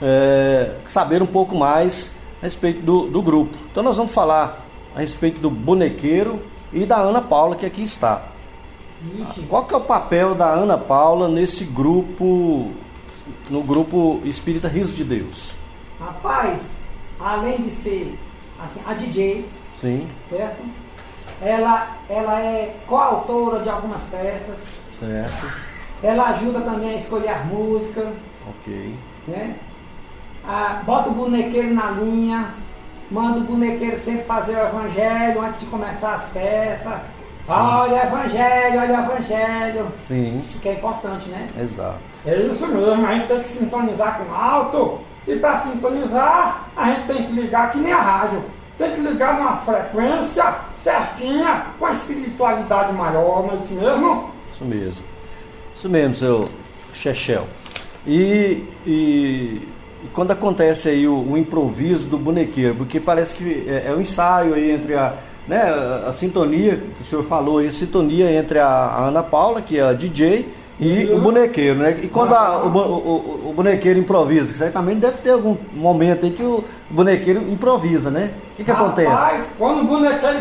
é, 0.00 0.70
saber 0.86 1.20
um 1.20 1.26
pouco 1.26 1.54
mais 1.54 2.12
a 2.40 2.46
respeito 2.46 2.80
do, 2.80 3.10
do 3.10 3.20
grupo. 3.20 3.54
Então 3.70 3.82
nós 3.82 3.98
vamos 3.98 4.14
falar 4.14 4.64
a 4.96 5.00
respeito 5.00 5.38
do 5.38 5.50
bonequeiro 5.50 6.40
e 6.72 6.86
da 6.86 6.96
Ana 6.96 7.20
Paula 7.20 7.56
que 7.56 7.66
aqui 7.66 7.82
está. 7.82 8.29
Qual 9.48 9.64
que 9.64 9.74
é 9.74 9.76
o 9.76 9.80
papel 9.80 10.34
da 10.34 10.46
Ana 10.46 10.76
Paula 10.76 11.28
nesse 11.28 11.64
grupo, 11.64 12.70
no 13.48 13.62
grupo 13.62 14.20
Espírita 14.24 14.68
Riso 14.68 14.94
de 14.94 15.04
Deus? 15.04 15.52
Rapaz, 15.98 16.72
além 17.18 17.56
de 17.62 17.70
ser 17.70 18.18
assim, 18.62 18.80
a 18.86 18.92
DJ, 18.94 19.48
Sim, 19.72 20.06
certo? 20.28 20.62
Ela, 21.40 21.96
ela 22.10 22.40
é 22.40 22.76
coautora 22.86 23.60
de 23.60 23.70
algumas 23.70 24.02
peças, 24.10 24.58
certo, 24.90 25.50
ela 26.02 26.30
ajuda 26.30 26.60
também 26.60 26.90
a 26.90 26.96
escolher 26.98 27.28
as 27.30 27.46
músicas, 27.46 28.08
ok. 28.48 28.94
né? 29.26 29.56
Ah, 30.46 30.82
bota 30.84 31.08
o 31.08 31.14
bonequeiro 31.14 31.72
na 31.72 31.90
linha, 31.92 32.50
manda 33.10 33.38
o 33.38 33.44
bonequeiro 33.44 33.98
sempre 33.98 34.24
fazer 34.24 34.56
o 34.56 34.66
evangelho 34.66 35.40
antes 35.42 35.60
de 35.60 35.66
começar 35.66 36.14
as 36.14 36.28
peças. 36.28 37.00
Olha 37.48 37.94
o 37.94 38.06
evangelho, 38.06 38.80
olha 38.80 39.00
o 39.00 39.04
evangelho. 39.04 39.86
Sim, 40.06 40.42
Que 40.62 40.68
é 40.68 40.72
importante, 40.74 41.28
né? 41.28 41.48
exato. 41.60 41.98
É 42.26 42.36
isso 42.36 42.66
mesmo, 42.66 43.06
a 43.06 43.14
gente 43.14 43.28
tem 43.28 43.40
que 43.40 43.48
sintonizar 43.48 44.18
com 44.18 44.34
alto. 44.34 44.98
E 45.26 45.36
para 45.36 45.56
sintonizar, 45.58 46.68
a 46.76 46.92
gente 46.92 47.06
tem 47.06 47.26
que 47.26 47.32
ligar 47.32 47.70
que 47.72 47.78
nem 47.78 47.92
a 47.92 48.00
rádio. 48.00 48.42
Tem 48.78 48.92
que 48.92 49.00
ligar 49.00 49.36
numa 49.38 49.56
frequência 49.58 50.54
certinha, 50.78 51.66
com 51.78 51.86
a 51.86 51.92
espiritualidade 51.92 52.92
maior, 52.92 53.46
não 53.46 53.52
é 53.52 53.62
isso 53.64 53.74
mesmo? 53.74 54.30
Isso 54.52 54.64
mesmo. 54.64 55.04
Isso 55.76 55.88
mesmo, 55.88 56.14
seu 56.14 56.48
Chechel. 56.92 57.46
E, 58.06 58.64
e, 58.86 59.68
e 60.02 60.08
quando 60.14 60.30
acontece 60.30 60.88
aí 60.88 61.06
o, 61.06 61.14
o 61.32 61.36
improviso 61.36 62.08
do 62.08 62.18
bonequeiro, 62.18 62.74
porque 62.76 62.98
parece 62.98 63.34
que 63.34 63.66
é, 63.68 63.88
é 63.88 63.94
um 63.94 64.00
ensaio 64.00 64.54
aí 64.54 64.70
entre 64.72 64.94
a, 64.94 65.14
né, 65.50 65.60
a, 66.06 66.12
sintonia, 66.12 66.80
o 67.00 67.04
senhor 67.04 67.24
falou 67.24 67.58
aí, 67.58 67.66
a 67.66 67.72
sintonia 67.72 68.30
entre 68.32 68.60
a, 68.60 68.66
a 68.68 69.06
Ana 69.08 69.20
Paula, 69.20 69.60
que 69.60 69.76
é 69.78 69.82
a 69.82 69.92
DJ, 69.92 70.48
e 70.78 71.10
o 71.12 71.20
bonequeiro, 71.20 71.78
né? 71.78 71.98
E 72.02 72.06
quando 72.06 72.32
a- 72.34 72.64
o, 72.64 72.68
o- 72.68 73.48
o- 73.48 73.52
bonequeiro 73.52 73.98
improvisa, 73.98 74.50
que 74.52 74.56
certamente 74.58 75.00
deve 75.00 75.18
ter 75.18 75.30
algum 75.30 75.56
momento 75.74 76.24
aí 76.24 76.30
que 76.32 76.42
o 76.42 76.64
bonequeiro 76.88 77.40
improvisa, 77.52 78.10
né? 78.10 78.30
O 78.52 78.56
que, 78.56 78.64
que 78.64 78.70
acontece? 78.70 79.10
Rapaz, 79.10 79.50
quando 79.58 79.80
o 79.82 79.84
bonequeiro 79.86 80.38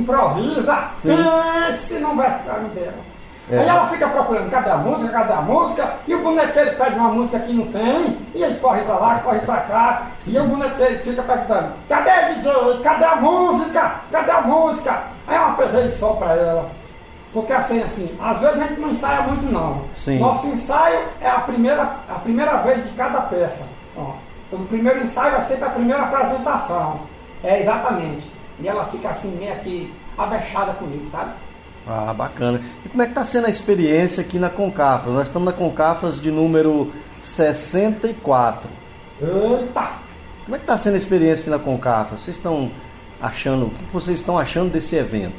improvisa, 0.00 0.90
Sim. 0.96 1.08
pense 1.16 1.94
não 2.00 2.16
vai 2.16 2.38
ficar 2.38 2.60
no 2.62 2.68
dela. 2.70 3.15
É. 3.50 3.58
Aí 3.58 3.68
ela 3.68 3.86
fica 3.86 4.08
procurando 4.08 4.50
cadê 4.50 4.70
a 4.70 4.76
música, 4.76 5.12
cadê 5.12 5.32
a 5.32 5.42
música, 5.42 5.94
e 6.06 6.14
o 6.14 6.22
bonequeiro 6.22 6.76
pede 6.76 6.96
uma 6.96 7.08
música 7.10 7.38
que 7.38 7.52
não 7.52 7.66
tem, 7.66 8.18
e 8.34 8.42
ele 8.42 8.58
corre 8.58 8.82
pra 8.82 8.94
lá, 8.94 9.18
corre 9.20 9.38
pra 9.40 9.56
cá, 9.58 10.06
e 10.26 10.38
o 10.38 10.44
bonequeiro 10.44 10.98
fica 10.98 11.22
perguntando, 11.22 11.68
cadê 11.88 12.10
a 12.10 12.28
DJ? 12.32 12.52
Cadê 12.82 13.04
a 13.04 13.16
música? 13.16 13.94
Cadê 14.10 14.30
a 14.32 14.40
música? 14.40 15.02
Aí 15.28 15.36
é 15.36 15.40
uma 15.40 15.56
perdição 15.56 16.16
pra 16.16 16.34
ela. 16.34 16.70
Porque 17.32 17.52
assim, 17.52 17.82
assim, 17.82 18.16
às 18.20 18.40
vezes 18.40 18.62
a 18.62 18.66
gente 18.66 18.80
não 18.80 18.90
ensaia 18.90 19.22
muito 19.22 19.52
não. 19.52 19.82
Sim. 19.94 20.18
Nosso 20.18 20.46
ensaio 20.46 21.00
é 21.20 21.28
a 21.28 21.40
primeira, 21.40 21.82
a 22.08 22.18
primeira 22.20 22.56
vez 22.58 22.82
de 22.82 22.90
cada 22.94 23.20
peça. 23.22 23.64
Ó, 23.96 24.12
o 24.52 24.58
primeiro 24.66 25.02
ensaio 25.02 25.36
é 25.36 25.40
sempre 25.42 25.64
a 25.64 25.70
primeira 25.70 26.02
apresentação. 26.02 27.00
É, 27.44 27.60
exatamente. 27.60 28.30
E 28.58 28.66
ela 28.66 28.86
fica 28.86 29.10
assim, 29.10 29.36
meio 29.36 29.54
que 29.56 29.94
avexada 30.16 30.72
com 30.72 30.86
isso, 30.86 31.10
sabe? 31.10 31.32
Ah, 31.86 32.12
bacana. 32.12 32.60
E 32.84 32.88
como 32.88 33.02
é 33.02 33.06
que 33.06 33.12
está 33.12 33.24
sendo 33.24 33.46
a 33.46 33.50
experiência 33.50 34.20
aqui 34.20 34.38
na 34.38 34.50
Concafras? 34.50 35.14
Nós 35.14 35.26
estamos 35.28 35.46
na 35.46 35.52
Concafras 35.52 36.20
de 36.20 36.30
número 36.30 36.92
64. 37.22 38.68
Eita! 39.20 39.88
Como 40.44 40.54
é 40.54 40.58
que 40.58 40.64
está 40.64 40.76
sendo 40.76 40.94
a 40.94 40.98
experiência 40.98 41.42
aqui 41.42 41.50
na 41.50 41.58
Concafras? 41.58 42.20
Vocês 42.20 42.36
estão 42.36 42.70
achando, 43.20 43.66
o 43.66 43.70
que 43.70 43.92
vocês 43.92 44.18
estão 44.18 44.38
achando 44.38 44.72
desse 44.72 44.96
evento? 44.96 45.34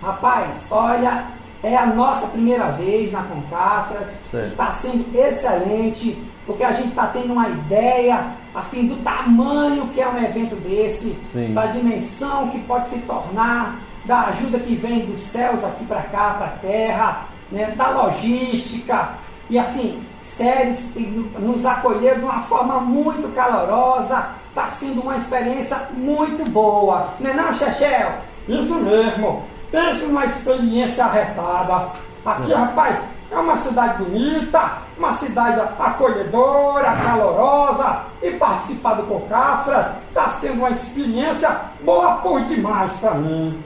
Rapaz, 0.00 0.66
olha, 0.70 1.26
é 1.62 1.76
a 1.76 1.86
nossa 1.86 2.26
primeira 2.26 2.72
vez 2.72 3.12
na 3.12 3.22
Concafras. 3.22 4.08
Está 4.32 4.72
sendo 4.72 5.04
excelente, 5.16 6.18
porque 6.44 6.64
a 6.64 6.72
gente 6.72 6.88
está 6.88 7.06
tendo 7.06 7.32
uma 7.32 7.48
ideia 7.48 8.26
assim 8.54 8.88
do 8.88 8.96
tamanho 9.02 9.86
que 9.88 10.00
é 10.00 10.08
um 10.08 10.18
evento 10.22 10.56
desse, 10.56 11.16
Sim. 11.32 11.54
da 11.54 11.66
dimensão 11.66 12.48
que 12.48 12.58
pode 12.60 12.90
se 12.90 12.98
tornar, 13.00 13.78
da 14.04 14.22
ajuda 14.26 14.58
que 14.58 14.74
vem 14.74 15.06
dos 15.06 15.20
céus 15.20 15.62
aqui 15.64 15.84
para 15.84 16.02
cá, 16.02 16.34
para 16.38 16.46
a 16.46 16.56
terra, 16.60 17.24
né, 17.50 17.72
da 17.76 17.90
logística. 17.90 19.10
E 19.48 19.58
assim, 19.58 20.02
Séries 20.22 20.92
nos 21.38 21.66
acolheu 21.66 22.16
de 22.16 22.24
uma 22.24 22.40
forma 22.42 22.80
muito 22.80 23.32
calorosa. 23.34 24.30
Está 24.48 24.68
sendo 24.68 25.00
uma 25.02 25.16
experiência 25.16 25.76
muito 25.92 26.48
boa. 26.50 27.08
Não 27.20 27.30
é 27.30 27.34
não, 27.34 27.54
Chechel? 27.54 28.12
Isso 28.48 28.74
mesmo. 28.74 29.44
Pense 29.70 30.04
numa 30.04 30.26
experiência 30.26 31.04
arretada. 31.04 31.88
Aqui, 32.24 32.52
É. 32.52 32.56
rapaz, 32.56 32.98
é 33.30 33.36
uma 33.36 33.56
cidade 33.58 34.02
bonita, 34.02 34.78
uma 34.96 35.14
cidade 35.14 35.60
acolhedora, 35.78 36.92
calorosa. 37.04 38.02
E 38.22 38.30
participar 38.32 38.94
do 38.94 39.02
Cocafras 39.04 39.86
está 40.08 40.28
sendo 40.30 40.58
uma 40.60 40.70
experiência 40.70 41.50
boa 41.82 42.16
por 42.16 42.44
demais 42.44 42.92
para 42.94 43.14
mim. 43.14 43.62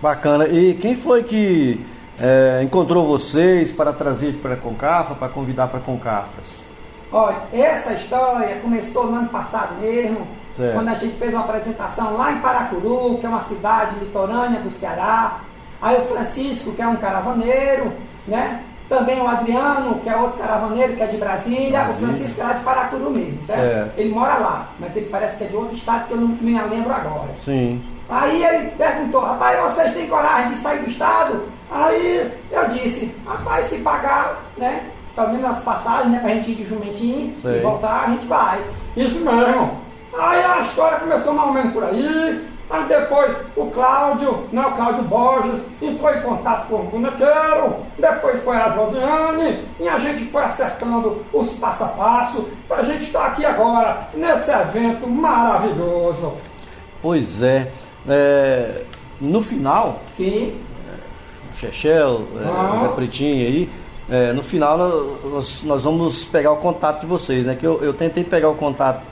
Bacana. 0.00 0.46
E 0.46 0.74
quem 0.74 0.96
foi 0.96 1.22
que 1.22 1.84
é, 2.20 2.60
encontrou 2.62 3.06
vocês 3.06 3.72
para 3.72 3.92
trazer 3.92 4.34
para 4.34 4.54
a 4.54 4.56
Concafra, 4.56 5.14
para 5.14 5.28
convidar 5.28 5.68
para 5.68 5.78
a 5.78 5.82
Concafras? 5.82 6.64
Olha, 7.10 7.36
essa 7.52 7.92
história 7.92 8.56
começou 8.60 9.06
no 9.06 9.16
ano 9.18 9.28
passado 9.28 9.80
mesmo, 9.80 10.26
Certo. 10.56 10.74
quando 10.74 10.88
a 10.88 10.94
gente 10.94 11.16
fez 11.16 11.32
uma 11.32 11.44
apresentação 11.44 12.16
lá 12.16 12.32
em 12.32 12.40
Paracuru, 12.40 13.18
que 13.18 13.26
é 13.26 13.28
uma 13.28 13.42
cidade 13.42 13.98
litorânea 14.00 14.60
do 14.60 14.70
Ceará. 14.70 15.40
Aí 15.80 15.96
o 15.96 16.02
Francisco, 16.02 16.72
que 16.72 16.82
é 16.82 16.86
um 16.86 16.96
caravaneiro, 16.96 17.92
né? 18.26 18.62
Também 18.88 19.20
o 19.20 19.28
Adriano, 19.28 20.00
que 20.00 20.08
é 20.08 20.16
outro 20.16 20.38
caravaneiro, 20.38 20.96
que 20.96 21.02
é 21.02 21.06
de 21.06 21.18
Brasília. 21.18 21.84
Brasília. 21.84 21.90
O 21.90 21.94
Francisco 21.94 22.40
é 22.40 22.44
lá 22.44 22.52
de 22.54 22.64
Paracuru 22.64 23.10
mesmo, 23.10 23.44
certo? 23.44 23.60
Certo. 23.60 23.92
Ele 23.98 24.14
mora 24.14 24.34
lá, 24.38 24.68
mas 24.80 24.96
ele 24.96 25.06
parece 25.10 25.36
que 25.36 25.44
é 25.44 25.46
de 25.46 25.56
outro 25.56 25.76
estado 25.76 26.06
que 26.06 26.12
eu 26.14 26.16
não 26.16 26.28
me 26.28 26.52
lembro 26.54 26.92
agora. 26.92 27.28
Sim. 27.38 27.82
Aí 28.08 28.42
ele 28.42 28.70
perguntou, 28.70 29.20
rapaz, 29.20 29.74
vocês 29.74 29.92
têm 29.92 30.06
coragem 30.06 30.52
de 30.52 30.56
sair 30.56 30.82
do 30.82 30.90
estado? 30.90 31.42
Aí 31.70 32.32
eu 32.50 32.68
disse, 32.68 33.14
rapaz, 33.26 33.66
se 33.66 33.76
pagar, 33.78 34.38
né? 34.56 34.84
Pelo 35.14 35.28
menos 35.28 35.50
as 35.50 35.62
passagens, 35.62 36.10
né? 36.10 36.20
Pra 36.20 36.30
gente 36.30 36.52
ir 36.52 36.54
de 36.54 36.64
jumentinho 36.64 37.36
Sei. 37.42 37.58
e 37.58 37.60
voltar, 37.60 38.04
a 38.04 38.10
gente 38.10 38.26
vai. 38.26 38.62
Isso 38.96 39.18
mesmo. 39.18 39.78
Aí 40.18 40.42
a 40.42 40.60
história 40.62 40.98
começou 40.98 41.34
mais 41.34 41.48
ou 41.48 41.54
menos 41.54 41.72
por 41.74 41.84
aí. 41.84 42.46
Aí 42.70 42.84
depois 42.86 43.34
o 43.56 43.66
Cláudio, 43.70 44.46
né, 44.52 44.60
o 44.60 44.72
Cláudio 44.72 45.02
Borges, 45.04 45.60
entrou 45.80 46.12
em 46.14 46.20
contato 46.20 46.66
com 46.68 46.76
o 46.76 46.84
bonequeiro. 46.84 47.76
Depois 47.98 48.42
foi 48.42 48.56
a 48.56 48.68
Josiane. 48.70 49.64
E 49.80 49.88
a 49.88 49.98
gente 49.98 50.24
foi 50.26 50.42
acertando 50.44 51.24
os 51.32 51.50
passo 51.54 51.84
a 51.84 51.88
passo 51.88 52.46
pra 52.66 52.82
gente 52.82 53.04
estar 53.04 53.26
aqui 53.28 53.44
agora, 53.44 54.08
nesse 54.14 54.50
evento 54.50 55.06
maravilhoso. 55.06 56.34
Pois 57.00 57.42
é. 57.42 57.70
É, 58.06 58.82
no 59.20 59.42
final, 59.42 60.00
Sim. 60.16 60.60
o 61.52 61.56
Chechel, 61.56 62.28
é, 62.40 62.44
Ah. 62.46 62.74
o 62.76 62.80
Zé 62.80 62.88
Pretinho 62.88 63.46
aí, 63.46 63.70
é, 64.10 64.32
no 64.32 64.42
final 64.42 64.78
nós, 65.24 65.62
nós 65.64 65.84
vamos 65.84 66.24
pegar 66.24 66.52
o 66.52 66.56
contato 66.58 67.00
de 67.00 67.06
vocês, 67.06 67.44
né? 67.46 67.54
Que 67.58 67.66
eu, 67.66 67.82
eu 67.82 67.92
tentei 67.94 68.24
pegar 68.24 68.48
o 68.50 68.54
contato 68.54 69.02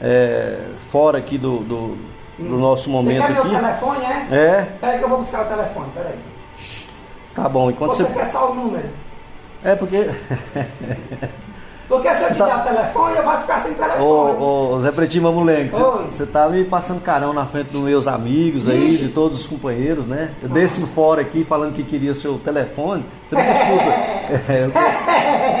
é, 0.00 0.58
fora 0.90 1.18
aqui 1.18 1.38
do, 1.38 1.58
do, 1.58 1.96
do 2.38 2.58
nosso 2.58 2.84
Você 2.84 2.90
momento 2.90 3.22
quer 3.22 3.32
meu 3.32 3.42
aqui. 3.42 3.54
telefone, 3.54 4.04
é? 4.04 4.26
É, 4.34 4.68
Peraí 4.80 4.98
que 4.98 5.04
eu 5.04 5.08
vou 5.08 5.18
buscar 5.18 5.42
o 5.42 5.48
telefone, 5.48 5.86
peraí. 5.94 6.14
tá 7.34 7.48
bom. 7.48 7.70
Enquanto 7.70 7.94
Você 7.96 8.04
você. 8.04 8.12
quer 8.14 8.26
só 8.26 8.50
o 8.50 8.54
número? 8.54 8.88
É 9.64 9.74
porque. 9.74 10.08
Porque 11.86 12.08
se 12.14 12.22
eu 12.22 12.28
Você 12.28 12.34
te 12.34 12.38
tá- 12.38 12.46
der 12.46 12.56
o 12.56 12.74
telefone, 12.76 13.16
eu 13.18 13.22
vou 13.22 13.36
ficar 13.40 13.60
sem 13.60 13.74
telefone. 13.74 14.02
Ô, 14.02 14.74
ô, 14.74 14.80
Zé 14.80 14.90
Pretinho 14.90 15.24
Mamulengo, 15.24 15.76
você 16.08 16.24
tá 16.24 16.48
me 16.48 16.64
passando 16.64 17.02
carão 17.02 17.34
na 17.34 17.44
frente 17.44 17.68
dos 17.72 17.82
meus 17.82 18.06
amigos 18.08 18.66
aí, 18.66 18.96
de 18.96 19.08
todos 19.10 19.42
os 19.42 19.46
companheiros, 19.46 20.06
né? 20.06 20.30
Eu 20.42 20.48
desci 20.48 20.80
fora 20.86 21.20
aqui 21.20 21.44
falando 21.44 21.74
que 21.74 21.82
queria 21.82 22.14
seu 22.14 22.38
telefone. 22.38 23.04
Você 23.26 23.36
me 23.36 23.42
desculpa. 23.42 23.84
É, 24.48 24.64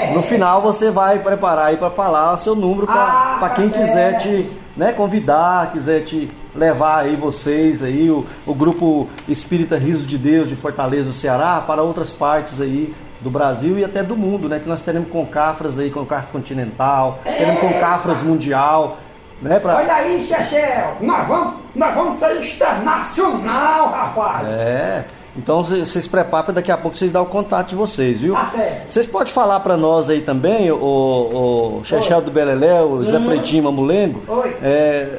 eu- 0.08 0.14
no 0.14 0.22
final 0.22 0.62
você 0.62 0.90
vai 0.90 1.18
preparar 1.18 1.66
aí 1.66 1.76
para 1.76 1.90
falar 1.90 2.32
o 2.32 2.38
seu 2.38 2.54
número 2.56 2.86
para 2.86 2.94
Ah, 3.02 3.36
tá 3.38 3.50
quem 3.50 3.68
quiser 3.68 3.92
certo. 4.18 4.22
te 4.22 4.50
né, 4.74 4.92
convidar, 4.92 5.70
quiser 5.72 6.04
te 6.04 6.30
levar 6.54 7.00
aí 7.04 7.16
vocês 7.16 7.82
aí, 7.82 8.10
o, 8.10 8.24
o 8.46 8.54
grupo 8.54 9.08
Espírita 9.28 9.76
Riso 9.76 10.06
de 10.06 10.16
Deus 10.16 10.48
de 10.48 10.56
Fortaleza 10.56 11.04
do 11.08 11.12
Ceará 11.12 11.62
para 11.66 11.82
outras 11.82 12.10
partes 12.10 12.60
aí 12.60 12.94
do 13.20 13.30
Brasil 13.30 13.78
e 13.78 13.84
até 13.84 14.02
do 14.02 14.16
mundo, 14.16 14.48
né? 14.48 14.58
Que 14.60 14.68
nós 14.68 14.82
teremos 14.82 15.08
Concafras 15.08 15.78
aí, 15.78 15.90
Concafra 15.90 16.30
Continental, 16.30 17.18
teremos 17.24 17.60
Concafras 17.60 18.22
Mundial, 18.22 18.98
né? 19.40 19.58
Pra... 19.58 19.76
Olha 19.76 19.94
aí, 19.94 20.22
Chechel. 20.22 20.96
Nós 21.00 21.26
vamos, 21.26 21.54
nós 21.74 21.94
vamos 21.94 22.18
ser 22.18 22.42
internacional, 22.42 23.88
rapaz. 23.90 24.48
É. 24.48 25.04
Então 25.36 25.64
vocês 25.64 26.06
preparam 26.06 26.44
para 26.44 26.54
daqui 26.54 26.70
a 26.70 26.76
pouco 26.76 26.96
vocês 26.96 27.10
dar 27.10 27.20
o 27.20 27.26
contato 27.26 27.70
de 27.70 27.74
vocês, 27.74 28.20
viu? 28.20 28.34
Tá 28.34 28.44
certo. 28.44 28.92
Vocês 28.92 29.04
podem 29.06 29.32
falar 29.32 29.58
para 29.60 29.76
nós 29.76 30.08
aí 30.08 30.20
também, 30.20 30.70
o, 30.70 30.76
o 30.76 31.80
Chechel 31.84 32.20
do 32.20 32.30
Beleléu, 32.30 32.92
o 32.92 33.04
Zé 33.04 33.16
Uhum. 33.16 33.26
Pretinho 33.26 33.64
Mamulengo, 33.64 34.22
Oi. 34.28 34.56
é, 34.62 35.18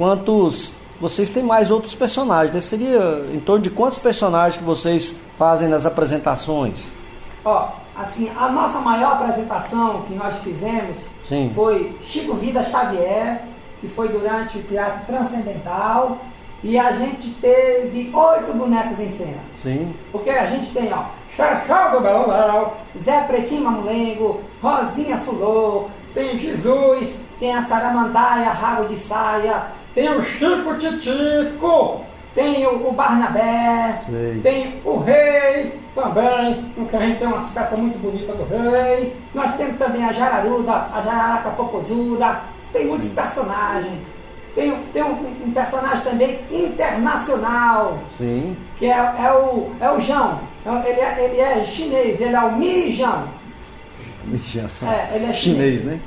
quantos 0.00 0.72
vocês 0.98 1.30
têm 1.30 1.42
mais 1.42 1.70
outros 1.70 1.94
personagens, 1.94 2.54
né? 2.54 2.62
Seria 2.62 3.22
em 3.34 3.38
torno 3.38 3.62
de 3.62 3.68
quantos 3.68 3.98
personagens 3.98 4.56
que 4.56 4.64
vocês 4.64 5.12
fazem 5.36 5.68
nas 5.68 5.84
apresentações? 5.84 6.90
Ó, 7.44 7.68
assim, 7.94 8.30
a 8.34 8.48
nossa 8.48 8.78
maior 8.78 9.12
apresentação 9.12 10.00
que 10.08 10.14
nós 10.14 10.38
fizemos 10.38 10.96
Sim. 11.22 11.52
foi 11.54 11.94
Chico 12.00 12.32
Vida 12.32 12.64
Xavier, 12.64 13.42
que 13.78 13.88
foi 13.88 14.08
durante 14.08 14.56
o 14.56 14.62
Teatro 14.62 15.04
Transcendental, 15.06 16.16
e 16.62 16.78
a 16.78 16.92
gente 16.92 17.28
teve 17.32 18.10
oito 18.14 18.54
bonecos 18.54 18.98
em 19.00 19.10
cena. 19.10 19.40
Sim. 19.54 19.94
Porque 20.10 20.30
a 20.30 20.46
gente 20.46 20.72
tem, 20.72 20.90
ó, 20.94 21.04
Xaxá 21.36 21.88
do 21.88 22.00
Beleléu, 22.00 22.72
Zé 22.98 23.20
Pretinho 23.24 23.64
Mamulengo, 23.64 24.40
Rosinha 24.62 25.18
Fulô, 25.18 25.88
tem 26.14 26.38
Jesus, 26.38 27.16
tem 27.38 27.54
a 27.54 27.62
Saramandaia, 27.62 28.50
Rabo 28.50 28.88
de 28.88 28.96
Saia, 28.96 29.78
tem 29.94 30.08
o 30.08 30.22
Chico 30.22 30.74
Titico, 30.78 32.02
tem 32.34 32.66
o, 32.66 32.88
o 32.88 32.92
Barnabé, 32.92 33.98
Sei. 34.06 34.40
tem 34.42 34.80
o 34.84 34.98
Rei 34.98 35.80
também, 35.94 36.64
porque 36.74 36.96
a 36.96 37.00
gente 37.00 37.18
tem 37.18 37.26
umas 37.28 37.50
peças 37.50 37.78
muito 37.78 37.98
bonitas 37.98 38.36
do 38.36 38.44
Rei. 38.44 39.16
Nós 39.34 39.56
temos 39.56 39.78
também 39.78 40.04
a 40.04 40.12
Jararuda, 40.12 40.72
a 40.72 41.02
Jararaca 41.04 41.50
Popozuda, 41.50 42.40
tem 42.72 42.86
muitos 42.86 43.08
personagens. 43.10 43.98
Tem, 44.54 44.76
tem 44.92 45.02
um, 45.02 45.46
um 45.46 45.52
personagem 45.52 46.02
também 46.02 46.40
internacional, 46.50 48.00
Sim. 48.08 48.56
que 48.78 48.86
é, 48.86 48.96
é 48.96 49.32
o, 49.32 49.70
é 49.80 49.90
o 49.90 50.00
Jão. 50.00 50.40
Então, 50.60 50.84
Ele 50.84 51.00
é, 51.00 51.24
ele 51.24 51.40
é 51.40 51.64
chinês, 51.64 52.20
ele 52.20 52.34
é 52.34 52.40
o 52.40 52.52
Mi 52.56 52.92
Jão. 52.92 53.28
É, 54.86 55.16
ele 55.16 55.26
é 55.26 55.32
chinês, 55.32 55.84
né? 55.84 56.00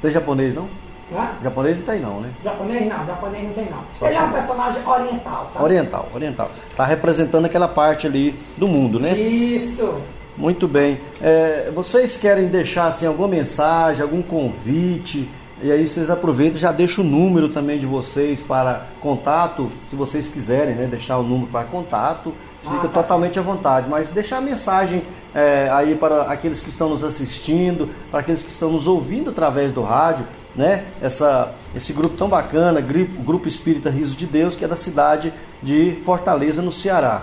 Tem 0.00 0.10
japonês 0.10 0.54
não? 0.54 0.68
Né? 1.10 1.34
Japonês 1.42 1.78
não 1.78 1.84
tem 1.86 2.00
não, 2.00 2.20
né? 2.20 2.30
Japonês 2.44 2.88
não, 2.88 3.06
japonês 3.06 3.44
não 3.44 3.52
tem 3.54 3.70
não. 3.70 3.78
Só 3.98 4.06
ele 4.06 4.16
é 4.16 4.20
um 4.20 4.32
personagem 4.32 4.86
oriental, 4.86 5.50
sabe? 5.52 5.64
Oriental, 5.64 6.08
oriental. 6.14 6.50
Tá 6.76 6.84
representando 6.84 7.46
aquela 7.46 7.68
parte 7.68 8.06
ali 8.06 8.38
do 8.56 8.68
mundo, 8.68 9.00
né? 9.00 9.16
Isso. 9.16 10.00
Muito 10.36 10.68
bem. 10.68 11.00
É, 11.20 11.70
vocês 11.74 12.16
querem 12.16 12.46
deixar 12.46 12.88
assim, 12.88 13.06
alguma 13.06 13.26
mensagem, 13.26 14.02
algum 14.02 14.22
convite? 14.22 15.28
E 15.60 15.72
aí 15.72 15.88
vocês 15.88 16.08
aproveitam 16.08 16.56
e 16.56 16.60
já 16.60 16.70
deixam 16.70 17.04
o 17.04 17.08
número 17.08 17.48
também 17.48 17.80
de 17.80 17.86
vocês 17.86 18.40
para 18.40 18.86
contato, 19.00 19.68
se 19.86 19.96
vocês 19.96 20.28
quiserem, 20.28 20.76
né? 20.76 20.86
Deixar 20.86 21.18
o 21.18 21.24
número 21.24 21.50
para 21.50 21.64
contato, 21.64 22.32
fica 22.62 22.76
Ah, 22.76 22.80
tá 22.82 22.88
totalmente 22.88 23.38
à 23.38 23.42
vontade. 23.42 23.88
Mas 23.88 24.10
deixar 24.10 24.38
a 24.38 24.40
mensagem 24.40 25.02
é, 25.34 25.68
aí 25.72 25.96
para 25.96 26.22
aqueles 26.22 26.60
que 26.60 26.68
estão 26.68 26.88
nos 26.88 27.02
assistindo, 27.02 27.88
para 28.10 28.20
aqueles 28.20 28.44
que 28.44 28.50
estão 28.50 28.70
nos 28.70 28.86
ouvindo 28.86 29.30
através 29.30 29.72
do 29.72 29.82
rádio, 29.82 30.24
né? 30.54 30.84
Essa, 31.00 31.54
esse 31.74 31.92
grupo 31.92 32.16
tão 32.16 32.28
bacana, 32.28 32.80
Grupo, 32.80 33.22
grupo 33.22 33.48
Espírita 33.48 33.90
Riso 33.90 34.16
de 34.16 34.26
Deus, 34.26 34.56
que 34.56 34.64
é 34.64 34.68
da 34.68 34.76
cidade 34.76 35.32
de 35.62 36.00
Fortaleza, 36.04 36.62
no 36.62 36.72
Ceará. 36.72 37.22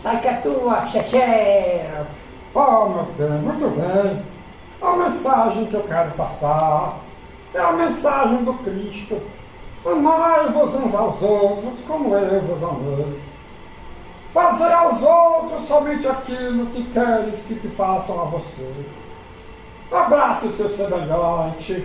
Sai 0.00 0.20
que 0.20 0.28
é 0.28 0.34
tua, 0.34 0.86
xexé. 0.86 1.90
Oh, 2.54 2.86
meu 2.86 3.04
bem, 3.18 3.38
muito 3.40 3.68
bem. 3.76 4.22
A 4.80 4.96
mensagem 4.96 5.66
que 5.66 5.74
eu 5.74 5.82
quero 5.82 6.10
passar 6.12 7.00
é 7.52 7.58
a 7.58 7.72
mensagem 7.72 8.44
do 8.44 8.54
Cristo. 8.54 9.20
Amai-vos 9.84 10.74
uns 10.74 10.94
aos 10.94 11.20
outros 11.20 11.74
como 11.86 12.14
eu 12.14 12.40
vos 12.42 12.62
amei. 12.62 13.20
Fazer 14.32 14.72
aos 14.72 15.02
outros 15.02 15.66
somente 15.68 16.06
aquilo 16.06 16.66
que 16.66 16.84
queres 16.84 17.36
que 17.46 17.54
te 17.54 17.68
façam 17.68 18.20
a 18.20 18.24
você. 18.24 18.86
Abrace 19.92 20.46
o 20.46 20.52
seu 20.52 20.68
semelhante. 20.76 21.84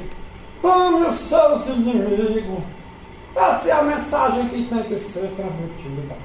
Ame 0.63 1.07
os 1.07 1.19
seus 1.19 1.67
inimigos. 1.67 2.63
Essa 3.35 3.69
é 3.69 3.71
a 3.71 3.83
mensagem 3.83 4.49
que 4.49 4.65
tem 4.65 4.83
que 4.83 4.99
ser 4.99 5.31
transmitida. 5.35 6.15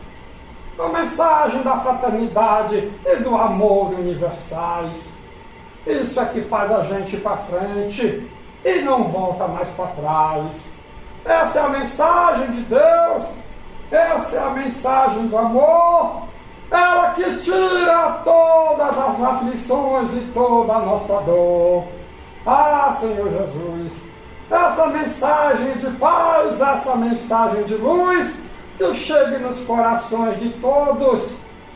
A 0.79 0.89
mensagem 0.89 1.63
da 1.63 1.77
fraternidade 1.79 2.91
e 3.07 3.17
do 3.17 3.37
amor 3.37 3.95
universais. 3.95 5.13
Isso 5.87 6.19
é 6.19 6.25
que 6.27 6.41
faz 6.41 6.73
a 6.73 6.83
gente 6.83 7.15
ir 7.15 7.21
para 7.21 7.37
frente 7.37 8.29
e 8.65 8.81
não 8.81 9.05
volta 9.05 9.47
mais 9.47 9.69
para 9.69 9.87
trás. 9.89 10.65
Essa 11.25 11.59
é 11.61 11.63
a 11.63 11.69
mensagem 11.69 12.51
de 12.51 12.61
Deus. 12.63 13.25
Essa 13.91 14.37
é 14.37 14.43
a 14.43 14.51
mensagem 14.51 15.27
do 15.27 15.39
amor. 15.39 16.25
Ela 16.71 17.11
que 17.11 17.37
tira 17.37 18.23
todas 18.25 18.99
as 18.99 19.23
aflições 19.23 20.15
e 20.15 20.31
toda 20.35 20.73
a 20.73 20.81
nossa 20.81 21.21
dor. 21.21 21.85
Ah, 22.45 22.95
Senhor 22.99 23.31
Jesus, 23.31 23.93
essa 24.51 24.87
mensagem 24.89 25.73
de 25.75 25.91
paz, 25.99 26.61
essa 26.61 26.95
mensagem 26.97 27.63
de 27.65 27.75
luz, 27.75 28.35
que 28.77 28.95
chegue 28.95 29.39
nos 29.39 29.61
corações 29.65 30.39
de 30.41 30.51
todos 30.51 31.33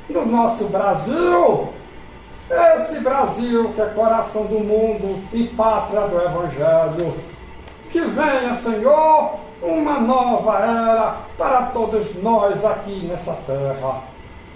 do 0.08 0.26
nosso 0.26 0.64
Brasil. 0.64 1.68
Esse 2.50 3.00
Brasil 3.00 3.72
que 3.74 3.80
é 3.80 3.86
coração 3.86 4.44
do 4.44 4.60
mundo 4.60 5.22
e 5.32 5.48
pátria 5.48 6.02
do 6.02 6.16
Evangelho. 6.16 7.14
Que 7.90 8.00
venha, 8.00 8.54
Senhor, 8.56 9.34
uma 9.62 10.00
nova 10.00 10.58
era 10.58 11.16
para 11.36 11.62
todos 11.66 12.22
nós 12.22 12.64
aqui 12.64 13.06
nessa 13.06 13.32
terra. 13.46 14.02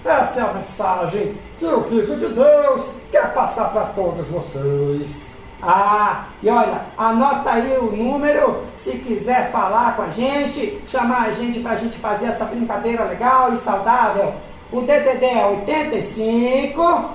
Essa 0.04 0.40
é 0.40 0.42
a 0.42 0.52
mensagem 0.52 1.36
que 1.58 1.64
o 1.64 1.82
Cristo 1.84 2.16
de 2.16 2.28
Deus 2.28 2.90
quer 3.10 3.32
passar 3.32 3.70
para 3.70 3.86
todos 3.86 4.26
vocês. 4.28 5.31
Ah, 5.62 6.24
e 6.42 6.48
olha, 6.50 6.82
anota 6.98 7.50
aí 7.52 7.76
o 7.78 7.94
número, 7.96 8.64
se 8.76 8.92
quiser 8.98 9.50
falar 9.52 9.94
com 9.94 10.02
a 10.02 10.08
gente, 10.08 10.80
chamar 10.88 11.28
a 11.28 11.32
gente 11.32 11.60
pra 11.60 11.76
gente 11.76 11.96
fazer 11.98 12.26
essa 12.26 12.44
brincadeira 12.44 13.04
legal 13.04 13.52
e 13.54 13.58
saudável. 13.58 14.34
O 14.72 14.80
DDD 14.80 15.24
é 15.24 15.46
85, 15.46 17.10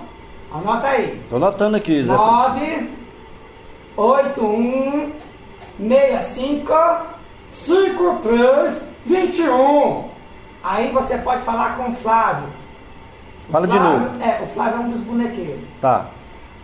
anota 0.54 0.88
aí, 0.88 1.22
Tô 1.30 1.36
anotando 1.36 1.76
aqui, 1.76 2.04
Zé. 2.04 2.14
9 2.14 2.90
81 3.98 5.12
65 5.80 6.74
53 7.52 8.82
21. 9.06 10.04
Aí 10.64 10.92
você 10.92 11.18
pode 11.18 11.42
falar 11.44 11.78
com 11.78 11.90
o 11.90 11.94
Flávio. 11.96 12.48
Fala 13.52 13.68
de 13.68 13.78
Flávio- 13.78 14.00
novo. 14.00 14.24
É, 14.24 14.42
o 14.44 14.48
Flávio 14.48 14.76
é 14.76 14.80
um 14.80 14.90
dos 14.92 15.02
bonequeiros. 15.02 15.62
Tá. 15.82 16.08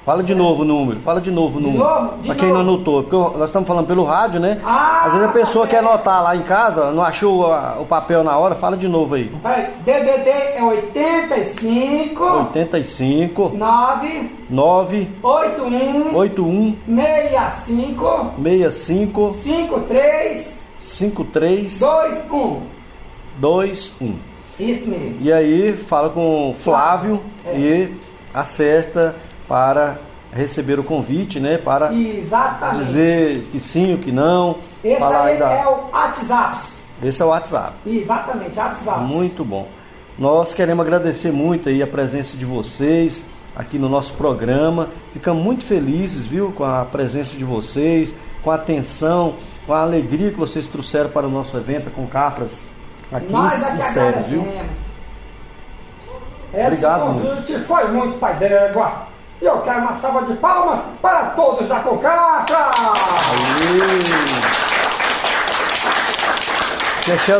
Fala 0.05 0.21
de 0.21 0.35
novo 0.35 0.63
o 0.63 0.65
número. 0.65 0.99
Fala 0.99 1.21
de 1.21 1.31
novo 1.31 1.57
o 1.57 1.61
De 1.61 1.67
número. 1.67 1.83
novo? 1.85 2.17
De 2.17 2.27
pra 2.27 2.35
quem 2.35 2.49
não 2.49 2.57
novo. 2.57 2.69
anotou. 2.71 3.03
Porque 3.03 3.15
eu- 3.15 3.31
nós 3.37 3.49
estamos 3.49 3.65
falando 3.65 3.87
pelo 3.87 4.03
rádio, 4.03 4.37
né? 4.39 4.59
Ah, 4.65 5.03
Às 5.05 5.13
vezes 5.13 5.27
a 5.29 5.31
tá 5.31 5.33
pessoa 5.33 5.65
quer 5.65 5.77
anotar 5.79 6.21
lá 6.21 6.35
em 6.35 6.41
casa, 6.41 6.91
não 6.91 7.01
achou 7.01 7.47
a- 7.47 7.77
o 7.79 7.85
papel 7.85 8.21
na 8.21 8.37
hora, 8.37 8.53
fala 8.53 8.75
de 8.75 8.87
novo 8.89 9.15
aí. 9.15 9.31
Peraí, 9.41 9.67
DDD 9.85 10.29
é 10.29 10.61
85 10.61 12.23
85 12.25 13.51
9 13.55 14.31
9 14.49 15.07
81 15.23 16.15
81 16.15 16.75
65 16.85 18.31
65 18.43 19.31
53 19.31 20.59
53 20.79 21.79
21. 21.79 22.61
21. 23.39 24.15
Isso 24.59 24.87
mesmo. 24.87 25.15
E 25.21 25.31
aí 25.31 25.73
fala 25.77 26.09
com 26.09 26.51
o 26.51 26.53
Flávio 26.53 27.21
É. 27.45 27.57
e 27.57 27.97
acerta 28.33 29.15
para 29.53 29.97
receber 30.31 30.79
o 30.79 30.83
convite, 30.83 31.39
né? 31.39 31.59
Para 31.59 31.93
Exatamente. 31.93 32.85
dizer 32.85 33.47
que 33.51 33.59
sim 33.59 33.91
ou 33.91 33.99
que 33.99 34.11
não. 34.11 34.57
Esse 34.83 34.97
falar 34.99 35.25
aí 35.25 35.37
da- 35.37 35.51
é 35.53 35.67
o 35.67 35.91
WhatsApp. 35.93 36.57
Esse 37.03 37.21
é 37.21 37.25
o 37.25 37.27
WhatsApp. 37.27 37.73
Exatamente, 37.85 38.57
WhatsApp. 38.57 39.01
Muito 39.01 39.45
bom. 39.45 39.67
Nós 40.17 40.55
queremos 40.55 40.83
agradecer 40.83 41.31
muito 41.31 41.69
aí 41.69 41.83
a 41.83 41.87
presença 41.87 42.35
de 42.35 42.45
vocês 42.45 43.23
aqui 43.55 43.77
no 43.77 43.87
nosso 43.87 44.15
programa. 44.15 44.87
Ficamos 45.13 45.43
muito 45.43 45.63
felizes, 45.65 46.25
viu, 46.25 46.51
com 46.51 46.63
a 46.63 46.83
presença 46.85 47.37
de 47.37 47.43
vocês, 47.43 48.11
com 48.41 48.49
a 48.49 48.55
atenção, 48.55 49.35
com 49.67 49.73
a 49.75 49.83
alegria 49.83 50.31
que 50.31 50.39
vocês 50.39 50.65
trouxeram 50.65 51.11
para 51.11 51.27
o 51.27 51.29
nosso 51.29 51.55
evento 51.57 51.91
com 51.91 52.07
Cafras 52.07 52.59
aqui 53.11 53.31
Nós 53.31 53.61
é 53.61 53.75
em 53.75 53.81
Séries, 53.83 54.25
viu? 54.25 54.47
Esse 56.51 56.59
Obrigado, 56.65 57.01
convite 57.01 57.59
foi 57.67 57.87
muito 57.91 58.17
pai 58.17 58.33
d'égua. 58.37 59.12
E 59.43 59.45
eu 59.45 59.57
quero 59.59 59.79
uma 59.79 59.97
salva 59.97 60.21
de 60.21 60.35
palmas 60.35 60.79
para 61.01 61.23
todos 61.31 61.67
da 61.67 61.81
Concafra! 61.81 62.71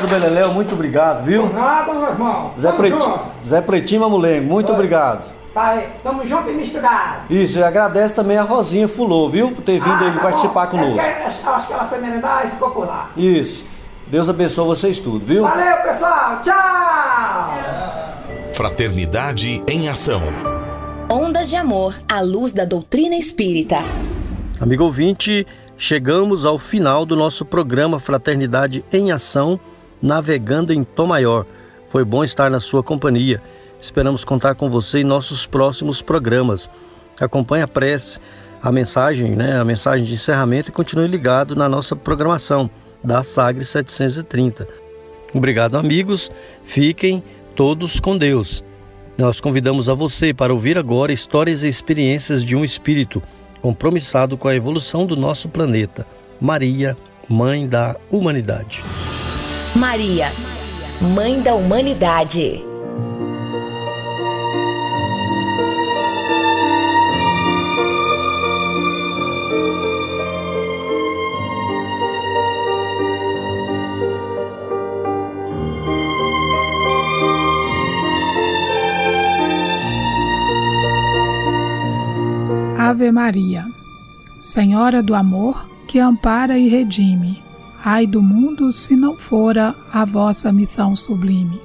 Do 0.01 0.08
Beleléu, 0.10 0.49
muito 0.51 0.74
obrigado, 0.76 1.24
viu? 1.24 1.47
Nada, 1.54 1.93
meu 1.93 2.04
irmão. 2.10 2.51
Zé, 2.60 2.68
Tamo 2.68 2.78
Preti... 2.82 2.97
junto. 3.01 3.20
Zé 3.47 3.62
Pretinho 3.62 4.01
Mamulengo, 4.01 4.45
muito 4.49 4.68
Oi. 4.68 4.76
obrigado. 4.76 5.22
Tá 5.54 5.68
aí, 5.68 5.88
tamo 6.04 6.26
junto 6.26 6.49
e 6.49 6.54
misturado. 6.54 7.22
Isso, 7.30 7.58
e 7.60 7.64
agradece 7.64 8.14
também 8.14 8.38
a 8.38 8.41
Rosinha 8.43 8.89
Fulô, 8.89 9.30
viu? 9.30 9.51
Por 9.54 9.64
ter 9.64 9.80
vindo 9.80 10.04
Ah, 10.04 10.08
aí 10.08 10.12
tá 10.14 10.20
participar 10.20 10.66
bom. 10.66 10.72
conosco. 10.80 10.99
É 10.99 11.10
porque 11.10 11.24
acho- 11.30 11.49
acho 11.49 11.68
que 11.68 11.74
ela 11.74 11.86
foi 11.86 11.99
merendar 11.99 12.45
e 12.45 12.49
ficou 12.49 12.72
por 12.72 12.86
lá. 12.86 13.08
Isso. 13.16 13.64
Deus 14.08 14.28
abençoe 14.28 14.66
vocês 14.68 14.99
tudo, 14.99 15.26
viu? 15.26 15.43
Valeu, 15.43 15.78
pessoal. 15.78 16.39
Tchau. 16.41 17.54
Fraternidade 18.54 19.64
em 19.70 19.88
ação. 19.88 20.22
Ondas 21.14 21.51
de 21.51 21.55
Amor 21.55 21.95
à 22.11 22.22
luz 22.22 22.53
da 22.53 22.66
doutrina 22.66 23.16
espírita. 23.16 23.76
Amigo 24.59 24.84
ouvinte, 24.84 25.45
chegamos 25.78 26.43
ao 26.43 26.57
final 26.57 27.05
do 27.05 27.16
nosso 27.16 27.45
programa 27.45 27.99
Fraternidade 27.99 28.84
em 28.91 29.11
Ação, 29.11 29.59
navegando 30.01 30.74
em 30.74 30.84
Tom 30.84 31.05
Maior. 31.05 31.45
Foi 31.88 32.03
bom 32.03 32.24
estar 32.24 32.49
na 32.49 32.59
sua 32.59 32.82
companhia. 32.82 33.39
Esperamos 33.80 34.26
contar 34.26 34.55
com 34.55 34.72
você 34.72 35.01
em 35.01 35.03
nossos 35.03 35.45
próximos 35.45 36.01
programas. 36.01 36.68
Acompanhe 37.22 37.61
a 37.61 37.68
prece, 37.68 38.20
a 38.59 38.72
mensagem, 38.72 39.36
né, 39.36 39.59
a 39.59 39.64
mensagem 39.64 40.03
de 40.03 40.14
encerramento 40.14 40.70
e 40.70 40.74
continue 40.74 41.07
ligado 41.07 41.55
na 41.55 41.70
nossa 41.70 41.95
programação 41.95 42.68
da 43.03 43.22
Sagre 43.22 43.64
730. 43.64 44.68
Obrigado, 45.32 45.78
amigos. 45.78 46.32
Fiquem 46.64 47.24
todos 47.55 47.99
com 47.99 48.18
Deus. 48.18 48.64
Nós 49.18 49.39
convidamos 49.39 49.89
a 49.89 49.93
você 49.93 50.34
para 50.34 50.53
ouvir 50.53 50.78
agora 50.78 51.14
histórias 51.14 51.64
e 51.64 51.68
experiências 51.68 52.43
de 52.43 52.55
um 52.55 52.66
espírito 52.66 53.22
compromissado 53.61 54.38
com 54.38 54.47
a 54.47 54.55
evolução 54.55 55.05
do 55.05 55.16
nosso 55.16 55.47
planeta. 55.47 56.05
Maria, 56.41 56.97
Mãe 57.30 57.68
da 57.68 57.95
Humanidade. 58.11 58.84
Maria, 59.76 60.32
Mãe 60.99 61.41
da 61.41 61.53
Humanidade. 61.53 62.64
Ave 82.94 83.12
Maria, 83.12 83.66
Senhora 84.39 85.02
do 85.02 85.16
amor, 85.16 85.68
que 85.88 85.98
ampara 85.98 86.60
e 86.60 86.70
redime. 86.70 87.41
Ai 87.84 88.06
do 88.06 88.22
mundo 88.22 88.72
se 88.72 88.96
não 88.96 89.18
fora 89.18 89.76
a 89.91 90.06
vossa 90.06 90.52
missão 90.52 90.96
sublime. 90.96 91.60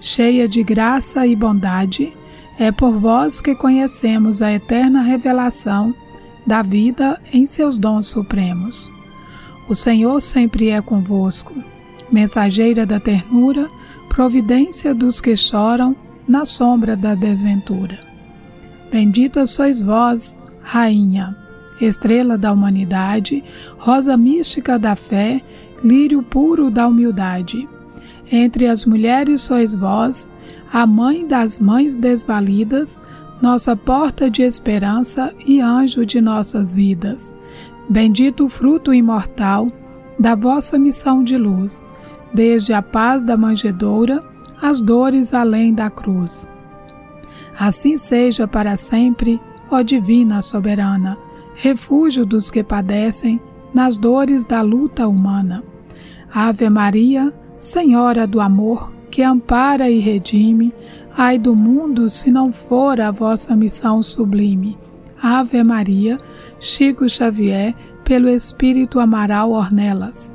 Cheia 0.00 0.48
de 0.48 0.64
graça 0.64 1.24
e 1.24 1.36
bondade, 1.36 2.12
é 2.58 2.72
por 2.72 2.98
vós 2.98 3.40
que 3.40 3.54
conhecemos 3.54 4.42
a 4.42 4.52
eterna 4.52 5.02
revelação 5.02 5.94
da 6.44 6.62
vida 6.62 7.22
em 7.32 7.46
seus 7.46 7.78
dons 7.78 8.08
supremos. 8.08 8.90
O 9.68 9.74
Senhor 9.76 10.20
sempre 10.20 10.70
é 10.70 10.82
convosco, 10.82 11.54
mensageira 12.10 12.84
da 12.84 12.98
ternura, 12.98 13.70
providência 14.08 14.92
dos 14.92 15.20
que 15.20 15.36
choram 15.36 15.94
na 16.26 16.44
sombra 16.44 16.96
da 16.96 17.14
desventura. 17.14 18.09
Bendita 18.90 19.46
sois 19.46 19.80
vós, 19.80 20.40
Rainha, 20.60 21.36
estrela 21.80 22.36
da 22.36 22.52
humanidade, 22.52 23.42
rosa 23.78 24.16
mística 24.16 24.78
da 24.78 24.96
fé, 24.96 25.40
lírio 25.82 26.22
puro 26.22 26.70
da 26.70 26.88
humildade. 26.88 27.68
Entre 28.30 28.66
as 28.66 28.84
mulheres 28.84 29.42
sois 29.42 29.74
vós, 29.74 30.32
a 30.72 30.86
mãe 30.86 31.26
das 31.26 31.58
mães 31.58 31.96
desvalidas, 31.96 33.00
nossa 33.40 33.74
porta 33.76 34.28
de 34.28 34.42
esperança 34.42 35.32
e 35.46 35.60
anjo 35.60 36.04
de 36.04 36.20
nossas 36.20 36.74
vidas. 36.74 37.36
Bendito 37.88 38.44
o 38.44 38.48
fruto 38.48 38.92
imortal 38.92 39.70
da 40.18 40.34
vossa 40.34 40.78
missão 40.78 41.24
de 41.24 41.36
luz, 41.36 41.86
desde 42.34 42.72
a 42.72 42.82
paz 42.82 43.24
da 43.24 43.36
manjedoura, 43.36 44.22
as 44.60 44.80
dores 44.80 45.32
além 45.32 45.72
da 45.72 45.88
cruz. 45.88 46.48
Assim 47.60 47.98
seja 47.98 48.48
para 48.48 48.74
sempre, 48.74 49.38
ó 49.70 49.82
Divina 49.82 50.40
Soberana, 50.40 51.18
refúgio 51.52 52.24
dos 52.24 52.50
que 52.50 52.64
padecem 52.64 53.38
nas 53.74 53.98
dores 53.98 54.46
da 54.46 54.62
luta 54.62 55.06
humana. 55.06 55.62
Ave 56.32 56.70
Maria, 56.70 57.30
Senhora 57.58 58.26
do 58.26 58.40
amor, 58.40 58.90
que 59.10 59.22
ampara 59.22 59.90
e 59.90 59.98
redime, 59.98 60.72
ai 61.14 61.38
do 61.38 61.54
mundo 61.54 62.08
se 62.08 62.30
não 62.30 62.50
for 62.50 62.98
a 62.98 63.10
vossa 63.10 63.54
missão 63.54 64.02
sublime. 64.02 64.78
Ave 65.22 65.62
Maria, 65.62 66.16
Chico 66.58 67.10
Xavier, 67.10 67.74
pelo 68.02 68.30
Espírito 68.30 68.98
Amaral 68.98 69.50
Ornelas. 69.50 70.34